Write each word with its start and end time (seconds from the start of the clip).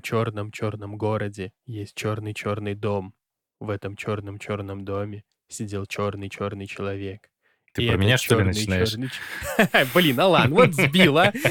Одном 0.00 0.50
черном-черном 0.50 0.96
городе 0.96 1.52
есть 1.66 1.94
черный-черный 1.94 2.74
дом. 2.74 3.12
В 3.60 3.68
этом 3.68 3.96
черном-черном 3.96 4.82
доме 4.82 5.24
сидел 5.48 5.84
черный-черный 5.84 6.66
человек. 6.66 7.30
Ты 7.72 7.86
про 7.86 7.96
меня, 7.98 8.18
что 8.18 8.36
ли, 8.36 8.46
начинаешь? 8.46 8.96
Блин, 9.94 10.18
Алан, 10.18 10.52
вот 10.52 10.74
сбила. 10.74 11.32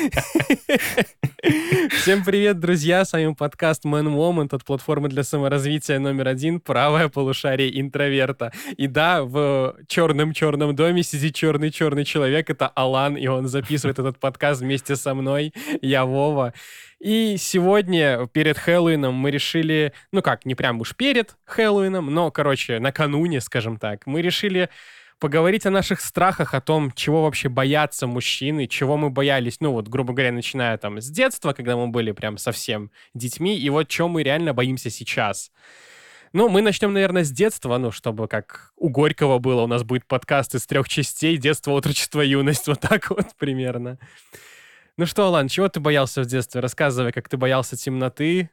Всем 2.01 2.25
привет, 2.25 2.59
друзья! 2.59 3.05
С 3.05 3.13
вами 3.13 3.33
подкаст 3.33 3.85
Man 3.85 4.13
Moment 4.13 4.53
от 4.53 4.65
платформы 4.65 5.07
для 5.07 5.23
саморазвития 5.23 5.97
номер 5.97 6.27
один 6.27 6.59
«Правое 6.59 7.07
полушарие 7.07 7.79
интроверта». 7.79 8.51
И 8.75 8.87
да, 8.87 9.23
в 9.23 9.77
черном-черном 9.87 10.75
доме 10.75 11.03
сидит 11.03 11.35
черный-черный 11.35 12.03
человек. 12.03 12.49
Это 12.49 12.67
Алан, 12.67 13.15
и 13.15 13.27
он 13.27 13.47
записывает 13.47 13.99
этот 13.99 14.19
подкаст 14.19 14.59
вместе 14.59 14.97
со 14.97 15.15
мной. 15.15 15.53
Я 15.81 16.03
Вова. 16.03 16.53
И 16.99 17.37
сегодня, 17.39 18.27
перед 18.27 18.57
Хэллоуином, 18.57 19.15
мы 19.15 19.31
решили, 19.31 19.93
ну 20.11 20.21
как, 20.21 20.45
не 20.45 20.53
прям 20.53 20.81
уж 20.81 20.97
перед 20.97 21.37
Хэллоуином, 21.45 22.13
но, 22.13 22.29
короче, 22.29 22.79
накануне, 22.79 23.39
скажем 23.39 23.77
так, 23.77 24.05
мы 24.05 24.21
решили 24.21 24.69
поговорить 25.19 25.65
о 25.65 25.71
наших 25.71 26.01
страхах, 26.01 26.53
о 26.53 26.61
том, 26.61 26.91
чего 26.93 27.23
вообще 27.23 27.49
боятся 27.49 28.07
мужчины, 28.07 28.67
чего 28.67 28.97
мы 28.97 29.09
боялись, 29.09 29.59
ну 29.59 29.71
вот, 29.73 29.87
грубо 29.87 30.13
говоря, 30.13 30.31
начиная 30.31 30.77
там 30.77 31.01
с 31.01 31.09
детства, 31.09 31.53
когда 31.53 31.75
мы 31.75 31.87
были 31.87 32.11
прям 32.11 32.37
совсем 32.37 32.91
детьми, 33.13 33.57
и 33.57 33.69
вот 33.69 33.87
чем 33.87 34.11
мы 34.11 34.23
реально 34.23 34.53
боимся 34.53 34.89
сейчас. 34.89 35.51
Ну, 36.31 36.47
мы 36.47 36.61
начнем, 36.61 36.93
наверное, 36.93 37.23
с 37.23 37.31
детства, 37.31 37.77
ну, 37.77 37.91
чтобы 37.91 38.27
как 38.27 38.71
у 38.77 38.89
Горького 38.89 39.39
было, 39.39 39.63
у 39.63 39.67
нас 39.67 39.83
будет 39.83 40.05
подкаст 40.05 40.53
из 40.53 40.67
трех 40.67 40.87
частей, 40.87 41.37
детство, 41.37 41.71
отрочество, 41.71 42.21
юность, 42.21 42.67
вот 42.67 42.79
так 42.79 43.09
вот 43.09 43.27
примерно. 43.37 43.97
Ну 44.95 45.05
что, 45.05 45.25
Алан, 45.25 45.47
чего 45.47 45.69
ты 45.69 45.79
боялся 45.79 46.21
в 46.21 46.25
детстве? 46.25 46.61
Рассказывай, 46.61 47.11
как 47.11 47.29
ты 47.29 47.37
боялся 47.37 47.75
темноты, 47.77 48.49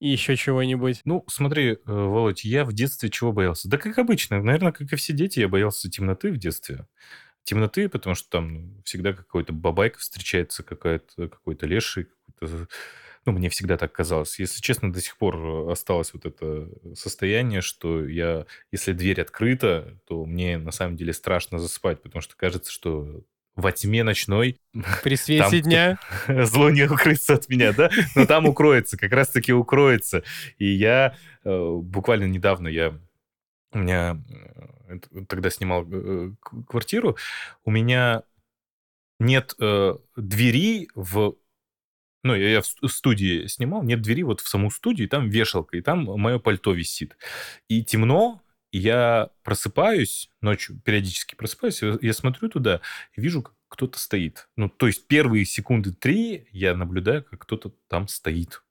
и 0.00 0.08
еще 0.08 0.36
чего-нибудь. 0.36 1.00
Ну, 1.04 1.24
смотри, 1.28 1.72
э, 1.72 1.78
Володь, 1.84 2.44
я 2.44 2.64
в 2.64 2.72
детстве 2.72 3.10
чего 3.10 3.32
боялся? 3.32 3.68
Да 3.68 3.78
как 3.78 3.98
обычно, 3.98 4.42
наверное, 4.42 4.72
как 4.72 4.92
и 4.92 4.96
все 4.96 5.12
дети, 5.12 5.40
я 5.40 5.48
боялся 5.48 5.90
темноты 5.90 6.30
в 6.30 6.38
детстве. 6.38 6.86
Темноты, 7.44 7.88
потому 7.88 8.14
что 8.14 8.28
там 8.30 8.82
всегда 8.84 9.12
какой-то 9.12 9.52
бабайка 9.52 9.98
встречается, 9.98 10.62
какая-то, 10.62 11.28
какой-то 11.28 11.66
леший, 11.66 12.04
какой-то... 12.04 12.68
Ну, 13.26 13.32
мне 13.32 13.48
всегда 13.50 13.76
так 13.76 13.92
казалось. 13.92 14.38
Если 14.38 14.60
честно, 14.60 14.92
до 14.92 15.00
сих 15.00 15.16
пор 15.18 15.70
осталось 15.70 16.14
вот 16.14 16.24
это 16.24 16.68
состояние, 16.94 17.60
что 17.60 18.06
я, 18.06 18.46
если 18.70 18.92
дверь 18.92 19.20
открыта, 19.20 19.98
то 20.06 20.24
мне 20.24 20.58
на 20.58 20.70
самом 20.70 20.96
деле 20.96 21.12
страшно 21.12 21.58
засыпать, 21.58 22.00
потому 22.02 22.22
что 22.22 22.36
кажется, 22.36 22.70
что 22.72 23.22
во 23.58 23.72
тьме 23.72 24.04
ночной. 24.04 24.60
При 25.02 25.16
свете 25.16 25.60
дня. 25.60 25.98
Зло 26.28 26.70
не 26.70 26.84
укрыться 26.84 27.34
от 27.34 27.48
меня, 27.48 27.72
да? 27.72 27.90
Но 28.14 28.24
там 28.24 28.46
укроется, 28.46 28.96
как 28.96 29.12
раз-таки 29.12 29.52
укроется. 29.52 30.22
И 30.58 30.66
я 30.66 31.16
э, 31.44 31.70
буквально 31.82 32.24
недавно, 32.24 32.68
я 32.68 32.98
у 33.72 33.78
меня 33.78 34.22
э, 34.88 35.24
тогда 35.28 35.50
снимал 35.50 35.84
э, 35.90 36.30
квартиру, 36.68 37.16
у 37.64 37.70
меня 37.70 38.22
нет 39.18 39.54
двери 40.16 40.88
в 40.94 41.34
ну, 42.22 42.34
я 42.34 42.62
в 42.62 42.88
студии 42.88 43.46
снимал, 43.46 43.82
нет 43.82 44.02
двери 44.02 44.22
вот 44.22 44.40
в 44.40 44.48
саму 44.48 44.70
студию, 44.70 45.08
там 45.08 45.28
вешалка, 45.28 45.76
и 45.76 45.80
там 45.80 46.04
мое 46.04 46.38
пальто 46.38 46.72
висит. 46.72 47.16
И 47.68 47.82
темно, 47.84 48.42
я 48.70 49.30
просыпаюсь 49.42 50.30
ночью, 50.40 50.80
периодически 50.84 51.34
просыпаюсь, 51.34 51.80
я 51.82 52.12
смотрю 52.12 52.48
туда 52.48 52.80
и 53.16 53.20
вижу, 53.20 53.42
как 53.42 53.54
кто-то 53.68 53.98
стоит. 53.98 54.48
Ну, 54.56 54.68
то 54.68 54.86
есть 54.86 55.06
первые 55.06 55.44
секунды 55.44 55.92
три 55.92 56.48
я 56.52 56.74
наблюдаю, 56.74 57.24
как 57.24 57.42
кто-то 57.42 57.72
там 57.88 58.08
стоит. 58.08 58.62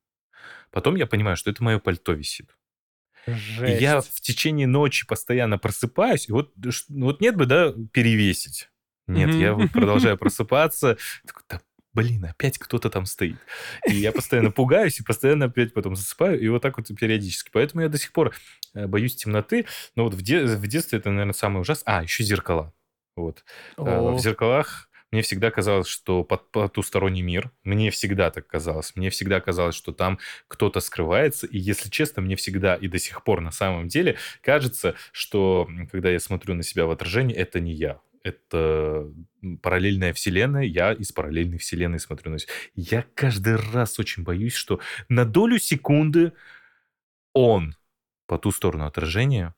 Потом 0.71 0.95
я 0.95 1.07
понимаю, 1.07 1.37
что 1.37 1.49
это 1.49 1.63
мое 1.63 1.79
пальто 1.79 2.13
висит. 2.13 2.55
Жесть. 3.25 3.81
И 3.81 3.83
я 3.83 4.01
в 4.01 4.21
течение 4.21 4.67
ночи 4.67 5.05
постоянно 5.05 5.57
просыпаюсь, 5.57 6.29
и 6.29 6.31
вот, 6.31 6.53
вот 6.89 7.21
нет 7.21 7.35
бы, 7.35 7.45
да, 7.45 7.73
перевесить. 7.91 8.69
Нет, 9.05 9.29
mm-hmm. 9.29 9.41
я 9.41 9.53
вот 9.53 9.71
продолжаю 9.71 10.17
просыпаться. 10.19 10.97
Такой, 11.25 11.43
да 11.49 11.61
блин, 11.97 12.25
опять 12.25 12.59
кто-то 12.59 12.91
там 12.91 13.07
стоит. 13.07 13.37
И 13.87 13.95
я 13.95 14.11
постоянно 14.11 14.51
пугаюсь 14.51 14.99
и 14.99 15.03
постоянно 15.03 15.45
опять 15.45 15.73
потом 15.73 15.95
засыпаю, 15.95 16.39
и 16.39 16.47
вот 16.47 16.61
так 16.61 16.77
вот 16.77 16.87
периодически. 16.95 17.49
Поэтому 17.51 17.81
я 17.81 17.89
до 17.89 17.97
сих 17.97 18.11
пор 18.11 18.35
э, 18.75 18.85
боюсь 18.85 19.15
темноты. 19.15 19.65
Но 19.95 20.03
вот 20.03 20.13
в, 20.13 20.21
де- 20.21 20.45
в 20.45 20.67
детстве 20.67 20.99
это, 20.99 21.09
наверное, 21.09 21.33
самое 21.33 21.61
ужасное. 21.61 21.97
А, 21.97 22.03
еще 22.03 22.23
зеркала. 22.23 22.71
Вот. 23.15 23.43
Э, 23.77 23.81
О. 23.81 24.11
В 24.11 24.19
зеркалах 24.19 24.86
мне 25.11 25.21
всегда 25.21 25.51
казалось, 25.51 25.87
что 25.87 26.23
под 26.23 26.51
потусторонний 26.51 27.21
мир, 27.21 27.51
мне 27.63 27.91
всегда 27.91 28.29
так 28.29 28.47
казалось, 28.47 28.95
мне 28.95 29.09
всегда 29.09 29.39
казалось, 29.39 29.75
что 29.75 29.93
там 29.93 30.19
кто-то 30.47 30.79
скрывается, 30.79 31.47
и 31.47 31.57
если 31.57 31.89
честно, 31.89 32.21
мне 32.21 32.35
всегда 32.35 32.75
и 32.75 32.87
до 32.87 32.99
сих 32.99 33.23
пор 33.23 33.41
на 33.41 33.51
самом 33.51 33.87
деле 33.87 34.17
кажется, 34.41 34.95
что 35.11 35.69
когда 35.91 36.09
я 36.09 36.19
смотрю 36.19 36.55
на 36.55 36.63
себя 36.63 36.85
в 36.85 36.91
отражении, 36.91 37.35
это 37.35 37.59
не 37.59 37.73
я. 37.73 37.99
Это 38.23 39.09
параллельная 39.61 40.11
вселенная, 40.11 40.63
я 40.63 40.91
из 40.91 41.13
параллельной 41.13 41.57
вселенной 41.59 41.99
смотрю 41.99 42.31
на 42.31 42.37
Я 42.75 43.05
каждый 43.15 43.55
раз 43.55 43.99
очень 43.99 44.23
боюсь, 44.23 44.53
что 44.53 44.81
на 45.07 45.23
долю 45.23 45.59
секунды 45.59 46.33
он 47.33 47.75
по 48.25 48.37
ту 48.37 48.51
сторону 48.51 48.85
отражения 48.85 49.55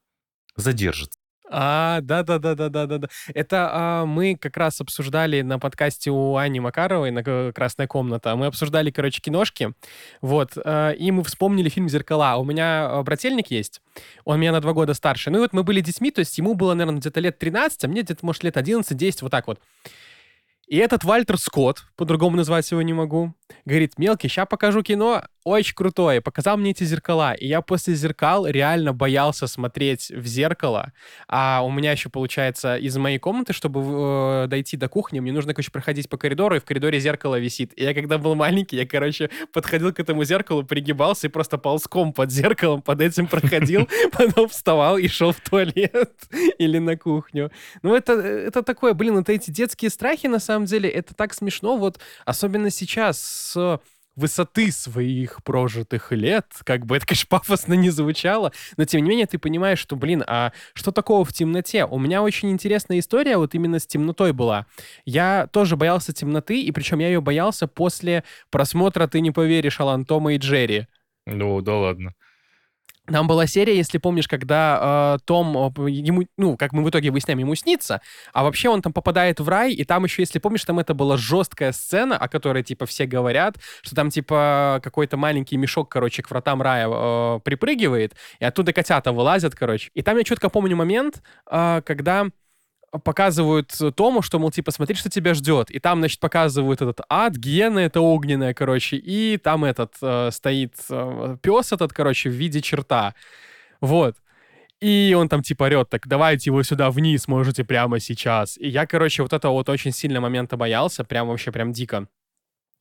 задержится. 0.56 1.19
А, 1.50 2.02
да-да-да-да-да-да. 2.02 3.08
Это 3.34 3.70
а, 3.72 4.06
мы 4.06 4.36
как 4.40 4.56
раз 4.56 4.82
обсуждали 4.82 5.42
на 5.42 5.58
подкасте 5.58 6.12
у 6.12 6.36
Ани 6.36 6.60
Макаровой 6.60 7.12
на 7.12 7.52
«Красная 7.52 7.88
комната». 7.88 8.36
Мы 8.36 8.46
обсуждали, 8.46 8.92
короче, 8.92 9.20
киношки. 9.20 9.74
Вот. 10.22 10.52
А, 10.64 10.92
и 10.92 11.12
мы 11.12 11.24
вспомнили 11.24 11.70
фильм 11.70 11.90
«Зеркала». 11.90 12.38
У 12.38 12.46
меня 12.46 12.88
а, 12.90 13.04
брательник 13.04 13.50
есть. 13.50 13.82
Он 14.26 14.40
меня 14.40 14.52
на 14.52 14.62
два 14.62 14.74
года 14.74 14.94
старше. 14.94 15.32
Ну 15.32 15.40
и 15.40 15.42
вот 15.42 15.54
мы 15.54 15.64
были 15.64 15.82
детьми, 15.82 16.12
то 16.12 16.20
есть 16.20 16.38
ему 16.38 16.54
было, 16.54 16.76
наверное, 16.76 17.00
где-то 17.00 17.20
лет 17.20 17.40
13, 17.40 17.84
а 17.84 17.88
мне 17.88 18.04
где-то, 18.04 18.26
может, 18.26 18.44
лет 18.44 18.56
11-10, 18.56 19.18
вот 19.22 19.32
так 19.32 19.48
вот. 19.48 19.60
И 20.70 20.78
этот 20.78 21.04
Вальтер 21.04 21.38
Скотт, 21.38 21.86
по-другому 21.98 22.38
назвать 22.38 22.70
его 22.72 22.82
не 22.82 22.94
могу, 22.94 23.34
говорит, 23.66 23.98
мелкий, 23.98 24.28
сейчас 24.28 24.48
покажу 24.48 24.84
кино, 24.84 25.24
очень 25.44 25.74
крутое, 25.74 26.22
показал 26.22 26.58
мне 26.58 26.72
эти 26.72 26.84
зеркала. 26.84 27.34
И 27.34 27.48
я 27.48 27.62
после 27.62 27.96
зеркал 27.96 28.46
реально 28.46 28.94
боялся 28.94 29.48
смотреть 29.48 30.12
в 30.12 30.26
зеркало. 30.26 30.94
А 31.28 31.62
у 31.64 31.72
меня 31.72 31.92
еще, 31.92 32.10
получается, 32.10 32.78
из 32.78 32.96
моей 32.98 33.18
комнаты, 33.20 33.54
чтобы 33.54 33.82
э, 33.82 34.48
дойти 34.48 34.78
до 34.78 34.90
кухни, 34.90 35.20
мне 35.20 35.32
нужно, 35.32 35.54
короче, 35.54 35.72
проходить 35.72 36.10
по 36.10 36.18
коридору, 36.18 36.56
и 36.56 36.60
в 36.60 36.66
коридоре 36.66 37.00
зеркало 37.00 37.40
висит. 37.40 37.72
И 37.76 37.84
я, 37.84 37.94
когда 37.94 38.18
был 38.18 38.36
маленький, 38.36 38.76
я, 38.76 38.86
короче, 38.86 39.30
подходил 39.54 39.94
к 39.94 40.00
этому 40.00 40.24
зеркалу, 40.24 40.64
пригибался 40.64 41.28
и 41.28 41.30
просто 41.30 41.58
ползком 41.58 42.14
под 42.14 42.32
зеркалом 42.32 42.82
под 42.82 43.02
этим 43.02 43.28
проходил, 43.28 43.88
потом 44.12 44.50
вставал 44.50 44.98
и 44.98 45.08
шел 45.08 45.32
в 45.32 45.40
туалет 45.40 46.14
или 46.58 46.78
на 46.78 46.98
кухню. 46.98 47.52
Ну, 47.82 47.96
это, 47.96 48.14
это 48.14 48.62
такое, 48.62 48.94
блин, 48.94 49.18
это 49.18 49.32
эти 49.32 49.52
детские 49.52 49.90
страхи, 49.90 50.28
на 50.28 50.40
самом 50.40 50.59
деле, 50.66 50.90
это 50.90 51.14
так 51.14 51.34
смешно, 51.34 51.78
вот, 51.78 52.00
особенно 52.26 52.70
сейчас 52.70 53.20
с 53.20 53.80
высоты 54.20 54.72
своих 54.72 55.44
прожитых 55.44 56.12
лет, 56.12 56.46
как 56.64 56.86
бы 56.86 56.98
это, 56.98 57.06
конечно, 57.06 57.28
пафосно 57.30 57.74
не 57.74 57.90
звучало, 57.90 58.52
но 58.78 58.86
тем 58.86 59.04
не 59.04 59.10
менее 59.10 59.28
ты 59.28 59.40
понимаешь, 59.40 59.80
что, 59.80 59.96
блин, 59.96 60.24
а 60.28 60.52
что 60.74 60.92
такого 60.92 61.24
в 61.24 61.34
темноте? 61.34 61.86
У 61.86 61.98
меня 61.98 62.22
очень 62.22 62.52
интересная 62.52 63.00
история 63.00 63.38
вот 63.38 63.56
именно 63.56 63.80
с 63.80 63.88
темнотой 63.88 64.34
была. 64.34 64.66
Я 65.06 65.48
тоже 65.52 65.78
боялся 65.78 66.14
темноты, 66.14 66.62
и 66.62 66.72
причем 66.72 67.00
я 67.00 67.08
ее 67.08 67.22
боялся 67.22 67.68
после 67.68 68.24
просмотра 68.50 69.08
«Ты 69.08 69.22
не 69.22 69.32
поверишь» 69.32 69.80
Алан 69.80 70.06
Тома 70.06 70.34
и 70.34 70.38
Джерри. 70.38 70.88
Ну, 71.26 71.62
да 71.62 71.76
ладно. 71.76 72.14
Там 73.12 73.28
была 73.28 73.48
серия, 73.48 73.76
если 73.76 73.98
помнишь, 73.98 74.28
когда 74.28 75.16
э, 75.16 75.20
Том, 75.26 75.56
э, 75.58 75.90
ему, 75.90 76.24
ну, 76.38 76.58
как 76.58 76.74
мы 76.74 76.84
в 76.84 76.90
итоге 76.90 77.12
выясняем, 77.12 77.40
ему 77.40 77.56
снится, 77.56 78.02
а 78.34 78.44
вообще 78.44 78.70
он 78.70 78.82
там 78.82 78.94
попадает 78.94 79.40
в 79.40 79.50
рай, 79.50 79.74
и 79.74 79.84
там 79.84 80.04
еще, 80.04 80.22
если 80.22 80.40
помнишь, 80.40 80.66
там 80.66 80.80
это 80.80 80.94
была 80.94 81.18
жесткая 81.18 81.72
сцена, 81.72 82.18
о 82.18 82.28
которой, 82.28 82.64
типа, 82.64 82.86
все 82.86 83.06
говорят, 83.06 83.58
что 83.82 83.96
там, 83.96 84.10
типа, 84.10 84.80
какой-то 84.84 85.18
маленький 85.18 85.58
мешок, 85.58 85.90
короче, 85.90 86.22
к 86.22 86.30
вратам 86.30 86.62
рая 86.62 86.88
э, 86.90 87.40
припрыгивает, 87.44 88.16
и 88.40 88.46
оттуда 88.46 88.74
котята 88.74 89.12
вылазят, 89.12 89.56
короче. 89.56 89.92
И 89.94 90.02
там 90.02 90.18
я 90.18 90.24
четко 90.24 90.50
помню 90.50 90.76
момент, 90.76 91.22
э, 91.50 91.82
когда 91.86 92.28
показывают 93.04 93.74
Тому, 93.96 94.22
что, 94.22 94.40
мол, 94.40 94.52
типа, 94.52 94.72
смотри, 94.72 94.96
что 94.96 95.10
тебя 95.10 95.34
ждет. 95.34 95.72
И 95.72 95.80
там, 95.80 96.00
значит, 96.00 96.20
показывают 96.20 96.82
этот 96.82 97.02
ад, 97.10 97.36
гиена 97.36 97.80
это 97.80 98.02
огненная, 98.02 98.54
короче, 98.54 98.98
и 98.98 99.38
там 99.38 99.66
этот 99.66 99.94
э, 100.02 100.30
стоит 100.32 100.74
э, 100.90 101.38
пес 101.42 101.72
этот, 101.72 101.94
короче, 101.94 102.30
в 102.30 102.34
виде 102.34 102.62
черта. 102.62 103.14
Вот. 103.82 104.16
И 104.82 105.14
он 105.18 105.28
там 105.28 105.42
типа 105.42 105.64
орет, 105.64 105.90
так 105.90 106.08
давайте 106.08 106.50
его 106.50 106.64
сюда 106.64 106.90
вниз, 106.90 107.28
можете 107.28 107.64
прямо 107.66 108.00
сейчас. 108.00 108.58
И 108.58 108.70
я, 108.70 108.86
короче, 108.86 109.24
вот 109.24 109.34
это 109.34 109.50
вот 109.50 109.68
очень 109.68 109.92
сильно 109.92 110.22
момента 110.22 110.56
боялся, 110.56 111.04
прям 111.04 111.28
вообще 111.28 111.52
прям 111.52 111.74
дико. 111.74 112.08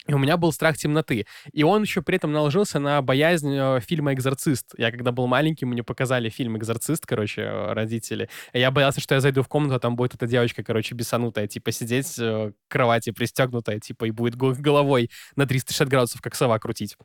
И 0.09 0.13
у 0.13 0.17
меня 0.17 0.37
был 0.37 0.51
страх 0.51 0.75
темноты. 0.75 1.27
И 1.53 1.61
он 1.61 1.83
еще 1.83 2.01
при 2.01 2.15
этом 2.15 2.31
наложился 2.31 2.79
на 2.79 2.99
боязнь 3.03 3.53
э, 3.53 3.79
фильма 3.79 4.11
«Экзорцист». 4.13 4.73
Я 4.75 4.89
когда 4.89 5.11
был 5.11 5.27
маленький, 5.27 5.65
мне 5.65 5.83
показали 5.83 6.29
фильм 6.29 6.57
«Экзорцист», 6.57 7.05
короче, 7.05 7.43
э, 7.43 7.73
родители. 7.73 8.27
И 8.51 8.59
я 8.59 8.71
боялся, 8.71 9.01
что 9.01 9.13
я 9.13 9.21
зайду 9.21 9.43
в 9.43 9.47
комнату, 9.47 9.75
а 9.75 9.79
там 9.79 9.95
будет 9.95 10.15
эта 10.15 10.25
девочка, 10.25 10.63
короче, 10.63 10.95
бесанутая, 10.95 11.45
типа 11.45 11.71
сидеть 11.71 12.17
э, 12.17 12.53
к 12.67 12.71
кровати 12.71 13.11
пристегнутая, 13.11 13.79
типа, 13.79 14.05
и 14.05 14.09
будет 14.09 14.35
головой 14.35 15.11
на 15.35 15.45
360 15.45 15.87
градусов, 15.87 16.21
как 16.21 16.33
сова, 16.33 16.57
крутить. 16.57 16.97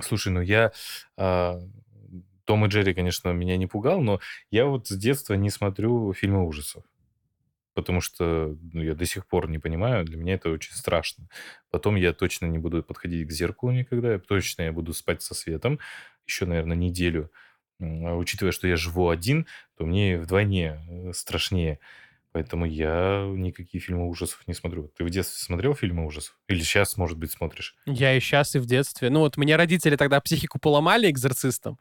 Слушай, 0.00 0.28
ну 0.28 0.40
я... 0.42 0.70
а, 1.16 1.58
Том 2.44 2.66
и 2.66 2.68
Джерри, 2.68 2.94
конечно, 2.94 3.30
меня 3.30 3.56
не 3.56 3.66
пугал, 3.66 4.00
но 4.00 4.20
я 4.52 4.66
вот 4.66 4.86
с 4.86 4.96
детства 4.96 5.34
не 5.34 5.50
смотрю 5.50 6.12
фильмы 6.12 6.46
ужасов. 6.46 6.84
Потому 7.74 8.00
что 8.00 8.56
ну, 8.72 8.82
я 8.82 8.94
до 8.94 9.04
сих 9.06 9.26
пор 9.26 9.48
не 9.48 9.58
понимаю, 9.58 10.04
для 10.04 10.16
меня 10.16 10.34
это 10.34 10.50
очень 10.50 10.74
страшно. 10.74 11.28
Потом 11.70 11.96
я 11.96 12.12
точно 12.12 12.46
не 12.46 12.58
буду 12.58 12.82
подходить 12.82 13.28
к 13.28 13.30
зеркалу 13.30 13.72
никогда, 13.72 14.18
точно 14.18 14.62
я 14.62 14.72
буду 14.72 14.92
спать 14.92 15.22
со 15.22 15.34
светом 15.34 15.78
еще, 16.26 16.46
наверное, 16.46 16.76
неделю. 16.76 17.30
А 17.80 18.14
учитывая, 18.16 18.52
что 18.52 18.68
я 18.68 18.76
живу 18.76 19.08
один, 19.08 19.46
то 19.76 19.84
мне 19.84 20.18
вдвойне 20.18 20.80
э, 20.88 21.12
страшнее. 21.12 21.80
Поэтому 22.32 22.64
я 22.64 23.26
никакие 23.28 23.82
фильмы 23.82 24.08
ужасов 24.08 24.46
не 24.46 24.54
смотрю. 24.54 24.92
Ты 24.96 25.02
в 25.02 25.10
детстве 25.10 25.36
смотрел 25.44 25.74
фильмы 25.74 26.06
ужасов? 26.06 26.38
Или 26.46 26.60
сейчас, 26.60 26.96
может 26.96 27.18
быть, 27.18 27.32
смотришь? 27.32 27.74
Я 27.86 28.16
и 28.16 28.20
сейчас, 28.20 28.54
и 28.54 28.60
в 28.60 28.66
детстве. 28.66 29.10
Ну 29.10 29.20
вот 29.20 29.36
мне 29.36 29.56
родители 29.56 29.96
тогда 29.96 30.20
психику 30.20 30.60
поломали 30.60 31.10
экзорцистом, 31.10 31.78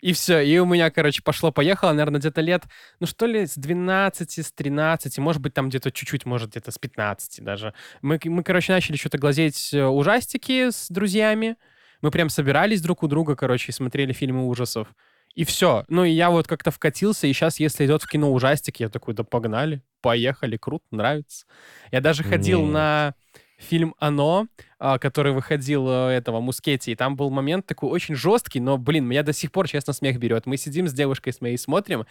и 0.00 0.12
все. 0.12 0.40
И 0.40 0.58
у 0.58 0.66
меня, 0.66 0.90
короче, 0.90 1.22
пошло-поехало, 1.22 1.92
наверное, 1.92 2.18
где-то 2.18 2.40
лет, 2.40 2.64
ну 2.98 3.06
что 3.06 3.26
ли, 3.26 3.46
с 3.46 3.54
12, 3.54 4.38
с 4.38 4.52
13, 4.52 5.18
может 5.18 5.40
быть, 5.40 5.54
там 5.54 5.68
где-то 5.68 5.92
чуть-чуть, 5.92 6.26
может, 6.26 6.50
где-то 6.50 6.72
с 6.72 6.78
15 6.78 7.44
даже. 7.44 7.72
Мы, 8.00 8.18
мы 8.24 8.42
короче, 8.42 8.72
начали 8.72 8.96
что-то 8.96 9.18
глазеть 9.18 9.72
э, 9.72 9.84
ужастики 9.84 10.70
с 10.70 10.88
друзьями. 10.88 11.56
Мы 12.00 12.10
прям 12.10 12.28
собирались 12.28 12.82
друг 12.82 13.04
у 13.04 13.06
друга, 13.06 13.36
короче, 13.36 13.70
и 13.70 13.72
смотрели 13.72 14.12
фильмы 14.12 14.48
ужасов. 14.48 14.88
И 15.34 15.44
все. 15.44 15.84
Ну, 15.88 16.04
и 16.04 16.10
я 16.10 16.30
вот 16.30 16.46
как-то 16.46 16.70
вкатился, 16.70 17.26
и 17.26 17.32
сейчас, 17.32 17.58
если 17.58 17.86
идет 17.86 18.02
в 18.02 18.08
кино 18.08 18.32
ужастик, 18.32 18.80
я 18.80 18.88
такой, 18.88 19.14
да 19.14 19.24
погнали, 19.24 19.82
поехали, 20.00 20.56
круто, 20.56 20.84
нравится. 20.90 21.46
Я 21.90 22.00
даже 22.00 22.22
ходил 22.22 22.62
Не. 22.62 22.70
на 22.72 23.14
фильм 23.58 23.94
«Оно», 23.98 24.48
а, 24.78 24.98
который 24.98 25.32
выходил 25.32 25.88
э, 25.88 26.10
этого 26.10 26.40
Мускетти, 26.40 26.92
и 26.92 26.94
там 26.96 27.14
был 27.14 27.30
момент 27.30 27.64
такой 27.64 27.88
очень 27.90 28.16
жесткий, 28.16 28.60
но, 28.60 28.76
блин, 28.76 29.06
меня 29.06 29.22
до 29.22 29.32
сих 29.32 29.52
пор, 29.52 29.68
честно, 29.68 29.92
смех 29.92 30.18
берет. 30.18 30.46
Мы 30.46 30.56
сидим 30.56 30.88
с 30.88 30.92
девушкой 30.92 31.32
с 31.32 31.40
моей, 31.40 31.56
смотрим, 31.56 32.04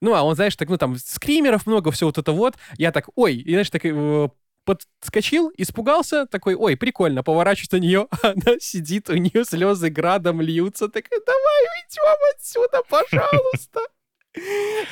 ну, 0.00 0.14
а 0.14 0.22
он, 0.22 0.34
знаешь, 0.34 0.56
так, 0.56 0.68
ну, 0.68 0.78
там, 0.78 0.96
скримеров 0.96 1.66
много, 1.66 1.90
все 1.90 2.06
вот 2.06 2.18
это 2.18 2.32
вот. 2.32 2.54
Я 2.78 2.90
так, 2.90 3.10
ой, 3.16 3.36
и, 3.36 3.50
знаешь, 3.50 3.70
так 3.70 3.82
э, 3.84 4.28
подскочил, 4.64 5.52
испугался, 5.56 6.26
такой, 6.26 6.54
ой, 6.54 6.76
прикольно, 6.76 7.22
поворачиваюсь 7.22 7.72
на 7.72 7.76
нее, 7.76 8.08
она 8.22 8.58
сидит, 8.60 9.10
у 9.10 9.14
нее 9.14 9.44
слезы 9.44 9.90
градом 9.90 10.40
льются, 10.40 10.88
такая, 10.88 11.20
давай 11.24 11.62
уйдем 11.76 12.34
отсюда, 12.34 12.82
пожалуйста. 12.88 13.80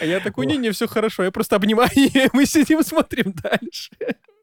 А 0.00 0.04
я 0.04 0.20
такой, 0.20 0.46
не, 0.46 0.56
не, 0.56 0.70
все 0.70 0.86
хорошо, 0.86 1.24
я 1.24 1.30
просто 1.30 1.56
обнимаю 1.56 1.90
ее, 1.94 2.28
мы 2.32 2.46
сидим, 2.46 2.82
смотрим 2.82 3.32
дальше. 3.32 3.90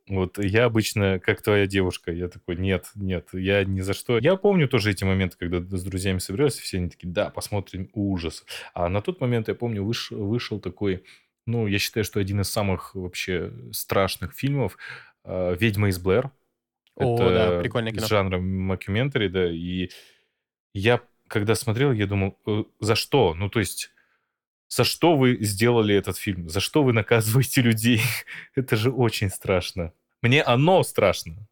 Вот 0.10 0.40
я 0.40 0.66
обычно, 0.66 1.20
как 1.20 1.44
твоя 1.44 1.68
девушка, 1.68 2.12
я 2.12 2.28
такой, 2.30 2.56
нет, 2.58 2.88
нет, 2.96 3.28
я 3.32 3.64
ни 3.64 3.82
за 3.82 3.94
что. 3.94 4.18
Я 4.18 4.36
помню 4.38 4.68
тоже 4.68 4.90
эти 4.90 5.04
моменты, 5.04 5.38
когда 5.38 5.60
с 5.60 5.84
друзьями 5.84 6.18
собирался, 6.18 6.62
все 6.62 6.78
они 6.78 6.90
такие, 6.90 7.10
да, 7.10 7.30
посмотрим 7.30 7.90
ужас. 7.94 8.44
А 8.74 8.90
на 8.90 9.02
тот 9.02 9.22
момент, 9.22 9.50
я 9.50 9.56
помню, 9.56 9.84
выш, 9.84 10.10
вышел 10.10 10.60
такой, 10.60 11.04
ну, 11.46 11.68
я 11.68 11.78
считаю, 11.78 12.04
что 12.04 12.20
один 12.20 12.42
из 12.42 12.50
самых 12.50 12.96
вообще 12.96 13.52
страшных 13.72 14.34
фильмов 14.34 14.78
«Ведьма 15.60 15.90
из 15.90 16.00
Блэр». 16.00 16.32
О, 16.96 17.16
это 17.16 17.30
да, 17.34 17.60
прикольное 17.62 17.94
кино. 17.94 18.08
жанра 18.08 18.40
макюментари, 18.40 19.28
да, 19.30 19.50
и 19.50 19.90
я, 20.74 21.02
когда 21.28 21.56
смотрел, 21.56 21.92
я 21.92 22.08
думал, 22.08 22.38
«Э, 22.46 22.64
за 22.80 22.96
что? 22.96 23.34
Ну, 23.34 23.50
то 23.50 23.60
есть, 23.60 23.92
за 24.68 24.84
что 24.84 25.16
вы 25.16 25.38
сделали 25.42 25.96
этот 25.96 26.18
фильм? 26.18 26.50
За 26.50 26.60
что 26.60 26.84
вы 26.84 26.94
наказываете 26.94 27.62
людей? 27.62 28.02
это 28.56 28.76
же 28.76 28.92
очень 28.92 29.30
страшно. 29.30 29.94
Мне 30.22 30.44
оно 30.44 30.84
страшно. 30.84 31.48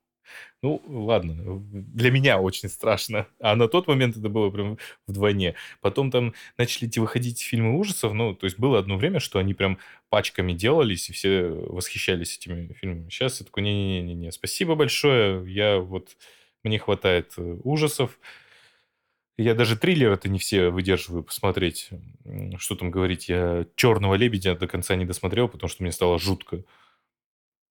Ну, 0.62 0.81
ладно, 0.88 1.62
для 1.71 2.12
меня 2.12 2.39
очень 2.39 2.69
страшно. 2.69 3.27
А 3.39 3.56
на 3.56 3.68
тот 3.68 3.88
момент 3.88 4.18
это 4.18 4.29
было 4.29 4.50
прям 4.50 4.77
вдвойне. 5.06 5.56
Потом 5.81 6.12
там 6.12 6.33
начали 6.57 6.89
выходить 7.00 7.41
фильмы 7.41 7.77
ужасов. 7.77 8.13
Ну, 8.13 8.33
то 8.35 8.45
есть 8.45 8.57
было 8.57 8.79
одно 8.79 8.97
время, 8.97 9.19
что 9.19 9.39
они 9.39 9.53
прям 9.53 9.77
пачками 10.09 10.53
делались, 10.53 11.09
и 11.09 11.13
все 11.13 11.47
восхищались 11.47 12.38
этими 12.38 12.74
фильмами. 12.74 13.09
Сейчас 13.09 13.39
я 13.39 13.45
такой, 13.45 13.63
не-не-не, 13.63 14.31
спасибо 14.31 14.75
большое. 14.75 15.44
Я 15.51 15.79
вот... 15.79 16.18
Мне 16.63 16.79
хватает 16.79 17.33
э, 17.38 17.59
ужасов. 17.63 18.19
Я 19.38 19.53
даже 19.53 19.77
триллер 19.77 20.12
это 20.12 20.27
не 20.27 20.39
все 20.39 20.69
выдерживаю 20.69 21.24
посмотреть. 21.24 21.91
Что 22.57 22.75
там 22.75 22.89
говорить, 22.89 23.29
я 23.29 23.65
«Черного 23.75 24.15
лебедя» 24.15 24.56
до 24.56 24.68
конца 24.68 24.95
не 24.95 25.06
досмотрел, 25.06 25.47
потому 25.47 25.69
что 25.69 25.83
мне 25.83 25.91
стало 25.91 26.18
жутко. 26.18 26.63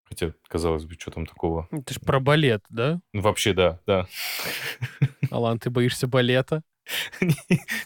Хотя, 0.08 0.34
казалось 0.48 0.86
бы, 0.86 0.94
что 1.00 1.12
там 1.12 1.26
такого? 1.26 1.68
Это 1.72 1.94
ж 1.94 2.00
про 2.00 2.20
балет, 2.20 2.64
да? 2.70 3.02
Ну, 3.14 3.22
вообще, 3.22 3.54
да, 3.54 3.80
да. 3.88 4.08
Алан, 5.32 5.60
ты 5.60 5.70
боишься 5.70 6.08
балета? 6.08 6.62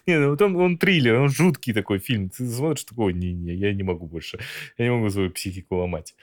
Не, 0.05 0.19
ну 0.19 0.35
там 0.35 0.55
он 0.57 0.77
триллер, 0.77 1.15
он 1.15 1.29
жуткий 1.29 1.73
такой 1.73 1.99
фильм. 1.99 2.29
Ты 2.29 2.45
смотришь 2.49 2.83
такой, 2.83 3.13
не-не, 3.13 3.53
я 3.53 3.73
не 3.73 3.83
могу 3.83 4.07
больше. 4.07 4.39
Я 4.77 4.85
не 4.85 4.91
могу 4.91 5.09
свою 5.09 5.31
психику 5.31 5.77
ломать. 5.77 6.15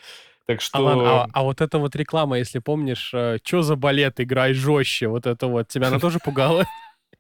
Так 0.46 0.60
что... 0.60 0.78
Алан, 0.78 1.00
а, 1.00 1.26
а 1.32 1.43
вот 1.43 1.60
эта 1.60 1.78
вот 1.78 1.96
реклама, 1.96 2.38
если 2.38 2.60
помнишь, 2.60 3.10
э, 3.14 3.38
что 3.43 3.62
за 3.62 3.76
балет, 3.76 4.20
играй 4.20 4.52
жестче, 4.52 5.08
вот 5.08 5.26
это 5.26 5.46
вот, 5.48 5.69
тебя 5.69 5.88
она 5.88 5.98
тоже 5.98 6.19
пугала? 6.20 6.66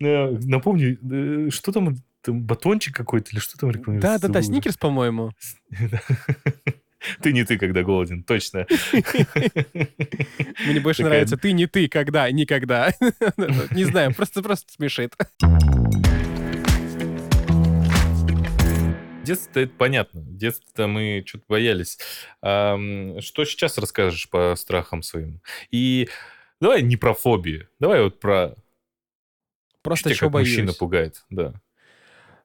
Напомню, 0.00 0.98
э, 1.02 1.50
что 1.50 1.72
там 1.72 1.96
там 2.22 2.42
батончик 2.42 2.94
какой-то 2.96 3.30
или 3.32 3.40
что 3.40 3.58
там 3.58 3.70
рекламируется? 3.70 4.20
Да-да-да, 4.20 4.42
сникерс, 4.42 4.76
по-моему. 4.76 5.32
Ты 7.20 7.32
не 7.32 7.44
ты, 7.44 7.58
когда 7.58 7.82
голоден, 7.82 8.22
точно. 8.22 8.64
Мне 10.66 10.80
больше 10.80 11.02
нравится 11.02 11.36
ты 11.36 11.50
не 11.52 11.66
ты, 11.66 11.88
когда, 11.88 12.30
никогда. 12.30 12.92
Не 13.72 13.82
знаю, 13.84 14.14
просто 14.14 14.40
просто 14.40 14.72
смешит. 14.72 15.16
Детство 19.24 19.60
это 19.60 19.72
понятно. 19.76 20.22
Детство 20.22 20.86
мы 20.86 21.24
что-то 21.26 21.44
боялись. 21.48 21.98
что 22.40 23.44
сейчас 23.44 23.78
расскажешь 23.78 24.28
по 24.28 24.54
страхам 24.56 25.02
своим? 25.02 25.40
И 25.72 26.08
давай 26.60 26.82
не 26.82 26.96
про 26.96 27.14
фобии, 27.14 27.68
давай 27.80 28.02
вот 28.02 28.20
про... 28.20 28.54
Просто 29.82 30.14
что 30.14 30.30
боюсь. 30.30 30.48
мужчина 30.48 30.72
пугает, 30.72 31.24
да. 31.28 31.54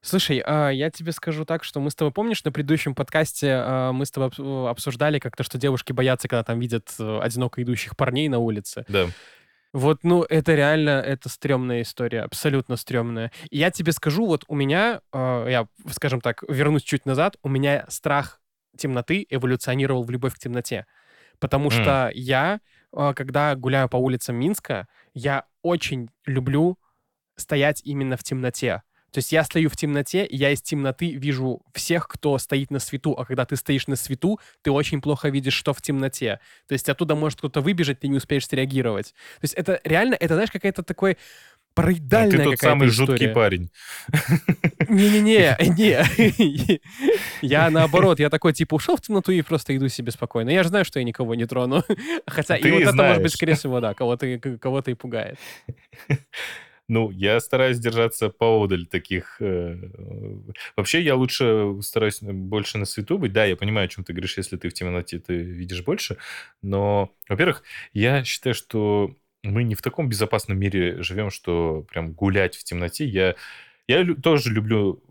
Слушай, 0.01 0.41
а, 0.45 0.69
я 0.69 0.89
тебе 0.89 1.11
скажу 1.11 1.45
так, 1.45 1.63
что 1.63 1.79
мы 1.79 1.89
с 1.91 1.95
тобой, 1.95 2.11
помнишь, 2.11 2.43
на 2.43 2.51
предыдущем 2.51 2.95
подкасте 2.95 3.53
а, 3.53 3.91
мы 3.91 4.05
с 4.05 4.11
тобой 4.11 4.29
обсуждали 4.69 5.19
как-то, 5.19 5.43
что 5.43 5.57
девушки 5.57 5.91
боятся, 5.91 6.27
когда 6.27 6.43
там 6.43 6.59
видят 6.59 6.93
э, 6.99 7.19
одиноко 7.21 7.61
идущих 7.61 7.97
парней 7.97 8.29
на 8.29 8.39
улице. 8.39 8.85
Да. 8.87 9.07
Вот, 9.73 9.99
ну, 10.03 10.23
это 10.23 10.55
реально, 10.55 11.01
это 11.01 11.29
стрёмная 11.29 11.81
история, 11.81 12.21
абсолютно 12.21 12.77
стрёмная. 12.77 13.31
И 13.49 13.57
я 13.57 13.69
тебе 13.69 13.91
скажу, 13.91 14.25
вот 14.25 14.43
у 14.47 14.55
меня, 14.55 15.01
э, 15.11 15.47
я, 15.49 15.67
скажем 15.91 16.21
так, 16.21 16.43
вернусь 16.47 16.83
чуть 16.83 17.05
назад, 17.05 17.37
у 17.43 17.49
меня 17.49 17.85
страх 17.89 18.39
темноты 18.77 19.25
эволюционировал 19.29 20.03
в 20.03 20.09
любовь 20.09 20.35
к 20.35 20.39
темноте. 20.39 20.85
Потому 21.39 21.69
mm. 21.69 21.71
что 21.71 22.11
я, 22.13 22.59
э, 22.93 23.13
когда 23.15 23.55
гуляю 23.55 23.89
по 23.89 23.97
улицам 23.97 24.35
Минска, 24.37 24.87
я 25.13 25.45
очень 25.61 26.09
люблю 26.25 26.79
стоять 27.35 27.81
именно 27.83 28.17
в 28.17 28.23
темноте. 28.23 28.83
То 29.17 29.19
есть 29.19 29.31
я 29.31 29.43
стою 29.43 29.67
в 29.71 29.75
темноте, 29.75 30.27
и 30.27 30.37
я 30.37 30.51
из 30.51 30.61
темноты 30.61 31.15
вижу 31.15 31.63
всех, 31.73 32.07
кто 32.07 32.37
стоит 32.37 32.69
на 32.69 32.77
свету. 32.77 33.13
А 33.13 33.25
когда 33.25 33.45
ты 33.45 33.55
стоишь 33.55 33.87
на 33.87 33.95
свету, 33.95 34.39
ты 34.61 34.69
очень 34.69 35.01
плохо 35.01 35.29
видишь, 35.29 35.55
что 35.55 35.73
в 35.73 35.81
темноте. 35.81 36.39
То 36.67 36.73
есть 36.73 36.87
оттуда 36.87 37.15
может 37.15 37.39
кто-то 37.39 37.61
выбежать, 37.61 37.99
ты 38.01 38.09
не 38.09 38.17
успеешь 38.17 38.45
среагировать. 38.45 39.15
То 39.39 39.45
есть 39.45 39.55
это 39.55 39.81
реально, 39.83 40.13
это, 40.19 40.35
знаешь, 40.35 40.51
какая-то 40.51 40.83
такой 40.83 41.17
параидальная 41.73 42.37
Ты 42.37 42.43
тот 42.43 42.59
самый 42.59 42.89
история. 42.89 43.07
жуткий 43.07 43.29
парень. 43.29 43.71
Не-не-не, 44.87 45.57
не. 45.77 46.81
Я 47.41 47.71
наоборот, 47.71 48.19
я 48.19 48.29
такой, 48.29 48.53
типа, 48.53 48.75
ушел 48.75 48.97
в 48.97 49.01
темноту 49.01 49.31
и 49.31 49.41
просто 49.41 49.75
иду 49.75 49.87
себе 49.87 50.11
спокойно. 50.11 50.51
Я 50.51 50.61
же 50.61 50.69
знаю, 50.69 50.85
что 50.85 50.99
я 50.99 51.03
никого 51.03 51.33
не 51.33 51.47
трону. 51.47 51.83
Хотя 52.27 52.55
и 52.55 52.69
вот 52.69 52.83
это, 52.83 52.93
может 52.93 53.23
быть, 53.23 53.33
скорее 53.33 53.55
всего, 53.55 53.79
да, 53.79 53.95
кого-то 53.95 54.27
и 54.91 54.93
пугает. 54.93 55.39
Ну, 56.89 57.11
я 57.11 57.39
стараюсь 57.41 57.79
держаться 57.79 58.29
поодаль 58.29 58.85
таких. 58.85 59.37
Э, 59.41 59.75
вообще, 60.77 61.01
я 61.01 61.15
лучше 61.15 61.75
стараюсь 61.81 62.19
больше 62.21 62.77
на 62.77 62.85
свету 62.85 63.17
быть. 63.17 63.33
Да, 63.33 63.43
я 63.45 63.57
понимаю, 63.57 63.85
о 63.85 63.87
чем 63.89 64.05
ты 64.05 64.13
говоришь, 64.13 64.37
если 64.37 64.55
ты 64.55 64.69
в 64.69 64.73
темноте, 64.73 65.19
ты 65.19 65.35
видишь 65.35 65.83
больше. 65.83 66.17
Но, 66.61 67.11
во-первых, 67.27 67.63
я 67.93 68.23
считаю, 68.23 68.53
что 68.53 69.15
мы 69.43 69.63
не 69.63 69.75
в 69.75 69.81
таком 69.81 70.07
безопасном 70.07 70.57
мире 70.59 71.01
живем, 71.03 71.29
что 71.29 71.85
прям 71.91 72.13
гулять 72.13 72.55
в 72.55 72.63
темноте. 72.63 73.05
Я, 73.05 73.35
я 73.87 74.05
тоже 74.15 74.53
люблю 74.53 75.03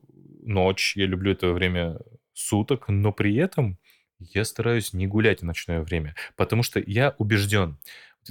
ночь, 0.43 0.97
я 0.97 1.05
люблю 1.07 1.33
это 1.33 1.53
время 1.53 1.99
суток, 2.33 2.89
но 2.89 3.13
при 3.13 3.37
этом 3.37 3.79
я 4.19 4.45
стараюсь 4.45 4.93
не 4.95 5.07
гулять 5.07 5.41
в 5.41 5.45
ночное 5.45 5.81
время, 5.83 6.15
потому 6.37 6.63
что 6.63 6.83
я 6.85 7.15
убежден, 7.19 7.77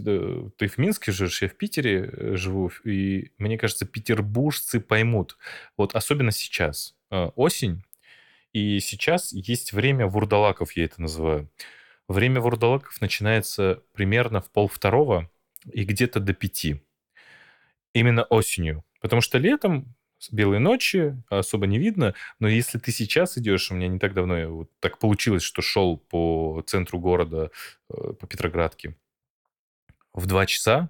Э, 0.06 0.50
ты 0.58 0.68
в 0.68 0.78
Минске 0.78 1.12
живешь, 1.12 1.42
я 1.42 1.50
в 1.50 1.56
Питере 1.56 2.10
э, 2.12 2.36
живу, 2.36 2.72
и 2.84 3.32
мне 3.38 3.58
кажется, 3.58 3.86
петербуржцы 3.86 4.80
поймут. 4.80 5.38
Вот 5.78 5.96
особенно 5.96 6.32
сейчас. 6.32 6.96
Э, 7.12 7.26
осень, 7.36 7.84
и 8.54 8.80
сейчас 8.80 9.34
есть 9.34 9.74
время 9.74 10.08
вурдалаков, 10.08 10.74
я 10.74 10.86
это 10.86 11.02
называю. 11.02 11.50
Время 12.08 12.40
вурдалаков 12.42 13.02
начинается 13.02 13.84
примерно 13.94 14.42
в 14.42 14.52
полвторого, 14.52 15.30
и 15.72 15.84
где-то 15.84 16.20
до 16.20 16.34
5. 16.34 16.82
Именно 17.94 18.24
осенью. 18.24 18.84
Потому 19.02 19.22
что 19.22 19.38
летом 19.38 19.96
белые 20.32 20.60
ночи, 20.60 21.22
особо 21.30 21.68
не 21.68 21.80
видно, 21.80 22.14
но 22.40 22.48
если 22.48 22.78
ты 22.78 22.92
сейчас 22.92 23.38
идешь, 23.38 23.72
у 23.72 23.76
меня 23.76 23.88
не 23.88 24.00
так 24.00 24.14
давно 24.14 24.48
вот 24.50 24.72
так 24.80 25.00
получилось, 25.00 25.44
что 25.44 25.62
шел 25.62 25.98
по 25.98 26.64
центру 26.66 27.00
города, 27.00 27.52
по 27.88 28.28
Петроградке, 28.28 28.96
в 30.16 30.26
2 30.26 30.46
часа, 30.46 30.90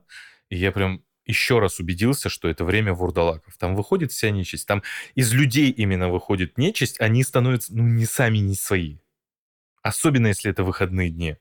и 0.50 0.58
я 0.58 0.72
прям 0.72 1.03
еще 1.25 1.60
раз 1.60 1.79
убедился, 1.79 2.29
что 2.29 2.48
это 2.48 2.63
время 2.63 2.94
вурдалаков. 2.94 3.58
Там 3.58 3.75
выходит 3.75 4.12
вся 4.12 4.29
нечисть. 4.29 4.67
Там 4.67 4.84
из 5.15 5.34
людей 5.34 5.72
именно 5.72 6.10
выходит 6.10 6.58
нечисть, 6.58 7.01
они 7.01 7.24
становятся, 7.24 7.75
ну, 7.75 7.84
не 7.84 8.05
сами, 8.05 8.38
не 8.38 8.55
свои. 8.55 8.98
Особенно, 9.82 10.27
если 10.27 10.50
это 10.50 10.63
выходные 10.63 11.12
дни. 11.12 11.38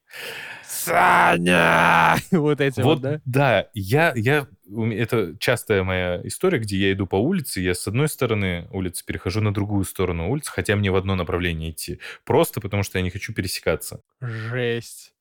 Саня! 0.66 2.16
Вот 2.30 2.60
эти 2.60 2.80
вот, 2.80 2.96
вот 2.96 3.00
да? 3.00 3.20
Да, 3.24 3.68
я, 3.72 4.12
я, 4.16 4.46
это 4.92 5.34
частая 5.38 5.82
моя 5.82 6.20
история, 6.24 6.58
где 6.58 6.76
я 6.76 6.92
иду 6.92 7.06
по 7.06 7.16
улице, 7.16 7.60
я 7.60 7.74
с 7.74 7.86
одной 7.88 8.08
стороны 8.08 8.68
улицы 8.70 9.02
перехожу 9.06 9.40
на 9.40 9.54
другую 9.54 9.84
сторону 9.84 10.28
улицы, 10.28 10.50
хотя 10.50 10.76
мне 10.76 10.90
в 10.90 10.96
одно 10.96 11.14
направление 11.14 11.70
идти. 11.70 12.00
Просто 12.24 12.60
потому, 12.60 12.82
что 12.82 12.98
я 12.98 13.02
не 13.02 13.08
хочу 13.08 13.32
пересекаться. 13.32 14.02
Жесть. 14.20 15.13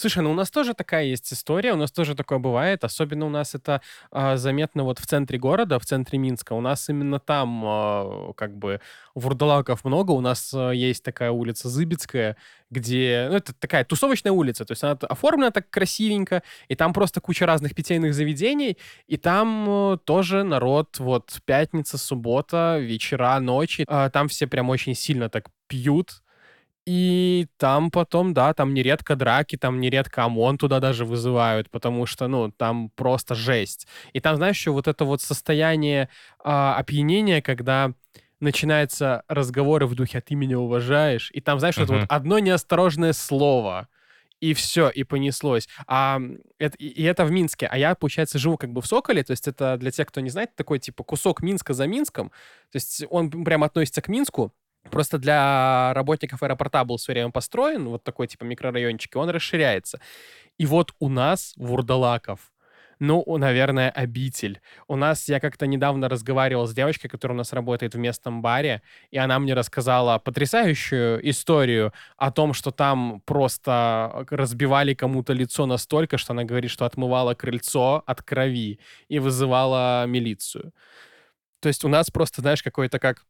Слушай, 0.00 0.22
ну 0.22 0.30
у 0.30 0.34
нас 0.34 0.50
тоже 0.50 0.72
такая 0.72 1.04
есть 1.04 1.30
история, 1.30 1.74
у 1.74 1.76
нас 1.76 1.92
тоже 1.92 2.14
такое 2.14 2.38
бывает, 2.38 2.84
особенно 2.84 3.26
у 3.26 3.28
нас 3.28 3.54
это 3.54 3.82
а, 4.10 4.38
заметно 4.38 4.84
вот 4.84 4.98
в 4.98 5.04
центре 5.04 5.38
города, 5.38 5.78
в 5.78 5.84
центре 5.84 6.18
Минска. 6.18 6.54
У 6.54 6.62
нас 6.62 6.88
именно 6.88 7.20
там 7.20 7.62
а, 7.66 8.32
как 8.32 8.56
бы 8.56 8.80
вурдалаков 9.14 9.84
много. 9.84 10.12
У 10.12 10.22
нас 10.22 10.54
а, 10.54 10.70
есть 10.70 11.04
такая 11.04 11.30
улица 11.32 11.68
Зыбецкая, 11.68 12.38
где... 12.70 13.26
Ну, 13.28 13.36
это 13.36 13.52
такая 13.52 13.84
тусовочная 13.84 14.32
улица, 14.32 14.64
то 14.64 14.72
есть 14.72 14.82
она 14.82 14.96
оформлена 15.02 15.50
так 15.50 15.68
красивенько, 15.68 16.42
и 16.68 16.74
там 16.76 16.94
просто 16.94 17.20
куча 17.20 17.44
разных 17.44 17.74
питейных 17.74 18.14
заведений, 18.14 18.78
и 19.06 19.18
там 19.18 19.66
а, 19.68 19.96
тоже 19.98 20.44
народ, 20.44 20.98
вот 20.98 21.42
пятница, 21.44 21.98
суббота, 21.98 22.78
вечера, 22.80 23.38
ночи, 23.38 23.84
а, 23.86 24.08
там 24.08 24.28
все 24.28 24.46
прям 24.46 24.70
очень 24.70 24.94
сильно 24.94 25.28
так 25.28 25.50
пьют, 25.66 26.22
и 26.92 27.46
там 27.56 27.92
потом, 27.92 28.34
да, 28.34 28.52
там 28.52 28.74
нередко 28.74 29.14
драки, 29.14 29.54
там 29.54 29.78
нередко 29.78 30.24
ОМОН 30.24 30.58
туда 30.58 30.80
даже 30.80 31.04
вызывают, 31.04 31.70
потому 31.70 32.04
что, 32.04 32.26
ну, 32.26 32.50
там 32.50 32.90
просто 32.96 33.36
жесть. 33.36 33.86
И 34.12 34.18
там, 34.18 34.34
знаешь, 34.34 34.56
еще 34.56 34.72
вот 34.72 34.88
это 34.88 35.04
вот 35.04 35.22
состояние 35.22 36.08
а, 36.42 36.74
опьянения, 36.74 37.42
когда 37.42 37.92
начинаются 38.40 39.22
разговоры 39.28 39.86
в 39.86 39.94
духе 39.94 40.18
«а 40.18 40.20
ты 40.20 40.34
меня 40.34 40.58
уважаешь», 40.58 41.30
и 41.32 41.40
там, 41.40 41.60
знаешь, 41.60 41.78
uh-huh. 41.78 41.84
это 41.84 41.92
вот 41.92 42.06
одно 42.08 42.40
неосторожное 42.40 43.12
слово, 43.12 43.86
и 44.40 44.52
все, 44.52 44.88
и 44.88 45.04
понеслось. 45.04 45.68
А, 45.86 46.20
это, 46.58 46.76
и 46.78 47.04
это 47.04 47.24
в 47.24 47.30
Минске. 47.30 47.66
А 47.66 47.78
я, 47.78 47.94
получается, 47.94 48.40
живу 48.40 48.56
как 48.56 48.72
бы 48.72 48.80
в 48.80 48.86
Соколе, 48.88 49.22
то 49.22 49.30
есть 49.30 49.46
это 49.46 49.76
для 49.76 49.92
тех, 49.92 50.08
кто 50.08 50.20
не 50.20 50.30
знает, 50.30 50.56
такой 50.56 50.80
типа 50.80 51.04
кусок 51.04 51.40
Минска 51.40 51.72
за 51.72 51.86
Минском, 51.86 52.30
то 52.72 52.76
есть 52.76 53.04
он 53.10 53.30
прям 53.30 53.62
относится 53.62 54.02
к 54.02 54.08
Минску, 54.08 54.52
Просто 54.90 55.18
для 55.18 55.92
работников 55.94 56.42
аэропорта 56.42 56.84
был 56.84 56.96
все 56.96 57.12
время 57.12 57.30
построен 57.30 57.88
вот 57.88 58.02
такой 58.02 58.26
типа 58.26 58.44
микрорайончик, 58.44 59.14
и 59.14 59.18
он 59.18 59.28
расширяется. 59.30 60.00
И 60.58 60.66
вот 60.66 60.92
у 60.98 61.08
нас, 61.08 61.52
Вурдалаков, 61.56 62.50
ну, 63.00 63.24
наверное, 63.38 63.90
обитель. 63.90 64.60
У 64.86 64.94
нас, 64.94 65.26
я 65.28 65.40
как-то 65.40 65.66
недавно 65.66 66.08
разговаривал 66.08 66.66
с 66.66 66.74
девочкой, 66.74 67.08
которая 67.08 67.34
у 67.34 67.38
нас 67.38 67.54
работает 67.54 67.94
в 67.94 67.98
местном 67.98 68.42
баре, 68.42 68.82
и 69.10 69.16
она 69.16 69.38
мне 69.38 69.54
рассказала 69.54 70.18
потрясающую 70.18 71.18
историю 71.30 71.94
о 72.18 72.30
том, 72.30 72.52
что 72.52 72.70
там 72.70 73.22
просто 73.24 74.26
разбивали 74.30 74.92
кому-то 74.92 75.32
лицо 75.32 75.64
настолько, 75.64 76.18
что 76.18 76.34
она 76.34 76.44
говорит, 76.44 76.70
что 76.70 76.84
отмывала 76.84 77.34
крыльцо 77.34 78.02
от 78.06 78.22
крови 78.22 78.78
и 79.08 79.18
вызывала 79.18 80.04
милицию. 80.06 80.72
То 81.60 81.68
есть 81.68 81.84
у 81.84 81.88
нас 81.88 82.10
просто, 82.10 82.42
знаешь, 82.42 82.62
какой-то 82.62 82.98
как 82.98 83.24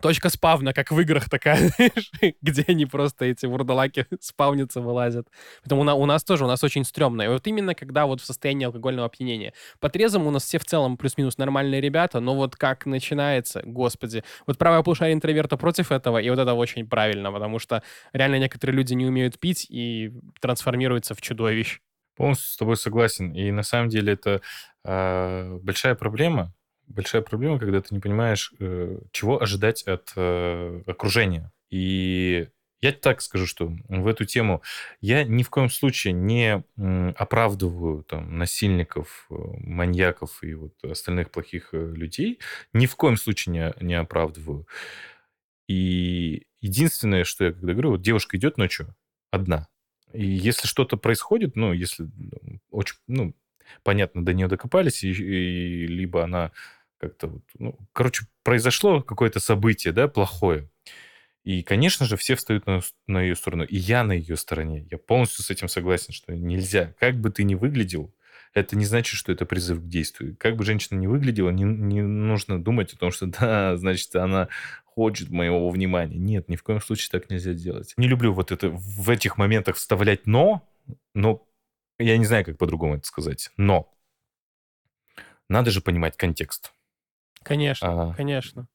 точка 0.00 0.30
спавна, 0.30 0.72
как 0.72 0.90
в 0.90 1.00
играх 1.00 1.28
такая, 1.28 1.70
где 2.42 2.64
они 2.68 2.86
просто, 2.86 3.24
эти 3.24 3.46
вурдалаки, 3.46 4.06
спавнятся, 4.20 4.80
вылазят. 4.80 5.28
Поэтому 5.62 5.82
у, 5.82 6.06
нас 6.06 6.24
тоже, 6.24 6.44
у 6.44 6.48
нас 6.48 6.62
очень 6.64 6.84
стрёмно. 6.84 7.22
И 7.22 7.28
вот 7.28 7.46
именно 7.46 7.74
когда 7.74 8.06
вот 8.06 8.20
в 8.20 8.24
состоянии 8.24 8.66
алкогольного 8.66 9.06
опьянения. 9.06 9.52
По 9.80 9.88
трезвому 9.88 10.28
у 10.28 10.30
нас 10.30 10.44
все 10.44 10.58
в 10.58 10.64
целом 10.64 10.96
плюс-минус 10.96 11.38
нормальные 11.38 11.80
ребята, 11.80 12.20
но 12.20 12.34
вот 12.34 12.56
как 12.56 12.86
начинается, 12.86 13.62
господи. 13.64 14.24
Вот 14.46 14.58
правая 14.58 14.82
полушарие 14.82 15.14
интроверта 15.14 15.56
против 15.56 15.92
этого, 15.92 16.18
и 16.18 16.30
вот 16.30 16.38
это 16.38 16.54
очень 16.54 16.86
правильно, 16.86 17.32
потому 17.32 17.58
что 17.58 17.82
реально 18.12 18.38
некоторые 18.38 18.76
люди 18.76 18.94
не 18.94 19.06
умеют 19.06 19.38
пить 19.38 19.66
и 19.68 20.12
трансформируются 20.40 21.14
в 21.14 21.20
чудовищ. 21.20 21.80
Полностью 22.16 22.48
с 22.48 22.56
тобой 22.56 22.76
согласен. 22.76 23.32
И 23.32 23.50
на 23.52 23.62
самом 23.62 23.88
деле 23.88 24.14
это 24.14 24.40
э, 24.84 25.58
большая 25.62 25.94
проблема, 25.94 26.52
большая 26.88 27.22
проблема, 27.22 27.58
когда 27.58 27.80
ты 27.80 27.94
не 27.94 28.00
понимаешь, 28.00 28.52
э, 28.58 28.98
чего 29.12 29.40
ожидать 29.40 29.82
от 29.84 30.12
э, 30.16 30.82
окружения. 30.86 31.52
И 31.70 32.48
я 32.80 32.92
так 32.92 33.20
скажу, 33.22 33.46
что 33.46 33.72
в 33.88 34.06
эту 34.06 34.24
тему 34.24 34.62
я 35.00 35.24
ни 35.24 35.42
в 35.42 35.50
коем 35.50 35.68
случае 35.68 36.12
не 36.12 36.62
оправдываю 37.16 38.04
там, 38.04 38.38
насильников, 38.38 39.26
э, 39.30 39.34
маньяков 39.34 40.42
и 40.42 40.54
вот 40.54 40.72
остальных 40.82 41.30
плохих 41.30 41.70
людей. 41.72 42.38
Ни 42.72 42.86
в 42.86 42.96
коем 42.96 43.16
случае 43.16 43.74
не, 43.80 43.84
не 43.84 43.94
оправдываю. 43.94 44.66
И 45.68 46.46
единственное, 46.60 47.24
что 47.24 47.44
я 47.44 47.52
когда 47.52 47.72
говорю, 47.72 47.90
вот 47.92 48.02
девушка 48.02 48.36
идет 48.36 48.56
ночью 48.56 48.94
одна. 49.30 49.68
И 50.12 50.24
если 50.24 50.66
что-то 50.66 50.96
происходит, 50.96 51.54
ну, 51.54 51.72
если 51.72 52.08
очень, 52.70 52.96
ну, 53.06 53.34
понятно, 53.82 54.24
до 54.24 54.32
нее 54.32 54.48
докопались, 54.48 55.04
и, 55.04 55.10
и 55.10 55.86
либо 55.86 56.24
она 56.24 56.52
как-то 56.98 57.40
ну, 57.58 57.78
короче, 57.92 58.26
произошло 58.42 59.02
какое-то 59.02 59.40
событие, 59.40 59.92
да, 59.92 60.08
плохое. 60.08 60.68
И, 61.44 61.62
конечно 61.62 62.04
же, 62.04 62.16
все 62.16 62.34
встают 62.34 62.66
на, 62.66 62.80
на 63.06 63.22
ее 63.22 63.34
сторону. 63.34 63.64
И 63.64 63.76
я 63.76 64.04
на 64.04 64.12
ее 64.12 64.36
стороне. 64.36 64.86
Я 64.90 64.98
полностью 64.98 65.44
с 65.44 65.50
этим 65.50 65.68
согласен, 65.68 66.12
что 66.12 66.34
нельзя. 66.34 66.94
Как 66.98 67.18
бы 67.18 67.30
ты 67.30 67.44
ни 67.44 67.54
выглядел, 67.54 68.14
это 68.54 68.76
не 68.76 68.84
значит, 68.84 69.16
что 69.16 69.32
это 69.32 69.46
призыв 69.46 69.80
к 69.80 69.86
действию. 69.86 70.36
Как 70.38 70.56
бы 70.56 70.64
женщина 70.64 70.98
не 70.98 71.06
выглядела, 71.06 71.50
не, 71.50 71.64
не 71.64 72.02
нужно 72.02 72.62
думать 72.62 72.92
о 72.92 72.98
том, 72.98 73.10
что 73.10 73.26
да, 73.40 73.76
значит, 73.76 74.14
она 74.16 74.48
хочет 74.84 75.30
моего 75.30 75.70
внимания. 75.70 76.18
Нет, 76.18 76.48
ни 76.48 76.56
в 76.56 76.62
коем 76.62 76.80
случае 76.80 77.08
так 77.12 77.30
нельзя 77.30 77.54
делать. 77.54 77.94
Не 77.96 78.08
люблю 78.08 78.32
вот 78.32 78.52
это 78.52 78.68
в 78.68 79.08
этих 79.08 79.38
моментах 79.38 79.76
вставлять 79.76 80.26
«но», 80.26 80.68
но 81.14 81.46
я 81.98 82.16
не 82.18 82.24
знаю, 82.24 82.44
как 82.44 82.58
по-другому 82.58 82.96
это 82.96 83.06
сказать. 83.06 83.50
Но 83.56 83.94
надо 85.48 85.70
же 85.70 85.80
понимать 85.80 86.16
контекст. 86.16 86.72
Конечно, 87.48 88.10
а, 88.10 88.14
конечно. 88.14 88.68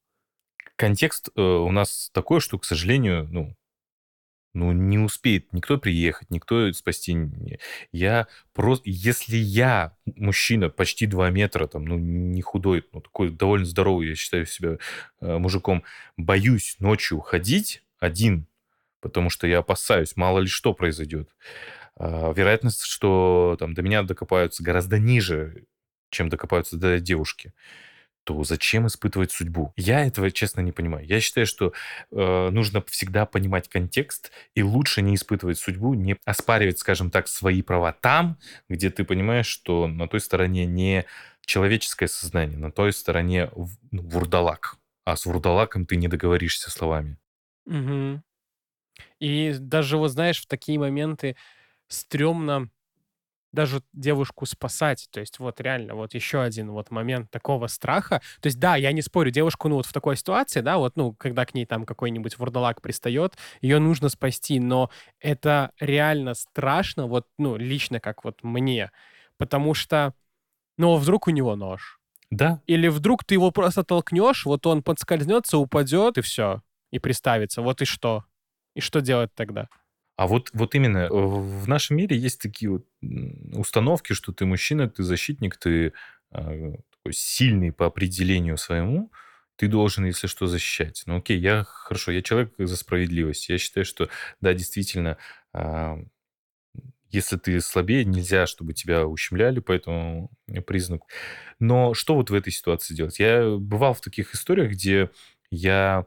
Контекст 0.74 1.28
э, 1.36 1.40
у 1.40 1.70
нас 1.70 2.10
такой, 2.12 2.40
что, 2.40 2.58
к 2.58 2.64
сожалению, 2.64 3.28
ну, 3.30 3.56
ну, 4.52 4.72
не 4.72 4.98
успеет 4.98 5.52
никто 5.52 5.78
приехать, 5.78 6.30
никто 6.30 6.72
спасти. 6.72 7.16
Я 7.92 8.26
просто... 8.52 8.82
Если 8.86 9.36
я, 9.36 9.96
мужчина, 10.06 10.70
почти 10.70 11.06
2 11.06 11.30
метра, 11.30 11.68
там, 11.68 11.84
ну, 11.84 11.98
не 11.98 12.42
худой, 12.42 12.84
ну, 12.92 13.00
такой 13.00 13.30
довольно 13.30 13.66
здоровый, 13.66 14.08
я 14.08 14.14
считаю 14.16 14.46
себя 14.46 14.78
э, 15.20 15.38
мужиком, 15.38 15.84
боюсь 16.16 16.76
ночью 16.80 17.20
ходить 17.20 17.84
один, 18.00 18.46
потому 19.00 19.30
что 19.30 19.46
я 19.46 19.58
опасаюсь, 19.58 20.16
мало 20.16 20.40
ли 20.40 20.48
что 20.48 20.74
произойдет. 20.74 21.30
Э, 21.96 22.32
вероятность, 22.34 22.82
что 22.82 23.56
там 23.60 23.74
до 23.74 23.82
меня 23.82 24.02
докопаются 24.02 24.64
гораздо 24.64 24.98
ниже, 24.98 25.64
чем 26.10 26.28
докопаются 26.28 26.76
до 26.76 26.98
девушки 26.98 27.52
то 28.24 28.42
зачем 28.44 28.86
испытывать 28.86 29.30
судьбу? 29.32 29.72
Я 29.76 30.04
этого, 30.06 30.30
честно, 30.30 30.60
не 30.60 30.72
понимаю. 30.72 31.06
Я 31.06 31.20
считаю, 31.20 31.46
что 31.46 31.72
э, 32.10 32.48
нужно 32.50 32.82
всегда 32.88 33.26
понимать 33.26 33.68
контекст 33.68 34.32
и 34.54 34.62
лучше 34.62 35.02
не 35.02 35.14
испытывать 35.14 35.58
судьбу, 35.58 35.94
не 35.94 36.16
оспаривать, 36.24 36.78
скажем 36.78 37.10
так, 37.10 37.28
свои 37.28 37.62
права 37.62 37.92
там, 37.92 38.38
где 38.68 38.90
ты 38.90 39.04
понимаешь, 39.04 39.46
что 39.46 39.86
на 39.86 40.08
той 40.08 40.20
стороне 40.20 40.66
не 40.66 41.04
человеческое 41.44 42.08
сознание, 42.08 42.58
на 42.58 42.72
той 42.72 42.92
стороне 42.92 43.50
ну, 43.90 44.02
вурдалак. 44.02 44.76
А 45.04 45.16
с 45.16 45.26
вурдалаком 45.26 45.84
ты 45.84 45.96
не 45.96 46.08
договоришься 46.08 46.70
словами. 46.70 47.18
Угу. 47.66 48.22
И 49.20 49.54
даже, 49.58 49.98
вот 49.98 50.08
знаешь, 50.08 50.40
в 50.40 50.46
такие 50.46 50.78
моменты 50.78 51.36
стрёмно 51.88 52.70
даже 53.54 53.82
девушку 53.92 54.46
спасать. 54.46 55.08
То 55.10 55.20
есть 55.20 55.38
вот 55.38 55.60
реально 55.60 55.94
вот 55.94 56.14
еще 56.14 56.42
один 56.42 56.70
вот 56.70 56.90
момент 56.90 57.30
такого 57.30 57.68
страха. 57.68 58.20
То 58.40 58.46
есть 58.46 58.58
да, 58.58 58.76
я 58.76 58.92
не 58.92 59.02
спорю, 59.02 59.30
девушку, 59.30 59.68
ну 59.68 59.76
вот 59.76 59.86
в 59.86 59.92
такой 59.92 60.16
ситуации, 60.16 60.60
да, 60.60 60.76
вот, 60.78 60.96
ну, 60.96 61.14
когда 61.14 61.46
к 61.46 61.54
ней 61.54 61.64
там 61.64 61.86
какой-нибудь 61.86 62.38
вурдалак 62.38 62.82
пристает, 62.82 63.34
ее 63.60 63.78
нужно 63.78 64.08
спасти, 64.08 64.60
но 64.60 64.90
это 65.20 65.72
реально 65.80 66.34
страшно, 66.34 67.06
вот, 67.06 67.26
ну, 67.38 67.56
лично 67.56 68.00
как 68.00 68.24
вот 68.24 68.42
мне, 68.42 68.90
потому 69.38 69.74
что, 69.74 70.14
ну, 70.76 70.96
вдруг 70.96 71.28
у 71.28 71.30
него 71.30 71.56
нож. 71.56 72.00
Да. 72.30 72.60
Или 72.66 72.88
вдруг 72.88 73.24
ты 73.24 73.34
его 73.34 73.50
просто 73.50 73.84
толкнешь, 73.84 74.44
вот 74.44 74.66
он 74.66 74.82
подскользнется, 74.82 75.58
упадет, 75.58 76.18
и 76.18 76.20
все, 76.20 76.62
и 76.90 76.98
приставится. 76.98 77.62
Вот 77.62 77.80
и 77.82 77.84
что? 77.84 78.24
И 78.74 78.80
что 78.80 79.00
делать 79.00 79.32
тогда? 79.34 79.68
А 80.16 80.26
вот, 80.26 80.50
вот 80.52 80.74
именно 80.74 81.08
в 81.10 81.68
нашем 81.68 81.96
мире 81.96 82.16
есть 82.16 82.40
такие 82.40 82.70
вот 82.70 82.86
установки, 83.52 84.12
что 84.12 84.32
ты 84.32 84.46
мужчина, 84.46 84.88
ты 84.88 85.02
защитник, 85.02 85.56
ты 85.56 85.92
э, 86.32 86.72
такой 86.90 87.12
сильный 87.12 87.72
по 87.72 87.86
определению 87.86 88.56
своему, 88.56 89.10
ты 89.56 89.66
должен, 89.68 90.04
если 90.04 90.26
что, 90.26 90.46
защищать. 90.46 91.02
Ну 91.06 91.16
окей, 91.18 91.38
я 91.38 91.64
хорошо, 91.64 92.12
я 92.12 92.22
человек 92.22 92.54
за 92.58 92.76
справедливость. 92.76 93.48
Я 93.48 93.58
считаю, 93.58 93.84
что 93.84 94.08
да, 94.40 94.54
действительно, 94.54 95.18
э, 95.52 95.96
если 97.10 97.36
ты 97.36 97.60
слабее, 97.60 98.04
нельзя, 98.04 98.46
чтобы 98.46 98.72
тебя 98.72 99.06
ущемляли 99.06 99.60
по 99.60 99.72
этому 99.72 100.30
признаку. 100.66 101.06
Но 101.60 101.94
что 101.94 102.16
вот 102.16 102.30
в 102.30 102.34
этой 102.34 102.52
ситуации 102.52 102.94
делать? 102.94 103.18
Я 103.20 103.56
бывал 103.56 103.94
в 103.94 104.00
таких 104.00 104.34
историях, 104.34 104.72
где 104.72 105.10
я 105.50 106.06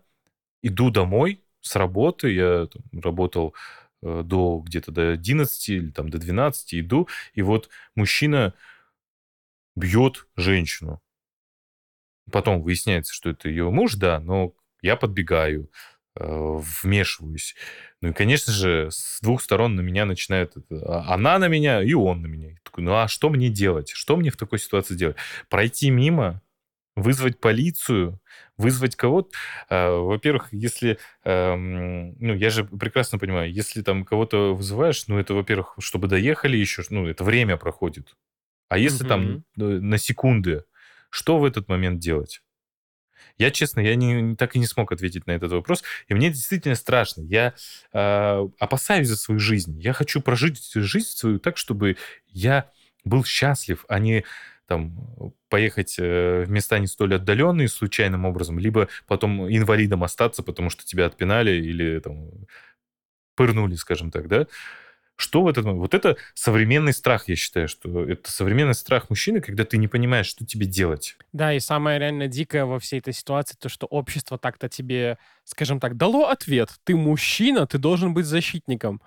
иду 0.61 0.89
домой 0.91 1.43
с 1.61 1.75
работы, 1.75 2.31
я 2.33 2.67
там, 2.67 3.01
работал 3.01 3.53
э, 3.55 3.86
до 4.01 4.59
где-то 4.65 4.91
до 4.91 5.11
11 5.11 5.69
или 5.69 5.89
там 5.91 6.09
до 6.09 6.17
12 6.19 6.75
иду, 6.75 7.07
и 7.33 7.41
вот 7.41 7.69
мужчина 7.95 8.53
бьет 9.75 10.27
женщину. 10.35 11.01
Потом 12.31 12.61
выясняется, 12.61 13.13
что 13.13 13.29
это 13.29 13.47
ее 13.49 13.69
муж, 13.69 13.95
да, 13.95 14.19
но 14.19 14.53
я 14.81 14.95
подбегаю, 14.97 15.71
э, 16.15 16.25
вмешиваюсь. 16.83 17.55
Ну 18.01 18.09
и, 18.09 18.13
конечно 18.13 18.51
же, 18.51 18.89
с 18.91 19.19
двух 19.21 19.41
сторон 19.41 19.75
на 19.75 19.81
меня 19.81 20.05
начинает... 20.05 20.53
А, 20.69 21.13
она 21.13 21.39
на 21.39 21.47
меня, 21.47 21.81
и 21.81 21.93
он 21.93 22.21
на 22.21 22.27
меня. 22.27 22.49
Я 22.49 22.57
такой, 22.63 22.83
ну 22.83 22.95
а 22.95 23.07
что 23.07 23.29
мне 23.29 23.49
делать? 23.49 23.91
Что 23.91 24.17
мне 24.17 24.29
в 24.29 24.37
такой 24.37 24.59
ситуации 24.59 24.95
делать? 24.95 25.15
Пройти 25.47 25.89
мимо, 25.89 26.41
вызвать 26.97 27.39
полицию, 27.39 28.19
вызвать 28.57 28.95
кого-то. 28.95 29.29
Э, 29.69 29.89
во-первых, 29.91 30.47
если, 30.51 30.97
э, 31.23 31.55
ну, 31.55 32.33
я 32.33 32.49
же 32.49 32.65
прекрасно 32.65 33.19
понимаю, 33.19 33.53
если 33.53 33.83
там 33.83 34.03
кого-то 34.03 34.55
вызываешь, 34.55 35.07
ну, 35.07 35.19
это, 35.19 35.35
во-первых, 35.35 35.75
чтобы 35.79 36.07
доехали 36.07 36.57
еще, 36.57 36.81
ну, 36.89 37.07
это 37.07 37.23
время 37.23 37.55
проходит. 37.57 38.15
А 38.67 38.79
если 38.79 39.03
угу. 39.03 39.09
там 39.09 39.43
на 39.55 39.97
секунды, 39.99 40.63
что 41.09 41.37
в 41.37 41.45
этот 41.45 41.69
момент 41.69 41.99
делать? 41.99 42.41
Я, 43.37 43.51
честно, 43.51 43.81
я 43.81 43.95
не, 43.95 44.35
так 44.35 44.55
и 44.55 44.59
не 44.59 44.65
смог 44.65 44.91
ответить 44.91 45.27
на 45.27 45.31
этот 45.31 45.51
вопрос. 45.51 45.83
И 46.07 46.15
мне 46.15 46.29
действительно 46.31 46.73
страшно. 46.73 47.21
Я 47.21 47.53
э, 47.93 48.47
опасаюсь 48.57 49.07
за 49.07 49.17
свою 49.17 49.39
жизнь. 49.39 49.79
Я 49.79 49.93
хочу 49.93 50.19
прожить 50.19 50.59
жизнь 50.73 51.09
свою 51.09 51.37
так, 51.37 51.57
чтобы 51.57 51.97
я 52.27 52.71
был 53.05 53.23
счастлив, 53.23 53.85
а 53.87 53.99
не 53.99 54.25
там 54.67 55.33
поехать 55.49 55.95
э, 55.97 56.43
в 56.45 56.49
места 56.49 56.77
не 56.79 56.87
столь 56.87 57.15
отдаленные 57.15 57.67
случайным 57.67 58.25
образом, 58.25 58.59
либо 58.59 58.89
потом 59.07 59.47
инвалидом 59.49 60.03
остаться, 60.03 60.43
потому 60.43 60.69
что 60.69 60.85
тебя 60.85 61.05
отпинали 61.05 61.51
или 61.51 61.99
там 61.99 62.29
пырнули, 63.35 63.75
скажем 63.75 64.11
так, 64.11 64.27
да. 64.27 64.47
Что 65.15 65.41
в 65.41 65.47
этот 65.47 65.65
момент? 65.65 65.81
Вот 65.81 65.95
это 65.95 66.15
современный 66.35 66.93
страх, 66.93 67.27
я 67.27 67.35
считаю, 67.35 67.67
что 67.67 68.07
это 68.07 68.31
современный 68.31 68.75
страх 68.75 69.09
мужчины, 69.09 69.41
когда 69.41 69.63
ты 69.63 69.77
не 69.77 69.87
понимаешь, 69.87 70.27
что 70.27 70.45
тебе 70.45 70.67
делать. 70.67 71.17
Да, 71.33 71.53
и 71.53 71.59
самое 71.59 71.97
реально 71.97 72.27
дикое 72.27 72.65
во 72.65 72.77
всей 72.79 72.99
этой 72.99 73.13
ситуации, 73.13 73.57
то, 73.59 73.67
что 73.67 73.87
общество 73.87 74.37
так-то 74.37 74.69
тебе, 74.69 75.17
скажем 75.43 75.79
так, 75.79 75.97
дало 75.97 76.27
ответ. 76.27 76.69
Ты 76.83 76.95
мужчина, 76.95 77.65
ты 77.65 77.79
должен 77.79 78.13
быть 78.13 78.27
защитником. 78.27 79.01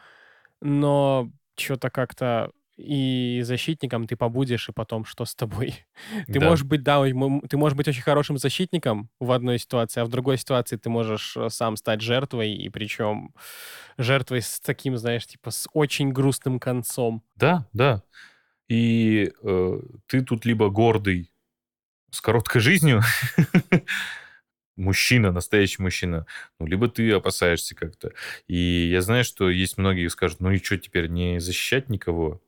Но 0.61 1.31
что-то 1.57 1.91
как-то 1.91 2.51
и 2.81 3.41
защитником 3.43 4.07
ты 4.07 4.17
побудешь, 4.17 4.69
и 4.69 4.73
потом 4.73 5.05
что 5.05 5.25
с 5.25 5.35
тобой? 5.35 5.75
Ты 6.27 6.41
да. 6.41 6.47
можешь 6.47 6.65
быть, 6.65 6.83
да, 6.83 7.03
ты 7.03 7.57
можешь 7.57 7.77
быть 7.77 7.89
очень 7.89 8.03
хорошим 8.03 8.39
защитником 8.39 9.11
в 9.21 9.33
одной 9.33 9.59
ситуации, 9.59 10.01
а 10.01 10.05
в 10.05 10.09
другой 10.09 10.39
ситуации 10.39 10.77
ты 10.77 10.89
можешь 10.89 11.37
э, 11.37 11.49
сам 11.51 11.77
стать 11.77 12.01
жертвой, 12.01 12.53
и 12.53 12.69
причем 12.69 13.35
жертвой 13.99 14.43
с 14.43 14.61
таким, 14.61 14.97
знаешь, 14.97 15.27
типа 15.27 15.51
с 15.51 15.69
очень 15.73 16.11
грустным 16.11 16.59
концом. 16.59 17.23
Да, 17.37 17.67
да. 17.73 18.03
И 18.69 19.33
э, 19.43 19.81
ты 20.07 20.23
тут 20.23 20.45
либо 20.45 20.71
гордый 20.71 21.31
с 22.11 22.21
короткой 22.21 22.61
жизнью, 22.61 23.03
мужчина, 24.77 25.33
настоящий 25.33 25.83
мужчина, 25.83 26.27
ну, 26.59 26.67
либо 26.67 26.89
ты 26.89 27.11
опасаешься 27.13 27.75
как-то. 27.75 28.13
И 28.49 28.89
я 28.91 29.03
знаю, 29.03 29.25
что 29.25 29.51
есть 29.51 29.79
многие 29.79 30.09
скажут, 30.09 30.41
ну 30.41 30.51
и 30.51 30.59
что 30.59 30.79
теперь, 30.79 31.09
не 31.09 31.41
защищать 31.41 31.89
никого? 31.89 32.41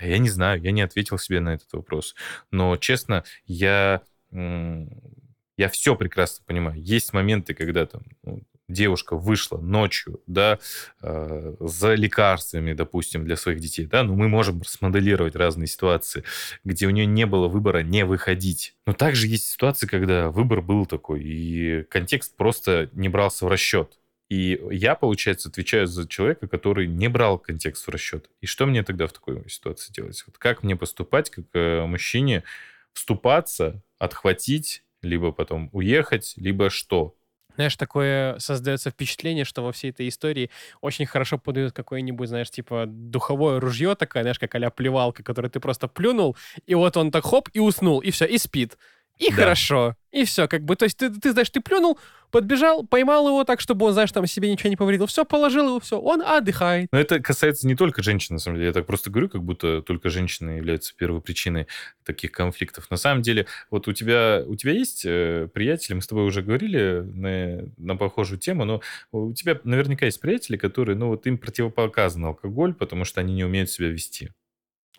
Я 0.00 0.18
не 0.18 0.28
знаю, 0.28 0.60
я 0.62 0.70
не 0.70 0.82
ответил 0.82 1.18
себе 1.18 1.40
на 1.40 1.54
этот 1.54 1.72
вопрос. 1.72 2.14
Но, 2.50 2.76
честно, 2.76 3.24
я, 3.46 4.02
я 4.30 5.68
все 5.70 5.96
прекрасно 5.96 6.44
понимаю. 6.46 6.80
Есть 6.80 7.12
моменты, 7.12 7.54
когда 7.54 7.86
там 7.86 8.02
ну, 8.22 8.42
девушка 8.68 9.16
вышла 9.16 9.58
ночью, 9.58 10.20
да, 10.26 10.58
э, 11.02 11.54
за 11.58 11.94
лекарствами, 11.94 12.74
допустим, 12.74 13.24
для 13.24 13.36
своих 13.36 13.60
детей, 13.60 13.86
да, 13.86 14.02
ну, 14.02 14.14
мы 14.14 14.28
можем 14.28 14.62
смоделировать 14.64 15.34
разные 15.34 15.66
ситуации, 15.66 16.24
где 16.64 16.86
у 16.86 16.90
нее 16.90 17.06
не 17.06 17.26
было 17.26 17.48
выбора 17.48 17.82
не 17.82 18.04
выходить. 18.04 18.76
Но 18.86 18.92
также 18.92 19.26
есть 19.26 19.46
ситуации, 19.46 19.86
когда 19.86 20.30
выбор 20.30 20.60
был 20.60 20.86
такой, 20.86 21.22
и 21.22 21.82
контекст 21.84 22.36
просто 22.36 22.90
не 22.92 23.08
брался 23.08 23.46
в 23.46 23.48
расчет. 23.48 23.98
И 24.28 24.60
я, 24.70 24.94
получается, 24.94 25.48
отвечаю 25.48 25.86
за 25.86 26.06
человека, 26.06 26.48
который 26.48 26.86
не 26.86 27.08
брал 27.08 27.38
контекст 27.38 27.86
в 27.86 27.90
расчет. 27.90 28.28
И 28.40 28.46
что 28.46 28.66
мне 28.66 28.82
тогда 28.82 29.06
в 29.06 29.12
такой 29.12 29.48
ситуации 29.48 29.92
делать? 29.92 30.22
Вот 30.26 30.36
как 30.36 30.62
мне 30.62 30.76
поступать, 30.76 31.30
как 31.30 31.46
э, 31.54 31.86
мужчине, 31.86 32.44
вступаться, 32.92 33.82
отхватить, 33.98 34.82
либо 35.02 35.32
потом 35.32 35.70
уехать, 35.72 36.34
либо 36.36 36.68
что? 36.68 37.14
Знаешь, 37.54 37.76
такое 37.76 38.38
создается 38.38 38.90
впечатление, 38.90 39.44
что 39.44 39.62
во 39.62 39.72
всей 39.72 39.90
этой 39.90 40.06
истории 40.08 40.48
очень 40.80 41.06
хорошо 41.06 41.38
подают 41.38 41.72
какое-нибудь, 41.72 42.28
знаешь, 42.28 42.50
типа 42.50 42.84
духовое 42.86 43.58
ружье 43.58 43.96
такое, 43.96 44.22
знаешь, 44.22 44.38
как 44.38 44.54
а 44.54 44.70
плевалка, 44.70 45.24
которое 45.24 45.48
ты 45.48 45.58
просто 45.58 45.88
плюнул, 45.88 46.36
и 46.66 46.76
вот 46.76 46.96
он 46.96 47.10
так 47.10 47.24
хоп, 47.24 47.48
и 47.54 47.58
уснул, 47.58 47.98
и 47.98 48.12
все, 48.12 48.26
и 48.26 48.38
спит. 48.38 48.78
И 49.18 49.30
да. 49.30 49.36
хорошо. 49.36 49.94
И 50.10 50.24
все, 50.24 50.48
как 50.48 50.64
бы, 50.64 50.74
то 50.74 50.84
есть 50.84 50.96
ты, 50.96 51.10
ты, 51.10 51.32
знаешь, 51.32 51.50
ты 51.50 51.60
плюнул, 51.60 51.98
подбежал, 52.30 52.86
поймал 52.86 53.28
его 53.28 53.44
так, 53.44 53.60
чтобы 53.60 53.86
он, 53.86 53.92
знаешь, 53.92 54.10
там 54.10 54.26
себе 54.26 54.50
ничего 54.50 54.70
не 54.70 54.76
повредил. 54.76 55.06
Все, 55.06 55.24
положил 55.24 55.66
его, 55.66 55.80
все, 55.80 56.00
он 56.00 56.22
отдыхает. 56.22 56.88
Но 56.92 56.98
это 56.98 57.20
касается 57.20 57.66
не 57.66 57.74
только 57.74 58.02
женщин, 58.02 58.36
на 58.36 58.38
самом 58.38 58.56
деле. 58.56 58.68
Я 58.68 58.72
так 58.72 58.86
просто 58.86 59.10
говорю, 59.10 59.28
как 59.28 59.42
будто 59.42 59.82
только 59.82 60.08
женщины 60.08 60.52
являются 60.52 60.94
первой 60.96 61.20
причиной 61.20 61.66
таких 62.04 62.32
конфликтов. 62.32 62.90
На 62.90 62.96
самом 62.96 63.22
деле, 63.22 63.46
вот 63.70 63.86
у 63.86 63.92
тебя, 63.92 64.42
у 64.46 64.56
тебя 64.56 64.72
есть 64.72 65.04
э, 65.04 65.48
приятели, 65.52 65.94
мы 65.94 66.02
с 66.02 66.06
тобой 66.06 66.24
уже 66.24 66.42
говорили 66.42 67.02
на, 67.04 67.68
на 67.76 67.96
похожую 67.96 68.38
тему, 68.38 68.64
но 68.64 68.80
у 69.12 69.32
тебя 69.34 69.60
наверняка 69.64 70.06
есть 70.06 70.20
приятели, 70.20 70.56
которые, 70.56 70.96
ну, 70.96 71.08
вот 71.08 71.26
им 71.26 71.36
противопоказан 71.36 72.24
алкоголь, 72.24 72.72
потому 72.72 73.04
что 73.04 73.20
они 73.20 73.34
не 73.34 73.44
умеют 73.44 73.70
себя 73.70 73.88
вести. 73.88 74.30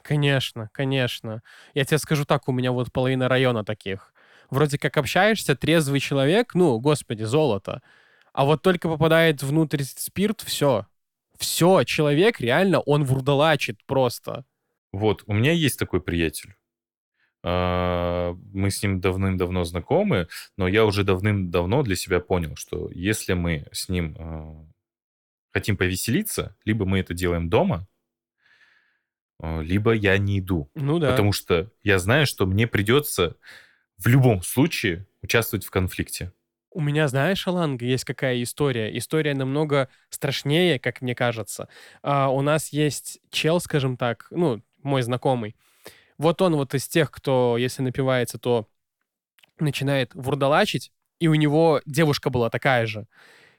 Конечно, 0.10 0.72
конечно. 0.74 1.44
Я 1.76 1.86
тебе 1.86 2.00
скажу 2.00 2.26
так, 2.26 2.48
у 2.48 2.52
меня 2.52 2.72
вот 2.72 2.92
половина 2.92 3.28
района 3.28 3.64
таких 3.64 4.12
вроде 4.50 4.80
как 4.80 4.98
общаешься, 4.98 5.56
трезвый 5.56 6.00
человек, 6.00 6.56
ну, 6.56 6.80
господи, 6.80 7.22
золото. 7.22 7.84
А 8.34 8.44
вот 8.44 8.64
только 8.64 8.90
попадает 8.90 9.44
внутрь 9.44 9.84
спирт, 9.84 10.42
все. 10.42 10.88
Все, 11.38 11.84
человек 11.84 12.42
реально, 12.42 12.80
он 12.80 13.04
вурдалачит 13.04 13.86
просто. 13.86 14.46
Вот, 14.92 15.22
у 15.28 15.34
меня 15.34 15.52
есть 15.52 15.78
такой 15.78 16.02
приятель. 16.02 16.56
А, 17.44 18.34
мы 18.52 18.72
с 18.72 18.82
ним 18.82 19.00
давным-давно 19.02 19.64
знакомы, 19.64 20.28
но 20.58 20.68
я 20.68 20.86
уже 20.86 21.04
давным-давно 21.04 21.84
для 21.84 21.96
себя 21.96 22.20
понял, 22.20 22.56
что 22.56 22.90
если 22.96 23.34
мы 23.34 23.68
с 23.72 23.90
ним 23.90 24.16
а, 24.18 24.66
хотим 25.52 25.78
повеселиться, 25.78 26.56
либо 26.66 26.86
мы 26.86 26.98
это 26.98 27.14
делаем 27.14 27.48
дома, 27.48 27.86
либо 29.42 29.94
я 29.94 30.18
не 30.18 30.40
иду. 30.40 30.70
Ну 30.76 31.00
да. 31.00 31.12
Потому 31.12 31.32
что 31.32 31.72
я 31.84 32.00
знаю, 32.00 32.26
что 32.26 32.46
мне 32.46 32.68
придется 32.68 33.38
в 33.98 34.08
любом 34.08 34.42
случае 34.44 35.08
участвовать 35.22 35.66
в 35.66 35.72
конфликте. 35.72 36.32
У 36.72 36.82
меня, 36.82 37.08
знаешь, 37.08 37.48
Аланга, 37.48 37.86
есть 37.86 38.04
какая 38.04 38.42
история. 38.44 38.96
История 38.98 39.34
намного 39.34 39.90
страшнее, 40.10 40.80
как 40.80 41.02
мне 41.02 41.16
кажется. 41.16 41.68
А, 42.04 42.30
у 42.30 42.42
нас 42.42 42.70
есть 42.70 43.20
чел, 43.32 43.60
скажем 43.60 43.98
так, 43.98 44.28
ну, 44.30 44.62
мой 44.84 45.02
знакомый. 45.02 45.56
Вот 46.18 46.42
он 46.42 46.56
вот 46.56 46.76
из 46.76 46.88
тех, 46.88 47.12
кто, 47.12 47.58
если 47.58 47.82
напивается, 47.82 48.38
то 48.38 48.68
начинает 49.58 50.14
вурдалачить, 50.14 50.92
и 51.20 51.28
у 51.28 51.34
него 51.34 51.82
девушка 51.86 52.30
была 52.30 52.50
такая 52.50 52.86
же. 52.86 53.08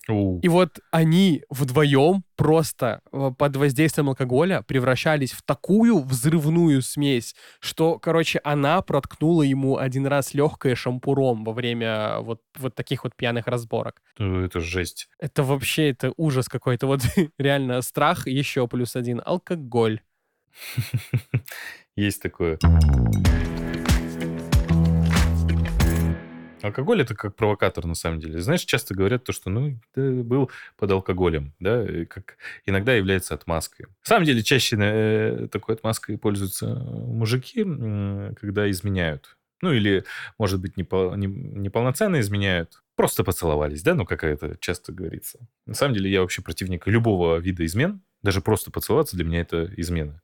И 0.09 0.49
вот 0.49 0.81
они 0.91 1.45
вдвоем 1.51 2.25
просто 2.37 3.01
э, 3.13 3.31
под 3.37 3.57
воздействием 3.57 4.09
алкоголя 4.09 4.63
превращались 4.63 5.33
в 5.33 5.43
такую 5.43 6.01
взрывную 6.01 6.83
смесь, 6.83 7.35
что, 7.61 7.99
короче, 7.99 8.41
она 8.43 8.81
проткнула 8.83 9.43
ему 9.43 9.77
один 9.77 10.07
раз 10.07 10.35
легкое 10.35 10.75
шампуром 10.75 11.45
во 11.45 11.53
время 11.53 12.21
вот, 12.21 12.41
вот 12.59 12.75
таких 12.75 13.05
вот 13.05 13.15
пьяных 13.15 13.47
разборок. 13.47 14.03
Это 14.19 14.61
жесть. 14.61 15.09
Это 15.19 15.43
вообще, 15.43 15.91
это 15.91 16.13
ужас 16.17 16.49
какой-то. 16.49 16.87
Вот 16.87 17.03
реально 17.39 17.83
страх 17.83 18.27
еще 18.27 18.67
плюс 18.69 18.97
один. 18.97 19.21
Алкоголь. 19.25 20.01
Есть 21.97 22.23
такое. 22.23 22.59
Алкоголь 26.63 27.03
это 27.03 27.15
как 27.15 27.37
провокатор 27.37 27.87
на 27.87 27.95
самом 27.95 28.21
деле. 28.21 28.41
Знаешь, 28.41 28.65
часто 28.65 28.95
говорят 28.95 29.25
то, 29.25 29.33
что 29.33 29.51
ну 29.51 29.81
ты 29.95 30.23
был 30.23 30.51
под 30.77 30.91
алкоголем, 30.91 31.55
да, 31.59 31.85
как 32.07 32.37
иногда 32.67 32.95
является 32.95 33.35
отмазкой. 33.35 33.87
На 33.87 34.09
самом 34.09 34.27
деле 34.27 34.43
чаще 34.43 34.77
э, 34.79 35.49
такой 35.51 35.77
отмазкой 35.77 36.19
пользуются 36.19 36.67
мужики, 36.75 37.63
когда 38.39 38.71
изменяют. 38.71 39.37
Ну 39.63 39.73
или, 39.73 40.05
может 40.39 40.61
быть, 40.61 40.77
непол- 40.77 41.17
не, 41.17 41.27
неполноценно 41.27 42.21
изменяют, 42.21 42.83
просто 42.97 43.25
поцеловались, 43.25 43.83
да, 43.83 43.95
ну 43.95 44.07
как 44.07 44.25
это 44.25 44.57
часто 44.59 44.93
говорится. 44.93 45.39
На 45.67 45.75
самом 45.75 45.95
деле 45.95 46.11
я 46.11 46.21
вообще 46.23 46.43
противник 46.43 46.87
любого 46.87 47.37
вида 47.37 47.65
измен, 47.67 48.03
даже 48.23 48.41
просто 48.41 48.71
поцеловаться 48.71 49.17
для 49.17 49.25
меня 49.25 49.41
это 49.41 49.71
измена. 49.77 50.23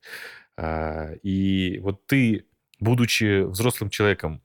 А, 0.56 1.12
и 1.22 1.78
вот 1.80 2.06
ты, 2.06 2.46
будучи 2.80 3.42
взрослым 3.42 3.90
человеком, 3.90 4.42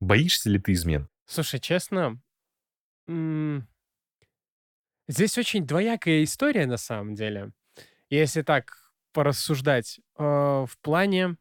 боишься 0.00 0.48
ли 0.48 0.58
ты 0.58 0.72
измен? 0.72 1.09
Слушай, 1.30 1.60
честно, 1.60 2.20
здесь 5.06 5.38
очень 5.38 5.64
двоякая 5.64 6.24
история 6.24 6.66
на 6.66 6.76
самом 6.76 7.14
деле. 7.14 7.52
Если 8.08 8.42
так 8.42 8.92
порассуждать, 9.12 10.00
а, 10.16 10.66
в 10.66 10.76
плане 10.80 11.36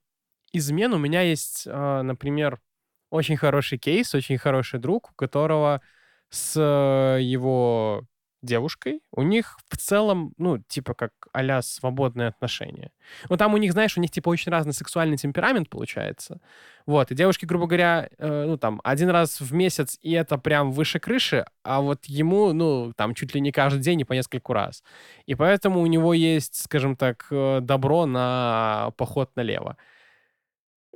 измен 0.54 0.94
у 0.94 1.00
меня 1.00 1.22
есть, 1.24 1.64
а, 1.68 2.04
например, 2.04 2.62
очень 3.10 3.36
хороший 3.36 3.80
кейс, 3.80 4.14
очень 4.14 4.38
хороший 4.38 4.80
друг, 4.80 5.10
у 5.10 5.16
которого 5.16 5.82
с 6.30 6.60
его 6.60 8.06
девушкой, 8.42 9.02
у 9.12 9.22
них 9.22 9.58
в 9.70 9.78
целом, 9.78 10.34
ну, 10.38 10.58
типа 10.58 10.94
как 10.94 11.12
а 11.34 11.62
свободные 11.62 12.28
отношения. 12.30 12.92
Ну, 13.30 13.38
там 13.38 13.54
у 13.54 13.58
них, 13.58 13.72
знаешь, 13.74 13.98
у 13.98 14.02
них 14.02 14.12
типа 14.12 14.30
очень 14.30 14.52
разный 14.52 14.74
сексуальный 14.74 15.18
темперамент 15.18 15.70
получается. 15.70 16.40
Вот, 16.86 17.12
и 17.12 17.16
девушки, 17.16 17.46
грубо 17.46 17.68
говоря, 17.68 18.10
э, 18.18 18.46
ну, 18.48 18.58
там, 18.58 18.82
один 18.84 19.10
раз 19.10 19.42
в 19.42 19.54
месяц, 19.54 20.00
и 20.02 20.12
это 20.14 20.38
прям 20.38 20.72
выше 20.72 21.00
крыши, 21.00 21.46
а 21.64 21.82
вот 21.82 22.06
ему, 22.06 22.54
ну, 22.54 22.94
там, 22.96 23.14
чуть 23.14 23.36
ли 23.36 23.42
не 23.42 23.52
каждый 23.52 23.82
день 23.82 24.02
и 24.02 24.06
по 24.06 24.14
нескольку 24.14 24.54
раз. 24.54 24.84
И 25.28 25.36
поэтому 25.36 25.82
у 25.82 25.86
него 25.86 26.14
есть, 26.14 26.64
скажем 26.64 26.96
так, 26.96 27.28
э, 27.32 27.60
добро 27.62 28.06
на 28.06 28.92
поход 28.98 29.30
налево. 29.36 29.78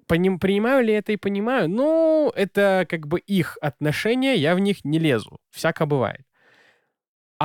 Поним, 0.08 0.40
принимаю 0.40 0.84
ли 0.84 0.94
это 0.94 1.12
и 1.12 1.18
понимаю? 1.18 1.70
Ну, 1.70 2.32
это 2.36 2.86
как 2.90 3.08
бы 3.08 3.20
их 3.20 3.58
отношения, 3.62 4.36
я 4.36 4.56
в 4.56 4.60
них 4.60 4.84
не 4.84 5.00
лезу. 5.00 5.40
Всяко 5.52 5.86
бывает. 5.86 6.26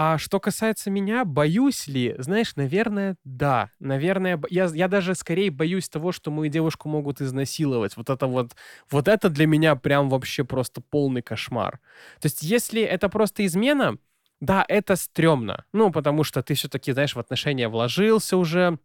А 0.00 0.16
что 0.16 0.38
касается 0.38 0.92
меня, 0.92 1.24
боюсь 1.24 1.88
ли? 1.88 2.14
Знаешь, 2.18 2.54
наверное, 2.54 3.16
да. 3.24 3.72
Наверное, 3.80 4.40
я, 4.48 4.66
я 4.66 4.86
даже 4.86 5.16
скорее 5.16 5.50
боюсь 5.50 5.88
того, 5.88 6.12
что 6.12 6.30
мою 6.30 6.48
девушку 6.52 6.88
могут 6.88 7.20
изнасиловать. 7.20 7.96
Вот 7.96 8.08
это 8.08 8.28
вот, 8.28 8.54
вот 8.92 9.08
это 9.08 9.28
для 9.28 9.48
меня 9.48 9.74
прям 9.74 10.08
вообще 10.08 10.44
просто 10.44 10.80
полный 10.80 11.20
кошмар. 11.20 11.80
То 12.20 12.26
есть 12.26 12.44
если 12.44 12.80
это 12.80 13.08
просто 13.08 13.44
измена, 13.44 13.98
да, 14.40 14.64
это 14.68 14.94
стрёмно. 14.94 15.64
Ну, 15.72 15.90
потому 15.90 16.22
что 16.22 16.44
ты 16.44 16.54
все-таки, 16.54 16.92
знаешь, 16.92 17.16
в 17.16 17.18
отношения 17.18 17.68
вложился 17.68 18.36
уже, 18.36 18.78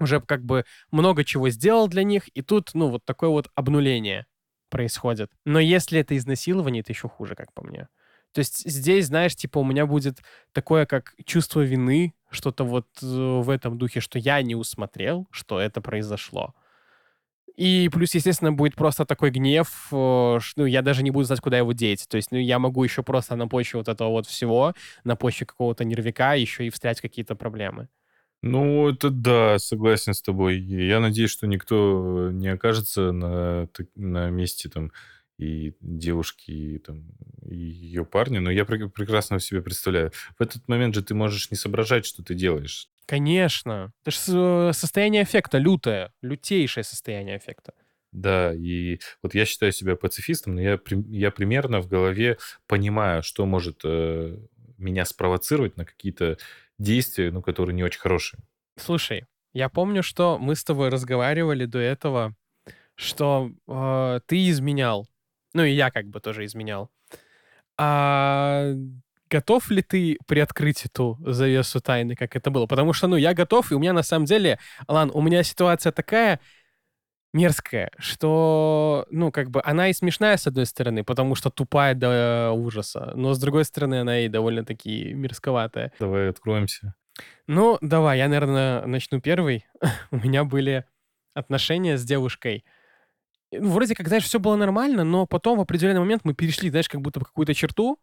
уже 0.00 0.20
как 0.20 0.44
бы 0.44 0.64
много 0.90 1.22
чего 1.22 1.48
сделал 1.50 1.86
для 1.86 2.02
них, 2.02 2.24
и 2.36 2.42
тут, 2.42 2.70
ну, 2.74 2.88
вот 2.88 3.04
такое 3.04 3.30
вот 3.30 3.48
обнуление 3.54 4.26
происходит. 4.68 5.30
Но 5.44 5.60
если 5.60 6.00
это 6.00 6.16
изнасилование, 6.16 6.80
это 6.80 6.90
еще 6.90 7.08
хуже, 7.08 7.36
как 7.36 7.52
по 7.52 7.62
мне. 7.62 7.86
То 8.32 8.40
есть 8.40 8.68
здесь, 8.68 9.06
знаешь, 9.06 9.34
типа 9.34 9.58
у 9.58 9.64
меня 9.64 9.86
будет 9.86 10.18
такое, 10.52 10.86
как 10.86 11.14
чувство 11.24 11.60
вины, 11.60 12.14
что-то 12.30 12.64
вот 12.64 12.86
э, 13.02 13.06
в 13.06 13.50
этом 13.50 13.76
духе, 13.76 14.00
что 14.00 14.18
я 14.18 14.40
не 14.42 14.54
усмотрел, 14.54 15.26
что 15.30 15.60
это 15.60 15.80
произошло. 15.80 16.54
И 17.56 17.90
плюс, 17.92 18.14
естественно, 18.14 18.52
будет 18.52 18.74
просто 18.74 19.04
такой 19.04 19.30
гнев, 19.30 19.88
э, 19.92 20.38
ну, 20.56 20.64
я 20.64 20.82
даже 20.82 21.02
не 21.02 21.10
буду 21.10 21.24
знать, 21.24 21.40
куда 21.40 21.58
его 21.58 21.72
деть. 21.72 22.06
То 22.08 22.16
есть, 22.16 22.30
ну, 22.30 22.38
я 22.38 22.58
могу 22.58 22.84
еще 22.84 23.02
просто 23.02 23.36
на 23.36 23.48
почве 23.48 23.78
вот 23.78 23.88
этого 23.88 24.08
вот 24.10 24.26
всего, 24.26 24.74
на 25.04 25.16
почве 25.16 25.46
какого-то 25.46 25.84
нервика 25.84 26.34
еще 26.34 26.66
и 26.66 26.70
встрять 26.70 27.00
какие-то 27.00 27.34
проблемы. 27.34 27.88
Ну, 28.42 28.88
это 28.88 29.10
да, 29.10 29.58
согласен 29.58 30.14
с 30.14 30.22
тобой. 30.22 30.58
Я 30.58 31.00
надеюсь, 31.00 31.30
что 31.30 31.46
никто 31.46 32.30
не 32.32 32.48
окажется 32.48 33.12
на, 33.12 33.68
на 33.96 34.30
месте 34.30 34.70
там 34.70 34.92
и 35.40 35.74
девушки, 35.80 36.50
и, 36.50 36.78
там, 36.78 37.04
и 37.48 37.56
ее 37.56 38.04
парни, 38.04 38.38
но 38.38 38.50
я 38.50 38.64
пр- 38.64 38.90
прекрасно 38.90 39.40
себе 39.40 39.62
представляю. 39.62 40.12
В 40.38 40.42
этот 40.42 40.68
момент 40.68 40.94
же 40.94 41.02
ты 41.02 41.14
можешь 41.14 41.50
не 41.50 41.56
соображать, 41.56 42.04
что 42.04 42.22
ты 42.22 42.34
делаешь. 42.34 42.88
Конечно. 43.06 43.92
Это 44.04 44.10
же 44.10 44.72
состояние 44.74 45.22
эффекта 45.22 45.58
лютое, 45.58 46.12
лютейшее 46.22 46.84
состояние 46.84 47.38
эффекта. 47.38 47.72
Да, 48.12 48.52
и 48.52 49.00
вот 49.22 49.34
я 49.34 49.46
считаю 49.46 49.72
себя 49.72 49.96
пацифистом, 49.96 50.56
но 50.56 50.60
я, 50.60 50.78
я 51.08 51.30
примерно 51.30 51.80
в 51.80 51.88
голове 51.88 52.38
понимаю, 52.66 53.22
что 53.22 53.46
может 53.46 53.80
э, 53.84 54.36
меня 54.78 55.04
спровоцировать 55.04 55.76
на 55.76 55.84
какие-то 55.84 56.36
действия, 56.78 57.30
ну, 57.30 57.40
которые 57.40 57.74
не 57.74 57.84
очень 57.84 58.00
хорошие. 58.00 58.40
Слушай, 58.76 59.24
я 59.54 59.68
помню, 59.68 60.02
что 60.02 60.38
мы 60.38 60.54
с 60.54 60.64
тобой 60.64 60.88
разговаривали 60.90 61.64
до 61.64 61.78
этого, 61.78 62.34
что 62.94 63.52
э, 63.66 64.20
ты 64.26 64.50
изменял. 64.50 65.08
Ну 65.54 65.64
и 65.64 65.72
я 65.72 65.90
как 65.90 66.06
бы 66.06 66.20
тоже 66.20 66.44
изменял. 66.44 66.90
А 67.76 68.72
готов 69.30 69.70
ли 69.70 69.82
ты 69.82 70.18
приоткрыть 70.26 70.84
эту 70.84 71.18
завесу 71.24 71.80
тайны, 71.80 72.14
как 72.16 72.36
это 72.36 72.50
было? 72.50 72.66
Потому 72.66 72.92
что, 72.92 73.06
ну, 73.06 73.16
я 73.16 73.32
готов, 73.32 73.70
и 73.70 73.74
у 73.74 73.78
меня 73.78 73.92
на 73.92 74.02
самом 74.02 74.26
деле, 74.26 74.58
Алан, 74.86 75.10
у 75.14 75.22
меня 75.22 75.42
ситуация 75.42 75.92
такая 75.92 76.40
мерзкая, 77.32 77.90
что, 77.98 79.06
ну, 79.10 79.30
как 79.30 79.50
бы 79.50 79.60
она 79.64 79.88
и 79.88 79.92
смешная, 79.92 80.36
с 80.36 80.46
одной 80.46 80.66
стороны, 80.66 81.04
потому 81.04 81.34
что 81.36 81.50
тупая 81.50 81.94
до 81.94 82.52
ужаса, 82.52 83.12
но 83.14 83.34
с 83.34 83.38
другой 83.38 83.64
стороны 83.64 84.00
она 84.00 84.20
и 84.20 84.28
довольно-таки 84.28 85.14
мерзковатая. 85.14 85.92
Давай 86.00 86.28
откроемся. 86.28 86.94
Ну, 87.46 87.78
давай, 87.80 88.18
я, 88.18 88.28
наверное, 88.28 88.84
начну 88.86 89.20
первый. 89.20 89.66
у 90.10 90.16
меня 90.16 90.44
были 90.44 90.84
отношения 91.34 91.96
с 91.96 92.04
девушкой, 92.04 92.64
вроде 93.52 93.94
как, 93.94 94.08
знаешь, 94.08 94.24
все 94.24 94.38
было 94.38 94.56
нормально, 94.56 95.04
но 95.04 95.26
потом 95.26 95.58
в 95.58 95.62
определенный 95.62 96.00
момент 96.00 96.22
мы 96.24 96.34
перешли, 96.34 96.70
знаешь, 96.70 96.88
как 96.88 97.00
будто 97.00 97.20
какую-то 97.20 97.54
черту, 97.54 97.98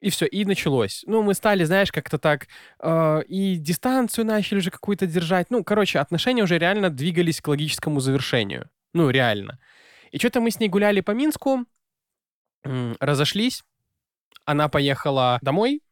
и 0.00 0.10
все, 0.10 0.26
и 0.26 0.44
началось. 0.44 1.02
Ну, 1.06 1.22
мы 1.22 1.34
стали, 1.34 1.64
знаешь, 1.64 1.90
как-то 1.90 2.18
так, 2.18 2.48
э, 2.80 3.22
и 3.26 3.56
дистанцию 3.56 4.26
начали 4.26 4.58
уже 4.58 4.70
какую-то 4.70 5.06
держать. 5.06 5.50
Ну, 5.50 5.64
короче, 5.64 5.98
отношения 5.98 6.42
уже 6.42 6.58
реально 6.58 6.90
двигались 6.90 7.40
к 7.40 7.48
логическому 7.48 8.00
завершению. 8.00 8.68
Ну, 8.92 9.08
реально. 9.10 9.58
И 10.12 10.18
что-то 10.18 10.40
мы 10.40 10.50
с 10.50 10.60
ней 10.60 10.68
гуляли 10.68 11.00
по 11.00 11.12
Минску, 11.12 11.64
разошлись, 12.64 13.62
она 14.44 14.68
поехала 14.68 15.38
домой, 15.42 15.82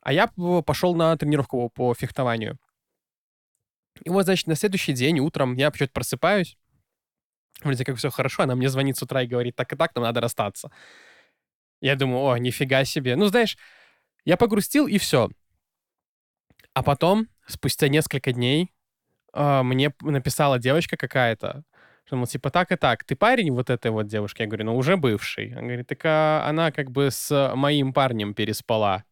а 0.00 0.12
я 0.12 0.28
пошел 0.64 0.94
на 0.94 1.16
тренировку 1.16 1.68
по 1.68 1.94
фехтованию. 1.94 2.58
И 4.04 4.10
вот, 4.10 4.24
значит, 4.24 4.46
на 4.46 4.54
следующий 4.54 4.92
день 4.92 5.18
утром 5.20 5.54
я 5.54 5.72
что-то 5.74 5.92
просыпаюсь, 5.92 6.56
Вроде 7.62 7.84
как 7.84 7.96
все 7.96 8.10
хорошо, 8.10 8.42
она 8.42 8.54
мне 8.54 8.68
звонит 8.68 8.96
с 8.96 9.02
утра 9.02 9.22
и 9.22 9.26
говорит, 9.26 9.56
так 9.56 9.72
и 9.72 9.76
так, 9.76 9.94
нам 9.94 10.04
надо 10.04 10.20
расстаться. 10.20 10.70
Я 11.80 11.96
думаю, 11.96 12.24
о, 12.24 12.36
нифига 12.38 12.84
себе. 12.84 13.16
Ну, 13.16 13.26
знаешь, 13.26 13.56
я 14.24 14.36
погрустил, 14.36 14.86
и 14.86 14.98
все. 14.98 15.28
А 16.74 16.82
потом, 16.82 17.28
спустя 17.46 17.88
несколько 17.88 18.32
дней, 18.32 18.72
э, 19.32 19.62
мне 19.62 19.92
написала 20.02 20.58
девочка 20.58 20.96
какая-то, 20.96 21.64
что, 22.06 22.16
мол, 22.16 22.26
типа, 22.26 22.50
так 22.50 22.70
и 22.70 22.76
так, 22.76 23.02
ты 23.04 23.16
парень 23.16 23.50
вот 23.50 23.68
этой 23.68 23.90
вот 23.90 24.06
девушки? 24.06 24.42
Я 24.42 24.46
говорю, 24.46 24.66
ну, 24.66 24.76
уже 24.76 24.96
бывший. 24.96 25.52
Она 25.52 25.62
говорит, 25.62 25.88
так 25.88 26.00
а 26.04 26.46
она 26.48 26.70
как 26.70 26.90
бы 26.90 27.10
с 27.10 27.52
моим 27.56 27.92
парнем 27.92 28.32
переспала. 28.32 29.04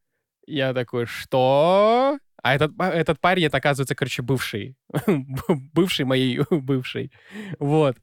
Я 0.46 0.72
такой, 0.74 1.07
что? 1.07 2.18
А 2.42 2.54
этот, 2.54 2.72
а 2.78 2.90
этот 2.90 3.20
парень, 3.20 3.46
это, 3.46 3.57
оказывается, 3.57 3.94
короче, 3.94 4.22
бывший. 4.22 4.76
бывший 5.72 6.04
моей 6.04 6.40
бывшей. 6.50 7.11
Вот. 7.59 7.96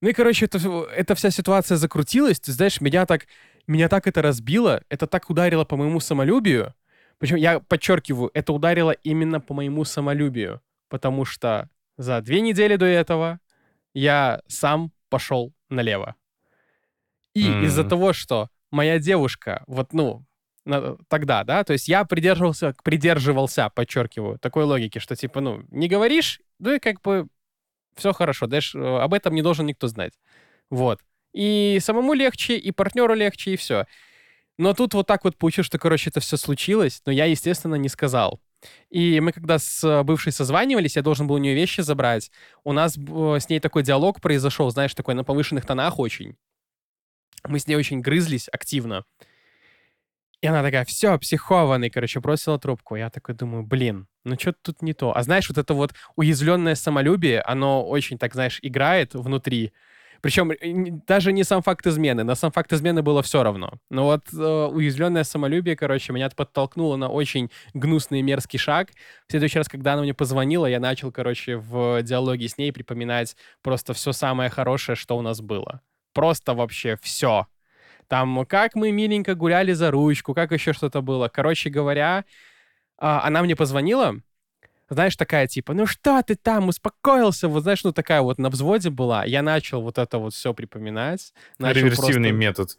Ну 0.00 0.08
и, 0.08 0.12
короче, 0.12 0.46
это, 0.46 0.58
эта 0.94 1.14
вся 1.14 1.30
ситуация 1.30 1.76
закрутилась. 1.76 2.40
Ты 2.40 2.52
знаешь, 2.52 2.80
меня 2.80 3.04
так, 3.06 3.26
меня 3.66 3.88
так 3.88 4.06
это 4.06 4.22
разбило, 4.22 4.82
это 4.88 5.06
так 5.06 5.28
ударило 5.28 5.64
по 5.64 5.76
моему 5.76 6.00
самолюбию. 6.00 6.74
Причем 7.18 7.36
я 7.36 7.60
подчеркиваю, 7.60 8.30
это 8.32 8.52
ударило 8.52 8.92
именно 8.92 9.40
по 9.40 9.52
моему 9.52 9.84
самолюбию. 9.84 10.62
Потому 10.88 11.24
что 11.24 11.68
за 11.98 12.20
две 12.22 12.40
недели 12.40 12.76
до 12.76 12.86
этого 12.86 13.40
я 13.92 14.40
сам 14.46 14.90
пошел 15.10 15.52
налево. 15.68 16.14
И 17.34 17.46
mm. 17.46 17.64
из-за 17.64 17.84
того, 17.84 18.12
что 18.12 18.48
моя 18.70 18.98
девушка, 18.98 19.64
вот, 19.66 19.92
ну, 19.92 20.24
тогда, 21.08 21.44
да, 21.44 21.64
то 21.64 21.72
есть 21.72 21.88
я 21.88 22.04
придерживался, 22.04 22.74
придерживался, 22.82 23.70
подчеркиваю, 23.70 24.38
такой 24.38 24.64
логики, 24.64 24.98
что, 24.98 25.16
типа, 25.16 25.40
ну, 25.40 25.62
не 25.70 25.88
говоришь, 25.88 26.40
ну 26.58 26.74
и 26.74 26.78
как 26.78 27.02
бы 27.02 27.28
все 27.96 28.12
хорошо, 28.12 28.46
дальше 28.46 28.78
э, 28.78 28.98
об 28.98 29.14
этом 29.14 29.34
не 29.34 29.42
должен 29.42 29.66
никто 29.66 29.86
знать. 29.88 30.12
Вот. 30.70 31.00
И 31.32 31.78
самому 31.80 32.14
легче, 32.14 32.56
и 32.56 32.70
партнеру 32.72 33.14
легче, 33.14 33.52
и 33.52 33.56
все. 33.56 33.86
Но 34.58 34.74
тут 34.74 34.94
вот 34.94 35.06
так 35.06 35.24
вот 35.24 35.36
получилось, 35.36 35.66
что, 35.66 35.78
короче, 35.78 36.10
это 36.10 36.20
все 36.20 36.36
случилось, 36.36 37.02
но 37.06 37.12
я, 37.12 37.24
естественно, 37.24 37.76
не 37.76 37.88
сказал. 37.88 38.40
И 38.90 39.20
мы 39.20 39.32
когда 39.32 39.58
с 39.58 40.02
бывшей 40.04 40.32
созванивались, 40.32 40.96
я 40.96 41.02
должен 41.02 41.26
был 41.26 41.36
у 41.36 41.38
нее 41.38 41.54
вещи 41.54 41.80
забрать. 41.80 42.30
У 42.62 42.72
нас 42.72 42.94
с 42.94 43.48
ней 43.48 43.60
такой 43.60 43.82
диалог 43.82 44.20
произошел, 44.20 44.70
знаешь, 44.70 44.94
такой 44.94 45.14
на 45.14 45.24
повышенных 45.24 45.64
тонах 45.64 45.98
очень. 45.98 46.36
Мы 47.44 47.58
с 47.58 47.66
ней 47.66 47.76
очень 47.76 48.00
грызлись 48.00 48.48
активно. 48.52 49.04
И 50.42 50.46
она 50.46 50.62
такая, 50.62 50.84
все, 50.84 51.18
психованный, 51.18 51.90
короче, 51.90 52.20
бросила 52.20 52.58
трубку. 52.58 52.96
Я 52.96 53.10
такой 53.10 53.34
думаю, 53.34 53.62
блин, 53.62 54.06
ну 54.24 54.36
что 54.38 54.54
тут 54.62 54.80
не 54.80 54.94
то. 54.94 55.14
А 55.14 55.22
знаешь, 55.22 55.48
вот 55.48 55.58
это 55.58 55.74
вот 55.74 55.92
уязвленное 56.16 56.74
самолюбие, 56.74 57.42
оно 57.42 57.86
очень, 57.86 58.18
так 58.18 58.32
знаешь, 58.32 58.58
играет 58.62 59.14
внутри. 59.14 59.72
Причем 60.22 60.52
даже 61.06 61.32
не 61.32 61.44
сам 61.44 61.62
факт 61.62 61.86
измены. 61.86 62.24
На 62.24 62.34
сам 62.34 62.52
факт 62.52 62.72
измены 62.72 63.02
было 63.02 63.22
все 63.22 63.42
равно. 63.42 63.72
Но 63.90 64.04
вот 64.04 64.26
э, 64.32 64.36
уязвленное 64.36 65.24
самолюбие, 65.24 65.76
короче, 65.76 66.12
меня 66.12 66.28
подтолкнуло 66.30 66.96
на 66.96 67.08
очень 67.08 67.50
гнусный 67.72 68.20
и 68.20 68.22
мерзкий 68.22 68.58
шаг. 68.58 68.90
В 69.26 69.30
следующий 69.30 69.58
раз, 69.58 69.68
когда 69.68 69.94
она 69.94 70.02
мне 70.02 70.14
позвонила, 70.14 70.66
я 70.66 70.80
начал, 70.80 71.10
короче, 71.10 71.56
в 71.56 72.02
диалоге 72.02 72.48
с 72.48 72.58
ней 72.58 72.72
припоминать 72.72 73.36
просто 73.62 73.94
все 73.94 74.12
самое 74.12 74.50
хорошее, 74.50 74.96
что 74.96 75.16
у 75.16 75.22
нас 75.22 75.40
было. 75.40 75.80
Просто 76.12 76.54
вообще 76.54 76.98
все. 77.02 77.46
Там, 78.10 78.44
как 78.44 78.74
мы 78.74 78.90
миленько 78.90 79.36
гуляли 79.36 79.72
за 79.72 79.92
ручку, 79.92 80.34
как 80.34 80.50
еще 80.50 80.72
что-то 80.72 81.00
было. 81.00 81.28
Короче 81.28 81.70
говоря, 81.70 82.24
а, 82.98 83.24
она 83.24 83.40
мне 83.40 83.54
позвонила, 83.54 84.16
знаешь, 84.88 85.14
такая 85.14 85.46
типа, 85.46 85.74
ну 85.74 85.86
что 85.86 86.20
ты 86.26 86.34
там, 86.34 86.66
успокоился, 86.66 87.46
вот 87.46 87.62
знаешь, 87.62 87.84
ну 87.84 87.92
такая 87.92 88.20
вот 88.22 88.38
на 88.38 88.50
взводе 88.50 88.90
была. 88.90 89.24
Я 89.24 89.42
начал 89.42 89.80
вот 89.80 89.96
это 89.96 90.18
вот 90.18 90.34
все 90.34 90.52
припоминать. 90.52 91.32
Начал 91.60 91.82
Реверсивный 91.82 92.30
просто... 92.30 92.32
метод. 92.32 92.78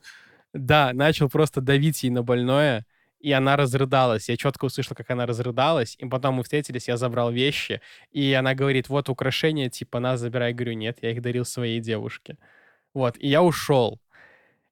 Да, 0.52 0.92
начал 0.92 1.30
просто 1.30 1.62
давить 1.62 2.04
ей 2.04 2.10
на 2.10 2.24
больное, 2.24 2.86
и 3.22 3.32
она 3.32 3.56
разрыдалась. 3.56 4.28
Я 4.28 4.36
четко 4.36 4.66
услышал, 4.66 4.98
как 4.98 5.12
она 5.12 5.26
разрыдалась, 5.26 5.96
и 5.98 6.06
потом 6.10 6.36
мы 6.36 6.44
встретились, 6.44 6.90
я 6.90 6.98
забрал 6.98 7.32
вещи, 7.32 7.80
и 8.12 8.34
она 8.34 8.54
говорит, 8.54 8.90
вот 8.90 9.08
украшения, 9.08 9.70
типа, 9.70 10.02
нас 10.02 10.20
забирай. 10.20 10.50
Я 10.50 10.56
говорю, 10.56 10.74
нет, 10.74 10.98
я 11.02 11.12
их 11.12 11.22
дарил 11.22 11.46
своей 11.46 11.80
девушке. 11.80 12.38
Вот, 12.94 13.16
и 13.18 13.30
я 13.30 13.42
ушел. 13.42 14.02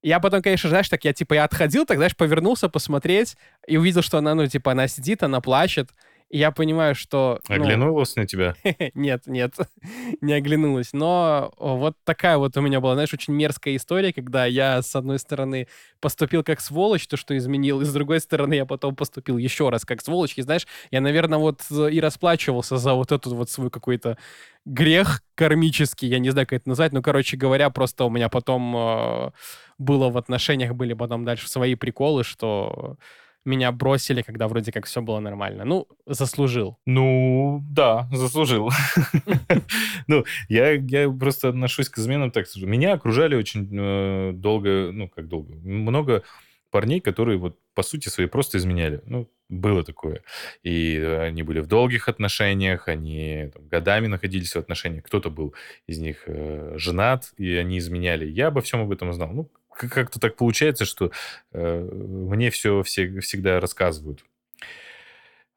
Я 0.01 0.19
потом, 0.19 0.41
конечно, 0.41 0.69
знаешь, 0.69 0.87
так 0.87 1.03
я, 1.03 1.13
типа, 1.13 1.33
я 1.33 1.43
отходил, 1.43 1.85
так, 1.85 1.97
знаешь, 1.97 2.15
повернулся 2.15 2.69
посмотреть 2.69 3.35
и 3.67 3.77
увидел, 3.77 4.01
что 4.01 4.17
она, 4.17 4.33
ну, 4.33 4.47
типа, 4.47 4.71
она 4.71 4.87
сидит, 4.87 5.23
она 5.23 5.41
плачет, 5.41 5.89
я 6.29 6.51
понимаю, 6.51 6.95
что... 6.95 7.39
Ну, 7.49 7.55
оглянулась 7.55 8.15
ну, 8.15 8.21
на 8.21 8.27
тебя? 8.27 8.55
нет, 8.93 9.23
нет, 9.25 9.55
не 10.21 10.33
оглянулась. 10.33 10.93
Но 10.93 11.53
вот 11.57 11.95
такая 12.03 12.37
вот 12.37 12.55
у 12.55 12.61
меня 12.61 12.79
была, 12.79 12.93
знаешь, 12.93 13.13
очень 13.13 13.33
мерзкая 13.33 13.75
история, 13.75 14.13
когда 14.13 14.45
я, 14.45 14.81
с 14.81 14.95
одной 14.95 15.19
стороны, 15.19 15.67
поступил 15.99 16.43
как 16.43 16.61
сволочь, 16.61 17.07
то, 17.07 17.17
что 17.17 17.35
изменил, 17.35 17.81
и 17.81 17.85
с 17.85 17.91
другой 17.91 18.19
стороны, 18.19 18.53
я 18.53 18.65
потом 18.65 18.95
поступил 18.95 19.37
еще 19.37 19.69
раз 19.69 19.85
как 19.85 20.01
сволочь. 20.01 20.37
И 20.37 20.41
знаешь, 20.41 20.67
я, 20.91 21.01
наверное, 21.01 21.39
вот 21.39 21.61
и 21.71 21.99
расплачивался 21.99 22.77
за 22.77 22.93
вот 22.93 23.11
этот 23.11 23.33
вот 23.33 23.49
свой 23.49 23.71
какой-то 23.71 24.17
грех 24.65 25.23
кармический, 25.35 26.09
я 26.09 26.19
не 26.19 26.29
знаю, 26.29 26.45
как 26.45 26.59
это 26.59 26.69
назвать, 26.69 26.91
но, 26.91 27.01
короче 27.01 27.37
говоря, 27.37 27.69
просто 27.69 28.03
у 28.03 28.09
меня 28.09 28.29
потом 28.29 28.75
э, 28.75 29.31
было 29.77 30.09
в 30.09 30.17
отношениях, 30.17 30.75
были 30.75 30.93
потом 30.93 31.25
дальше 31.25 31.49
свои 31.49 31.75
приколы, 31.75 32.23
что 32.23 32.97
меня 33.45 33.71
бросили, 33.71 34.21
когда 34.21 34.47
вроде 34.47 34.71
как 34.71 34.85
все 34.85 35.01
было 35.01 35.19
нормально. 35.19 35.65
Ну, 35.65 35.87
заслужил. 36.05 36.77
Ну, 36.85 37.63
да, 37.69 38.07
заслужил. 38.11 38.69
Ну, 40.07 40.25
я, 40.49 41.09
просто 41.11 41.49
отношусь 41.49 41.89
к 41.89 41.97
изменам 41.99 42.31
так. 42.31 42.45
Меня 42.55 42.93
окружали 42.93 43.35
очень 43.35 43.69
э, 43.71 44.31
долго, 44.33 44.91
ну, 44.91 45.07
как 45.07 45.27
долго, 45.27 45.53
много 45.55 46.23
парней, 46.71 46.99
которые 46.99 47.37
вот 47.37 47.57
по 47.73 47.83
сути 47.83 48.09
своей 48.09 48.29
просто 48.29 48.57
изменяли. 48.57 49.01
Ну, 49.05 49.29
было 49.49 49.83
такое. 49.83 50.21
И 50.63 50.97
они 50.97 51.43
были 51.43 51.59
в 51.59 51.67
долгих 51.67 52.07
отношениях, 52.07 52.87
они 52.87 53.49
там, 53.53 53.67
годами 53.67 54.07
находились 54.07 54.53
в 54.53 54.59
отношениях. 54.59 55.05
Кто-то 55.05 55.29
был 55.29 55.55
из 55.87 55.99
них 55.99 56.23
э, 56.27 56.73
женат, 56.77 57.31
и 57.37 57.55
они 57.55 57.79
изменяли. 57.79 58.25
Я 58.25 58.47
обо 58.47 58.61
всем 58.61 58.81
об 58.81 58.91
этом 58.91 59.11
знал. 59.13 59.31
Ну, 59.31 59.49
как-то 59.79 60.19
так 60.19 60.35
получается, 60.35 60.85
что 60.85 61.11
э, 61.51 61.89
мне 61.91 62.49
все, 62.49 62.83
все 62.83 63.19
всегда 63.21 63.59
рассказывают. 63.59 64.25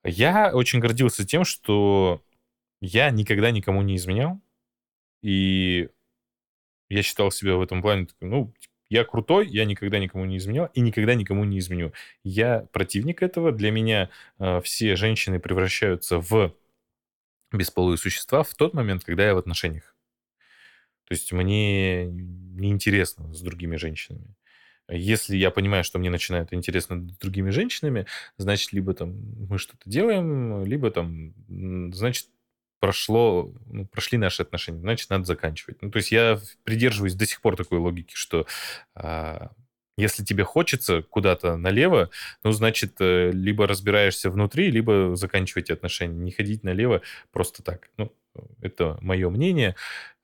Я 0.05 0.53
очень 0.55 0.81
гордился 0.81 1.27
тем, 1.27 1.45
что 1.45 2.23
я 2.81 3.11
никогда 3.11 3.51
никому 3.51 3.83
не 3.83 3.97
изменял. 3.97 4.41
И 5.23 5.89
я 6.89 7.03
считал 7.03 7.31
себя 7.31 7.57
в 7.57 7.63
этом 7.63 7.81
плане, 7.81 8.09
ну, 8.21 8.53
я 8.89 9.05
крутой, 9.05 9.49
я 9.49 9.65
никогда 9.65 9.99
никому 9.99 10.25
не 10.27 10.37
изменял 10.37 10.67
и 10.75 10.81
никогда 10.81 11.15
никому 11.15 11.45
не 11.45 11.59
изменю. 11.59 11.93
Я 12.25 12.67
противник 12.73 13.23
этого. 13.23 13.51
Для 13.53 13.71
меня 13.71 14.11
э, 14.39 14.61
все 14.63 14.97
женщины 14.97 15.41
превращаются 15.41 16.19
в 16.19 16.55
бесполые 17.53 17.97
существа 17.97 18.43
в 18.43 18.55
тот 18.55 18.75
момент, 18.75 19.05
когда 19.05 19.25
я 19.27 19.35
в 19.35 19.39
отношениях. 19.39 19.92
То 21.13 21.15
есть 21.15 21.31
мне 21.31 22.07
неинтересно 22.07 23.35
с 23.35 23.43
другими 23.43 23.77
женщинами. 23.77 24.35
Если 24.89 25.37
я 25.37 25.51
понимаю, 25.51 25.85
что 25.85 25.99
мне 25.99 26.09
начинает 26.09 26.55
интересно 26.55 27.07
с 27.07 27.19
другими 27.19 27.51
женщинами, 27.51 28.07
значит, 28.39 28.73
либо 28.73 28.95
там 28.95 29.13
мы 29.47 29.59
что-то 29.59 29.83
делаем, 29.85 30.65
либо 30.65 30.91
там, 30.91 31.35
значит, 31.93 32.29
прошло, 32.81 33.55
ну, 33.67 33.85
прошли 33.89 34.17
наши 34.17 34.41
отношения, 34.41 34.81
значит, 34.81 35.11
надо 35.11 35.25
заканчивать. 35.25 35.83
Ну, 35.83 35.91
то 35.91 35.99
есть 35.99 36.13
я 36.13 36.41
придерживаюсь 36.65 37.15
до 37.15 37.27
сих 37.27 37.43
пор 37.43 37.57
такой 37.57 37.79
логики, 37.79 38.15
что 38.15 38.47
а, 38.95 39.51
если 39.99 40.25
тебе 40.25 40.45
хочется 40.45 41.03
куда-то 41.03 41.59
налево, 41.59 42.09
ну, 42.43 42.53
значит, 42.53 42.95
э, 43.01 43.33
либо 43.33 43.67
разбираешься 43.67 44.31
внутри, 44.31 44.71
либо 44.71 45.15
заканчивайте 45.15 45.75
отношения. 45.75 46.19
Не 46.19 46.31
ходить 46.31 46.65
налево 46.65 47.03
просто 47.33 47.63
так. 47.63 47.91
Ну, 47.99 48.11
это 48.61 48.99
мое 49.01 49.29
мнение 49.29 49.77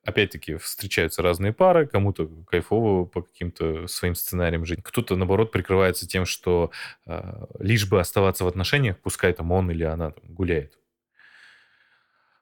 опять-таки, 0.03 0.55
встречаются 0.55 1.21
разные 1.21 1.53
пары, 1.53 1.87
кому-то 1.87 2.27
кайфово 2.47 3.05
по 3.05 3.21
каким-то 3.21 3.87
своим 3.87 4.15
сценариям 4.15 4.65
жить, 4.65 4.79
кто-то, 4.83 5.15
наоборот, 5.15 5.51
прикрывается 5.51 6.07
тем, 6.07 6.25
что 6.25 6.71
э, 7.05 7.45
лишь 7.59 7.87
бы 7.87 7.99
оставаться 7.99 8.43
в 8.45 8.47
отношениях, 8.47 8.99
пускай 8.99 9.33
там 9.33 9.51
он 9.51 9.69
или 9.71 9.83
она 9.83 10.11
там, 10.11 10.23
гуляет. 10.33 10.77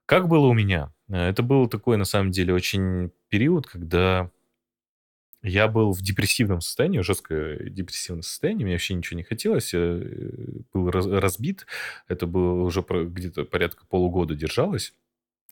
Как 0.06 0.28
было 0.28 0.48
у 0.48 0.54
меня? 0.54 0.94
Это 1.10 1.44
был 1.44 1.68
такой, 1.68 1.98
на 1.98 2.06
самом 2.06 2.32
деле, 2.32 2.54
очень 2.54 3.12
период, 3.30 3.68
когда 3.68 4.30
я 5.42 5.68
был 5.68 5.92
в 5.94 6.02
депрессивном 6.02 6.62
состоянии, 6.62 7.02
жесткое 7.02 7.70
депрессивное 7.70 8.22
состояние, 8.24 8.66
мне 8.66 8.76
вообще 8.76 8.94
ничего 8.94 9.18
не 9.18 9.24
хотелось, 9.24 9.74
я 9.74 9.80
э, 9.80 10.30
был 10.74 10.90
разбит, 10.92 11.66
это 12.08 12.28
было 12.28 12.64
уже 12.64 12.82
где-то 12.82 13.46
порядка 13.46 13.86
полугода 13.86 14.36
держалось. 14.36 14.94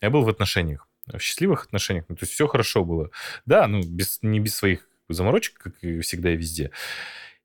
Я 0.01 0.09
был 0.09 0.23
в 0.23 0.29
отношениях 0.29 0.87
в 1.07 1.19
счастливых 1.19 1.65
отношениях, 1.65 2.05
ну, 2.07 2.15
то 2.15 2.23
есть 2.23 2.33
все 2.33 2.47
хорошо 2.47 2.83
было. 2.83 3.09
Да, 3.45 3.67
ну, 3.67 3.81
без, 3.83 4.19
не 4.21 4.39
без 4.39 4.55
своих 4.55 4.87
заморочек, 5.09 5.57
как 5.57 5.73
и 5.81 5.99
всегда 6.01 6.31
и 6.31 6.37
везде. 6.37 6.71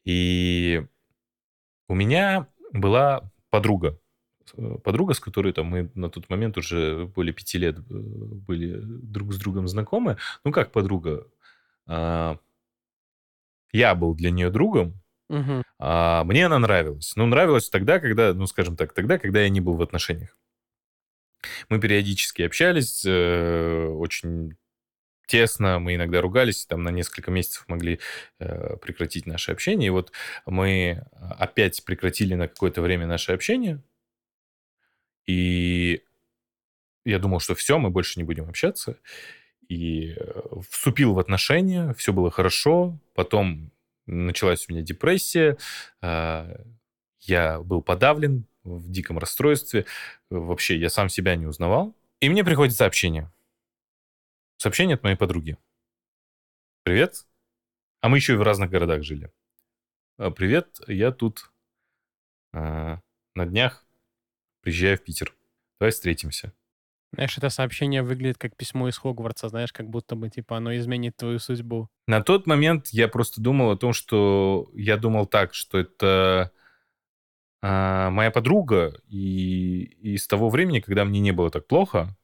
И 0.05 0.85
у 1.89 1.95
меня 1.95 2.47
была 2.73 3.31
подруга, 3.51 3.99
э, 4.57 4.77
подруга, 4.83 5.15
с 5.15 5.21
которой 5.21 5.53
там 5.53 5.67
мы 5.67 5.91
на 5.95 6.09
тот 6.09 6.31
момент 6.31 6.57
уже 6.57 7.07
более 7.07 7.35
пяти 7.35 7.59
лет 7.59 7.79
э, 7.79 7.83
были 7.89 8.79
друг 8.81 9.33
с 9.33 9.39
другом 9.39 9.69
знакомы. 9.69 10.17
Ну, 10.45 10.53
как 10.53 10.73
подруга? 10.73 11.27
А, 11.87 12.39
я 13.73 13.95
был 13.95 14.15
для 14.15 14.31
нее 14.31 14.51
другом, 14.51 15.01
угу. 15.29 15.63
а 15.79 16.25
мне 16.25 16.47
она 16.47 16.59
нравилась. 16.59 17.13
Ну, 17.17 17.27
нравилась 17.27 17.69
тогда, 17.69 17.99
когда, 17.99 18.33
ну, 18.33 18.47
скажем 18.47 18.77
так, 18.77 18.93
тогда, 18.93 19.19
когда 19.19 19.43
я 19.43 19.49
не 19.49 19.61
был 19.61 19.75
в 19.75 19.83
отношениях. 19.83 20.37
Мы 21.69 21.81
периодически 21.81 22.43
общались, 22.43 23.05
э, 23.07 23.87
очень 23.87 24.57
тесно, 25.27 25.79
мы 25.79 25.95
иногда 25.95 26.21
ругались, 26.21 26.67
там 26.67 26.83
на 26.83 26.91
несколько 26.91 27.31
месяцев 27.31 27.65
могли 27.69 28.01
э, 28.41 28.77
прекратить 28.79 29.27
наше 29.27 29.53
общение. 29.53 29.87
И 29.87 29.91
вот 29.91 30.13
мы 30.45 31.07
опять 31.39 31.85
прекратили 31.85 32.35
на 32.35 32.49
какое-то 32.49 32.83
время 32.83 33.07
наше 33.07 33.33
общение. 33.33 33.81
И 35.27 36.03
я 37.05 37.19
думал, 37.21 37.39
что 37.39 37.55
все, 37.55 37.79
мы 37.79 37.91
больше 37.91 38.19
не 38.19 38.25
будем 38.25 38.49
общаться. 38.49 38.99
И 39.69 40.15
э, 40.17 40.41
вступил 40.69 41.15
в 41.15 41.21
отношения, 41.21 41.95
все 41.95 42.13
было 42.13 42.31
хорошо. 42.31 42.99
Потом 43.15 43.71
началась 44.07 44.69
у 44.69 44.73
меня 44.73 44.83
депрессия. 44.83 45.57
Э, 46.03 46.57
я 47.21 47.61
был 47.61 47.83
подавлен, 47.83 48.47
в 48.65 48.91
диком 48.91 49.19
расстройстве. 49.19 49.87
Вообще, 50.31 50.77
я 50.77 50.91
сам 50.91 51.09
себя 51.09 51.37
не 51.37 51.47
узнавал. 51.47 51.97
И 52.21 52.29
мне 52.29 52.45
приходит 52.45 52.75
сообщение. 52.75 53.31
Сообщение 54.57 54.95
от 54.95 55.03
моей 55.03 55.17
подруги. 55.17 55.57
Привет. 56.83 57.27
А 58.01 58.09
мы 58.09 58.19
еще 58.19 58.35
и 58.35 58.37
в 58.37 58.43
разных 58.43 58.71
городах 58.71 59.03
жили. 59.03 59.31
«А, 60.19 60.31
Привет, 60.31 60.81
я 60.87 61.13
тут 61.13 61.51
а, 62.53 63.01
на 63.35 63.47
днях 63.47 63.87
приезжаю 64.63 64.99
в 64.99 65.03
Питер. 65.03 65.35
Давай 65.79 65.93
встретимся. 65.93 66.53
Знаешь, 67.13 67.37
это 67.37 67.49
сообщение 67.49 68.03
выглядит 68.03 68.39
как 68.39 68.57
письмо 68.57 68.89
из 68.89 68.97
Хогвартса, 68.97 69.49
знаешь, 69.49 69.73
как 69.73 69.89
будто 69.89 70.15
бы, 70.15 70.31
типа, 70.31 70.59
оно 70.59 70.77
изменит 70.77 71.17
твою 71.17 71.39
судьбу. 71.39 71.89
На 72.07 72.23
тот 72.23 72.47
момент 72.47 72.89
я 72.89 73.09
просто 73.09 73.41
думал 73.41 73.71
о 73.73 73.77
том, 73.77 73.93
что... 73.93 74.71
Я 74.75 74.97
думал 74.97 75.27
так, 75.27 75.55
что 75.55 75.79
это 75.79 76.53
а, 77.63 78.11
моя 78.11 78.31
подруга, 78.31 79.01
и, 79.07 79.83
и 79.83 80.17
с 80.17 80.27
того 80.27 80.49
времени, 80.49 80.81
когда 80.81 81.05
мне 81.05 81.21
не 81.21 81.33
было 81.33 81.51
так 81.51 81.67
плохо, 81.67 82.17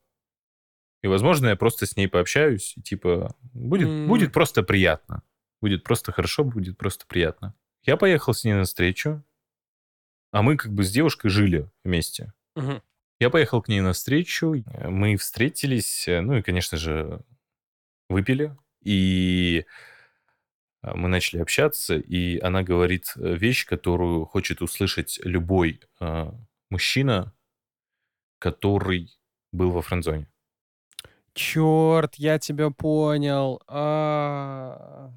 и, 1.02 1.08
возможно, 1.08 1.48
я 1.48 1.56
просто 1.56 1.86
с 1.86 1.96
ней 1.96 2.08
пообщаюсь, 2.08 2.74
и, 2.76 2.82
типа, 2.82 3.34
будет, 3.52 3.88
mm. 3.88 4.06
будет 4.06 4.32
просто 4.32 4.62
приятно. 4.62 5.22
будет 5.60 5.84
просто 5.84 6.12
хорошо, 6.12 6.44
будет 6.44 6.78
просто 6.78 7.06
приятно. 7.06 7.54
Я 7.84 7.96
поехал 7.96 8.34
с 8.34 8.44
ней 8.44 8.54
на 8.54 8.64
встречу, 8.64 9.22
а 10.32 10.42
мы 10.42 10.56
как 10.56 10.72
бы 10.72 10.84
с 10.84 10.90
девушкой 10.90 11.28
жили 11.28 11.70
вместе. 11.84 12.32
Мгм. 12.56 12.82
Я 13.20 13.30
поехал 13.30 13.62
к 13.62 13.68
ней 13.68 13.80
на 13.80 13.92
встречу, 13.92 14.54
мы 14.88 15.16
встретились, 15.16 16.08
э, 16.08 16.20
ну 16.20 16.36
и, 16.36 16.42
конечно 16.42 16.76
же, 16.76 17.22
выпили, 18.08 18.56
и 18.82 19.64
мы 20.94 21.08
начали 21.08 21.40
общаться, 21.40 21.96
и 21.96 22.38
она 22.38 22.62
говорит 22.62 23.12
э, 23.16 23.34
вещь, 23.34 23.66
которую 23.66 24.24
хочет 24.24 24.62
услышать 24.62 25.20
любой 25.24 25.80
а, 26.00 26.34
мужчина, 26.70 27.34
который 28.38 29.10
был 29.52 29.70
во 29.70 29.82
френдзоне. 29.82 30.28
Черт, 31.34 32.14
я 32.16 32.38
тебя 32.38 32.70
понял. 32.70 33.60
А, 33.66 34.66
А, 35.06 35.12